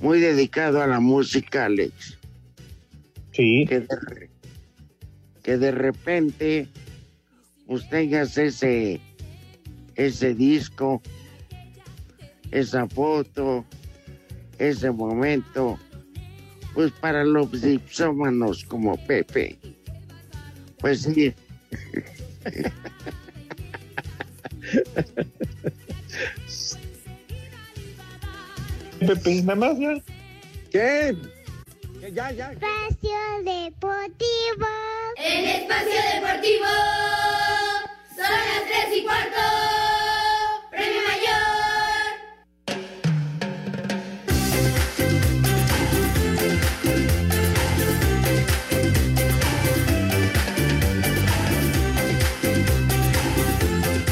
muy 0.00 0.20
dedicado 0.20 0.82
a 0.82 0.86
la 0.86 1.00
música, 1.00 1.66
Alex. 1.66 2.18
Sí. 3.32 3.64
Que 3.68 3.80
de, 3.80 3.88
re- 4.06 4.30
que 5.42 5.58
de 5.58 5.70
repente 5.72 6.68
pues 7.66 7.88
tengas 7.88 8.36
ese, 8.38 9.00
ese 9.96 10.34
disco, 10.34 11.02
esa 12.50 12.86
foto, 12.86 13.64
ese 14.58 14.90
momento, 14.90 15.78
pues 16.74 16.92
para 16.92 17.24
los 17.24 17.60
dipsómanos 17.62 18.64
como 18.64 18.96
Pepe. 19.06 19.58
Pues 20.78 21.02
sí. 21.02 21.32
Pepe, 29.06 29.42
nada 29.42 29.54
más 29.56 29.78
ya. 29.78 29.94
¿Qué? 30.70 31.16
Ya, 32.12 32.30
ya. 32.32 32.52
Espacio 32.52 33.18
Deportivo. 33.44 34.68
En 35.16 35.44
Espacio 35.46 36.00
Deportivo 36.14 36.66
son 38.16 38.32
las 38.32 38.62
3 38.88 38.98
y 38.98 39.04
cuarto. 39.04 39.42
Premio 40.70 41.00
Mayor. 41.08 41.54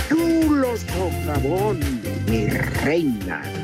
Chulo 0.08 0.76
socavón, 0.76 1.78
mi 2.26 2.46
reina. 2.48 3.61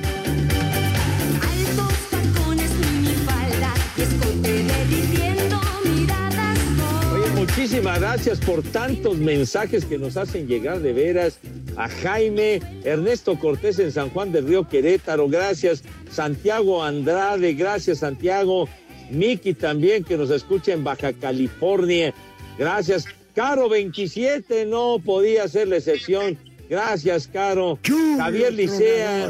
Muchísimas 7.78 8.00
gracias 8.00 8.40
por 8.40 8.62
tantos 8.64 9.18
mensajes 9.18 9.84
que 9.84 9.98
nos 9.98 10.16
hacen 10.16 10.48
llegar 10.48 10.80
de 10.80 10.92
veras. 10.92 11.38
A 11.76 11.88
Jaime, 11.88 12.60
Ernesto 12.82 13.38
Cortés 13.38 13.78
en 13.78 13.92
San 13.92 14.10
Juan 14.10 14.32
del 14.32 14.48
Río 14.48 14.68
Querétaro, 14.68 15.28
gracias. 15.28 15.84
Santiago 16.10 16.82
Andrade, 16.82 17.54
gracias 17.54 17.98
Santiago. 17.98 18.68
Miki 19.12 19.54
también 19.54 20.02
que 20.02 20.16
nos 20.16 20.30
escucha 20.30 20.72
en 20.72 20.82
Baja 20.82 21.12
California, 21.12 22.12
gracias. 22.58 23.04
Caro 23.32 23.68
27, 23.68 24.66
no 24.66 24.98
podía 24.98 25.46
ser 25.46 25.68
la 25.68 25.76
excepción. 25.76 26.36
Gracias, 26.68 27.28
Caro. 27.28 27.78
Javier 28.16 28.54
Licea. 28.54 29.28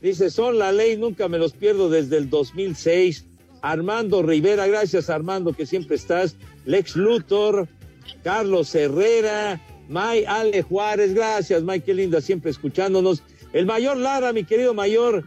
Dice, 0.00 0.30
son 0.30 0.58
la 0.58 0.72
ley, 0.72 0.96
nunca 0.96 1.28
me 1.28 1.36
los 1.36 1.52
pierdo 1.52 1.90
desde 1.90 2.16
el 2.16 2.30
2006. 2.30 3.26
Armando 3.60 4.22
Rivera, 4.22 4.66
gracias 4.66 5.10
Armando, 5.10 5.52
que 5.52 5.66
siempre 5.66 5.96
estás. 5.96 6.36
Lex 6.64 6.96
Luthor, 6.96 7.68
Carlos 8.22 8.74
Herrera, 8.74 9.60
May 9.88 10.24
Ale 10.24 10.62
Juárez, 10.62 11.14
gracias, 11.14 11.62
May, 11.62 11.80
qué 11.80 11.94
linda, 11.94 12.20
siempre 12.20 12.50
escuchándonos. 12.50 13.22
El 13.52 13.66
mayor 13.66 13.96
Lara, 13.96 14.32
mi 14.32 14.44
querido 14.44 14.74
mayor, 14.74 15.24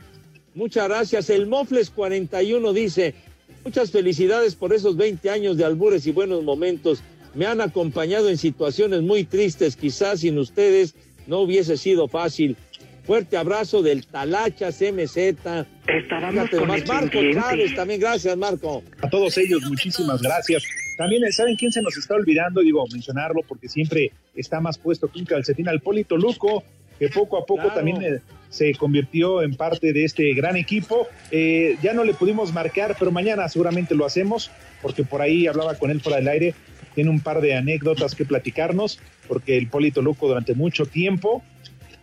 muchas 0.55 0.87
gracias. 0.87 1.29
El 1.29 1.47
Mofles 1.47 1.89
41 1.89 2.73
dice, 2.73 3.15
muchas 3.63 3.91
felicidades 3.91 4.55
por 4.55 4.73
esos 4.73 4.97
20 4.97 5.29
años 5.29 5.57
de 5.57 5.65
albures 5.65 6.07
y 6.07 6.11
buenos 6.11 6.43
momentos. 6.43 7.01
Me 7.35 7.45
han 7.45 7.61
acompañado 7.61 8.29
en 8.29 8.37
situaciones 8.37 9.01
muy 9.01 9.23
tristes, 9.23 9.75
quizás 9.75 10.21
sin 10.21 10.39
ustedes 10.39 10.95
no 11.27 11.41
hubiese 11.41 11.77
sido 11.77 12.07
fácil. 12.07 12.57
Fuerte 13.05 13.37
abrazo 13.37 13.83
del 13.83 14.05
Talachas 14.05 14.81
MZ. 14.81 15.65
Estábamos 15.87 16.49
con 16.49 16.59
nomás, 16.59 16.81
el 16.81 16.87
Marco. 16.87 17.19
Chávez, 17.33 17.75
también 17.75 17.99
gracias, 17.99 18.35
Marco. 18.37 18.83
A 19.01 19.09
todos 19.09 19.37
ellos, 19.37 19.61
muchísimas 19.69 20.21
gracias. 20.21 20.63
También, 20.97 21.31
¿saben 21.31 21.55
quién 21.55 21.71
se 21.71 21.81
nos 21.81 21.95
está 21.97 22.15
olvidando? 22.15 22.61
Digo, 22.61 22.83
mencionarlo 22.91 23.41
porque 23.47 23.69
siempre 23.69 24.11
está 24.35 24.59
más 24.59 24.77
puesto 24.77 25.07
que 25.07 25.19
un 25.19 25.25
calcetín 25.25 25.69
al 25.69 25.79
Polito 25.79 26.17
Luco, 26.17 26.63
que 26.99 27.09
poco 27.09 27.37
a 27.37 27.45
poco 27.45 27.61
Claro. 27.61 27.75
también 27.75 28.01
eh, 28.01 28.19
se 28.49 28.73
convirtió 28.73 29.41
en 29.43 29.55
parte 29.55 29.93
de 29.93 30.03
este 30.03 30.33
gran 30.33 30.57
equipo. 30.57 31.07
Eh, 31.31 31.77
ya 31.81 31.93
no 31.93 32.03
le 32.03 32.13
pudimos 32.13 32.51
marcar, 32.51 32.95
pero 32.97 33.11
mañana 33.11 33.47
seguramente 33.47 33.95
lo 33.95 34.05
hacemos, 34.05 34.51
porque 34.81 35.03
por 35.03 35.21
ahí 35.21 35.47
hablaba 35.47 35.75
con 35.75 35.91
él 35.91 36.01
fuera 36.01 36.17
del 36.17 36.27
aire. 36.27 36.53
Tiene 36.95 37.11
un 37.11 37.21
par 37.21 37.39
de 37.41 37.55
anécdotas 37.55 38.15
que 38.15 38.25
platicarnos, 38.25 38.99
porque 39.27 39.55
el 39.57 39.67
Polito 39.69 40.01
Luco 40.01 40.27
durante 40.27 40.55
mucho 40.55 40.85
tiempo, 40.87 41.43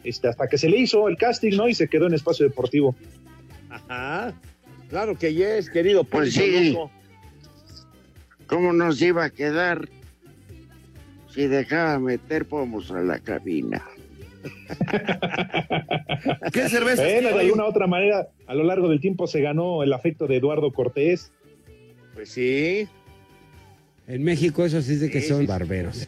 este, 0.04 0.28
hasta 0.28 0.46
que 0.46 0.56
se 0.56 0.68
le 0.68 0.78
hizo 0.78 1.08
el 1.08 1.16
casting, 1.16 1.56
¿no? 1.56 1.68
Y 1.68 1.74
se 1.74 1.88
quedó 1.88 2.06
en 2.06 2.14
espacio 2.14 2.46
deportivo. 2.46 2.94
Ajá. 3.74 4.32
Claro 4.88 5.16
que 5.18 5.34
yes, 5.34 5.68
querido 5.70 6.04
Pues 6.04 6.34
sí. 6.34 6.76
¿Cómo 8.46 8.72
nos 8.72 9.00
iba 9.02 9.24
a 9.24 9.30
quedar 9.30 9.88
si 11.30 11.46
dejaba 11.46 11.98
meter 11.98 12.46
pomos 12.46 12.90
a 12.90 13.00
la 13.00 13.18
cabina? 13.18 13.82
¿Qué 16.52 16.68
cerveza? 16.68 17.02
Bueno, 17.02 17.28
de 17.30 17.40
alguna 17.40 17.64
otra 17.64 17.86
manera, 17.86 18.28
a 18.46 18.54
lo 18.54 18.64
largo 18.64 18.88
del 18.88 19.00
tiempo 19.00 19.26
se 19.26 19.40
ganó 19.40 19.82
el 19.82 19.92
afecto 19.92 20.26
de 20.26 20.36
Eduardo 20.36 20.70
Cortés. 20.72 21.32
Pues 22.14 22.28
sí. 22.30 22.86
En 24.06 24.22
México 24.22 24.64
eso 24.66 24.82
sí 24.82 24.92
es 24.92 25.00
de 25.00 25.10
que 25.10 25.22
Sí, 25.22 25.28
son 25.28 25.40
sí. 25.40 25.46
barberos. 25.46 26.06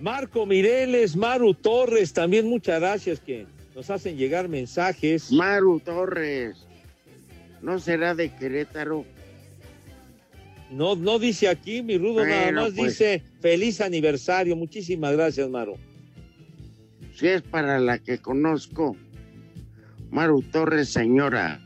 Marco 0.00 0.46
Mireles, 0.46 1.14
Maru 1.14 1.54
Torres, 1.54 2.12
también 2.12 2.48
muchas 2.48 2.80
gracias 2.80 3.20
que 3.20 3.46
nos 3.74 3.90
hacen 3.90 4.16
llegar 4.16 4.48
mensajes. 4.48 5.32
Maru 5.32 5.80
Torres, 5.80 6.56
¿no 7.62 7.78
será 7.78 8.14
de 8.14 8.30
Querétaro? 8.30 9.04
No, 10.70 10.96
no 10.96 11.18
dice 11.18 11.48
aquí, 11.48 11.82
mi 11.82 11.98
rudo, 11.98 12.24
nada 12.24 12.50
más 12.52 12.72
pues. 12.76 12.98
dice 12.98 13.22
feliz 13.40 13.80
aniversario. 13.80 14.56
Muchísimas 14.56 15.12
gracias, 15.12 15.48
Maru. 15.48 15.76
Si 17.14 17.28
es 17.28 17.42
para 17.42 17.78
la 17.78 17.98
que 17.98 18.18
conozco. 18.18 18.96
Maru 20.10 20.42
Torres, 20.42 20.88
señora. 20.90 21.60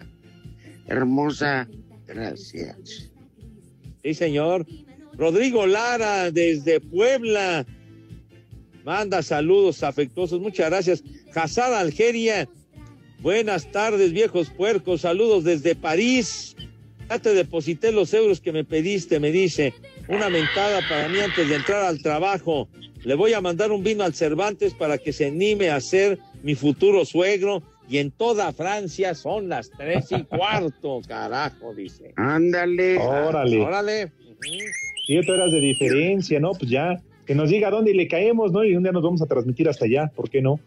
Hermosa, 0.87 1.69
gracias. 2.07 3.11
Sí, 4.03 4.15
señor. 4.15 4.67
Rodrigo 5.15 5.67
Lara, 5.67 6.31
desde 6.31 6.81
Puebla. 6.81 7.67
Manda 8.85 9.23
saludos 9.23 9.83
afectuosos. 9.83 10.41
Muchas 10.41 10.71
gracias. 10.71 11.03
Hazard 11.39 11.75
Algeria. 11.75 12.49
Buenas 13.21 13.71
tardes, 13.71 14.13
viejos 14.13 14.51
puercos. 14.51 15.03
Saludos 15.03 15.45
desde 15.45 15.77
París. 15.77 16.57
Ya 17.09 17.19
te 17.19 17.33
deposité 17.33 17.93
los 17.93 18.13
euros 18.13 18.41
que 18.41 18.53
me 18.53 18.65
pediste, 18.65 19.21
me 19.21 19.31
dice. 19.31 19.73
Una 20.09 20.29
mentada 20.31 20.81
para 20.89 21.09
mí 21.09 21.19
antes 21.21 21.49
de 21.49 21.55
entrar 21.55 21.85
al 21.85 22.03
trabajo. 22.03 22.69
Le 23.05 23.15
voy 23.15 23.33
a 23.35 23.41
mandar 23.41 23.71
un 23.71 23.85
vino 23.85 24.03
al 24.03 24.15
Cervantes 24.15 24.75
para 24.75 24.99
que 24.99 25.13
se 25.13 25.27
anime 25.27 25.71
a 25.71 25.81
ser 25.81 26.19
mi 26.43 26.55
futuro 26.55 27.05
suegro. 27.05 27.63
y 27.89 27.99
en 27.99 28.11
toda 28.11 28.53
Francia 28.53 29.15
son 29.15 29.49
las 29.49 29.71
tres 29.71 30.11
y 30.11 30.23
cuarto, 30.25 31.01
carajo, 31.09 31.73
dice. 31.73 32.13
Ándale. 32.17 32.99
Órale. 32.99 33.61
Órale. 33.61 34.13
Siete 35.07 35.33
horas 35.33 35.53
de 35.53 35.61
diferencia, 35.61 36.39
¿no? 36.39 36.53
Pues 36.53 36.71
ya, 36.71 37.01
que 37.25 37.35
nos 37.35 37.49
diga 37.49 37.71
dónde 37.71 37.95
le 37.95 38.07
caemos, 38.09 38.53
¿no? 38.53 38.65
Y 38.65 38.77
un 38.77 38.83
día 38.83 38.93
nos 38.93 39.03
vamos 39.03 39.23
a 39.23 39.27
transmitir 39.27 39.69
hasta 39.69 39.87
allá, 39.87 40.11
¿por 40.15 40.29
qué 40.29 40.43
no? 40.43 40.61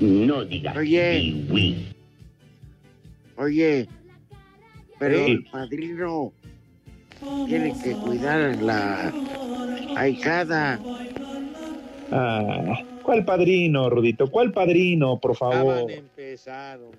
No 0.00 0.44
digas. 0.44 0.76
Oye. 0.76 1.34
Oye, 3.36 3.88
pero 4.98 5.26
el 5.26 5.44
padrino 5.44 6.32
tiene 7.46 7.72
que 7.82 7.92
cuidar 7.92 8.40
a 8.40 8.52
la 8.56 9.12
ahijada. 9.96 10.80
Ah, 12.10 12.80
¿cuál 13.02 13.24
padrino, 13.24 13.88
Rudito? 13.90 14.28
¿Cuál 14.28 14.52
padrino, 14.52 15.20
por 15.20 15.36
favor? 15.36 15.56
Acaban 15.72 15.86
de 15.86 15.94
empezar, 15.96 16.78
hombre. 16.80 16.98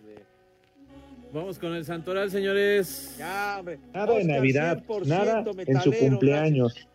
Vamos 1.33 1.59
con 1.59 1.75
el 1.75 1.83
santoral, 1.83 2.31
señores. 2.31 3.15
Ya, 3.19 3.57
hombre. 3.59 3.79
Nada 3.93 4.05
de 4.05 4.11
Oscar, 4.21 4.25
Navidad, 4.35 4.83
100% 4.87 5.05
nada 5.07 5.43
en 5.67 5.81
su 5.81 5.91
cumpleaños. 5.91 6.87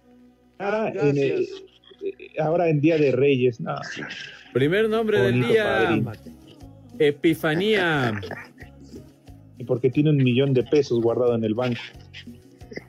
Nada 0.59 0.87
Ah, 0.87 0.93
en 1.09 1.19
el- 1.19 1.43
eh, 2.03 2.31
ahora 2.41 2.69
en 2.69 2.81
Día 2.81 2.97
de 2.97 3.13
Reyes. 3.13 3.61
No. 3.61 3.75
Primer 4.55 4.89
nombre 4.89 5.21
Bonito 5.21 5.47
del 5.49 5.53
día. 5.55 6.13
Epifanía. 6.99 8.21
Y 9.59 9.65
porque 9.65 9.91
tiene 9.91 10.11
un 10.11 10.17
millón 10.17 10.55
de 10.55 10.63
pesos 10.63 11.03
guardado 11.03 11.35
en 11.35 11.45
el 11.45 11.55
banco. 11.55 11.81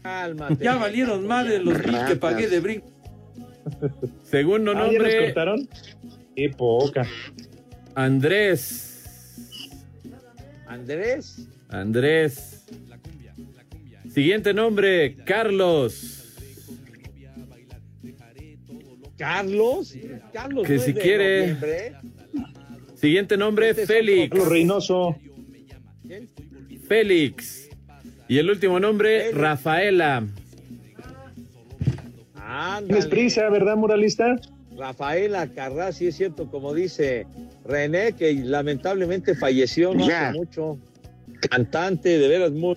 Cálmate. 0.04 0.64
Ya 0.64 0.76
valieron 0.78 1.28
más 1.28 1.48
de 1.48 1.60
los 1.60 1.78
mil 1.86 2.06
que 2.08 2.16
pagué 2.16 2.48
de 2.48 2.60
brinco. 2.60 2.88
Segundo 4.24 4.72
Ah, 4.72 4.76
¿ya 4.76 4.80
nos 4.80 4.94
nombre. 4.94 5.26
cortaron? 5.26 5.70
Qué 6.36 6.50
poca. 6.56 7.06
Andrés. 7.96 8.92
Andrés. 10.68 11.48
Andrés. 11.70 12.66
Siguiente 14.14 14.54
nombre, 14.54 15.16
Carlos. 15.26 16.15
Carlos. 19.18 19.96
Carlos. 20.34 20.68
Que 20.68 20.76
no 20.76 20.82
si 20.82 20.94
quiere- 20.94 21.40
noviembre, 21.42 21.88
¿eh? 21.88 21.94
Siguiente 22.96 23.38
nombre, 23.38 23.70
Este 23.70 23.84
es 23.84 23.88
Félix. 23.88 24.30
Carlos 24.30 24.50
Reynoso. 24.50 25.16
Félix. 26.88 27.70
Y 28.28 28.38
el 28.38 28.50
último 28.50 28.80
nombre, 28.80 29.20
Félix. 29.20 29.38
Rafaela. 29.38 30.28
Ándale. 32.36 32.88
¿Tienes 32.88 33.06
prisa, 33.08 33.50
verdad, 33.50 33.76
muralista? 33.76 34.36
Rafaela 34.78 35.48
Carrá, 35.48 35.92
sí 35.94 36.08
es 36.08 36.16
cierto, 36.18 36.50
como 36.52 36.74
dice 36.74 37.26
René, 37.66 38.12
que 38.14 38.34
lamentablemente 38.34 39.34
falleció 39.36 39.94
no 39.94 40.08
Ya. 40.08 40.30
hace 40.30 40.38
mucho. 40.38 40.78
Cantante, 41.50 42.18
de 42.20 42.28
veras, 42.28 42.52
muy, 42.52 42.76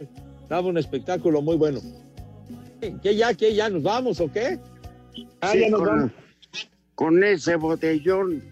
daba 0.49 0.69
un 0.69 0.79
espectáculo 0.79 1.43
muy 1.43 1.57
bueno. 1.57 1.81
¿Qué 3.03 3.17
ya, 3.17 3.35
qué 3.35 3.55
ya, 3.55 3.69
nos 3.69 3.83
vamos 3.83 4.21
o 4.21 4.31
qué? 4.31 4.59
Ah, 5.41 5.51
Sí, 5.53 5.61
ya 5.61 5.71
nos 5.71 5.81
con, 5.81 5.89
vamos. 5.89 6.13
Con 6.99 7.23
ese 7.23 7.55
botellón 7.55 8.43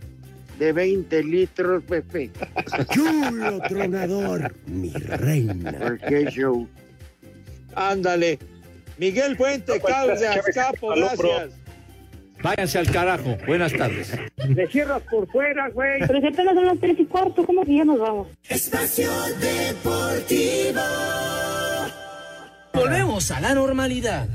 de 0.61 0.73
20 0.73 1.25
litros, 1.25 1.83
Pepe. 1.83 2.31
Chulo 2.93 3.59
tronador, 3.69 4.55
mi 4.67 4.93
reina. 4.93 5.73
¿Por 5.73 5.99
qué 5.99 6.27
show? 6.31 6.69
Ándale. 7.75 8.39
Miguel 8.99 9.37
Puente, 9.37 9.81
Causa, 9.81 10.41
Capo, 10.55 10.91
gracias. 10.95 11.55
Váyanse 12.41 12.79
al 12.79 12.89
carajo. 12.93 13.37
Buenas 13.49 13.73
tardes. 13.73 14.17
Le 14.37 14.69
cierras 14.69 15.03
por 15.11 15.27
fuera, 15.27 15.69
güey. 15.71 15.99
Pero 16.07 16.21
si 16.21 16.27
apenas 16.29 16.55
son 16.55 16.67
las 16.67 16.79
tres 16.79 17.01
y 17.01 17.05
cuarto, 17.07 17.45
¿cómo 17.45 17.65
que 17.65 17.79
ya 17.79 17.85
nos 17.85 17.99
vamos? 17.99 18.29
Espacio 18.49 19.11
Deportivo. 19.41 20.83
Volvemos 22.73 23.29
a 23.33 23.41
la 23.41 23.55
normalidad. 23.57 24.29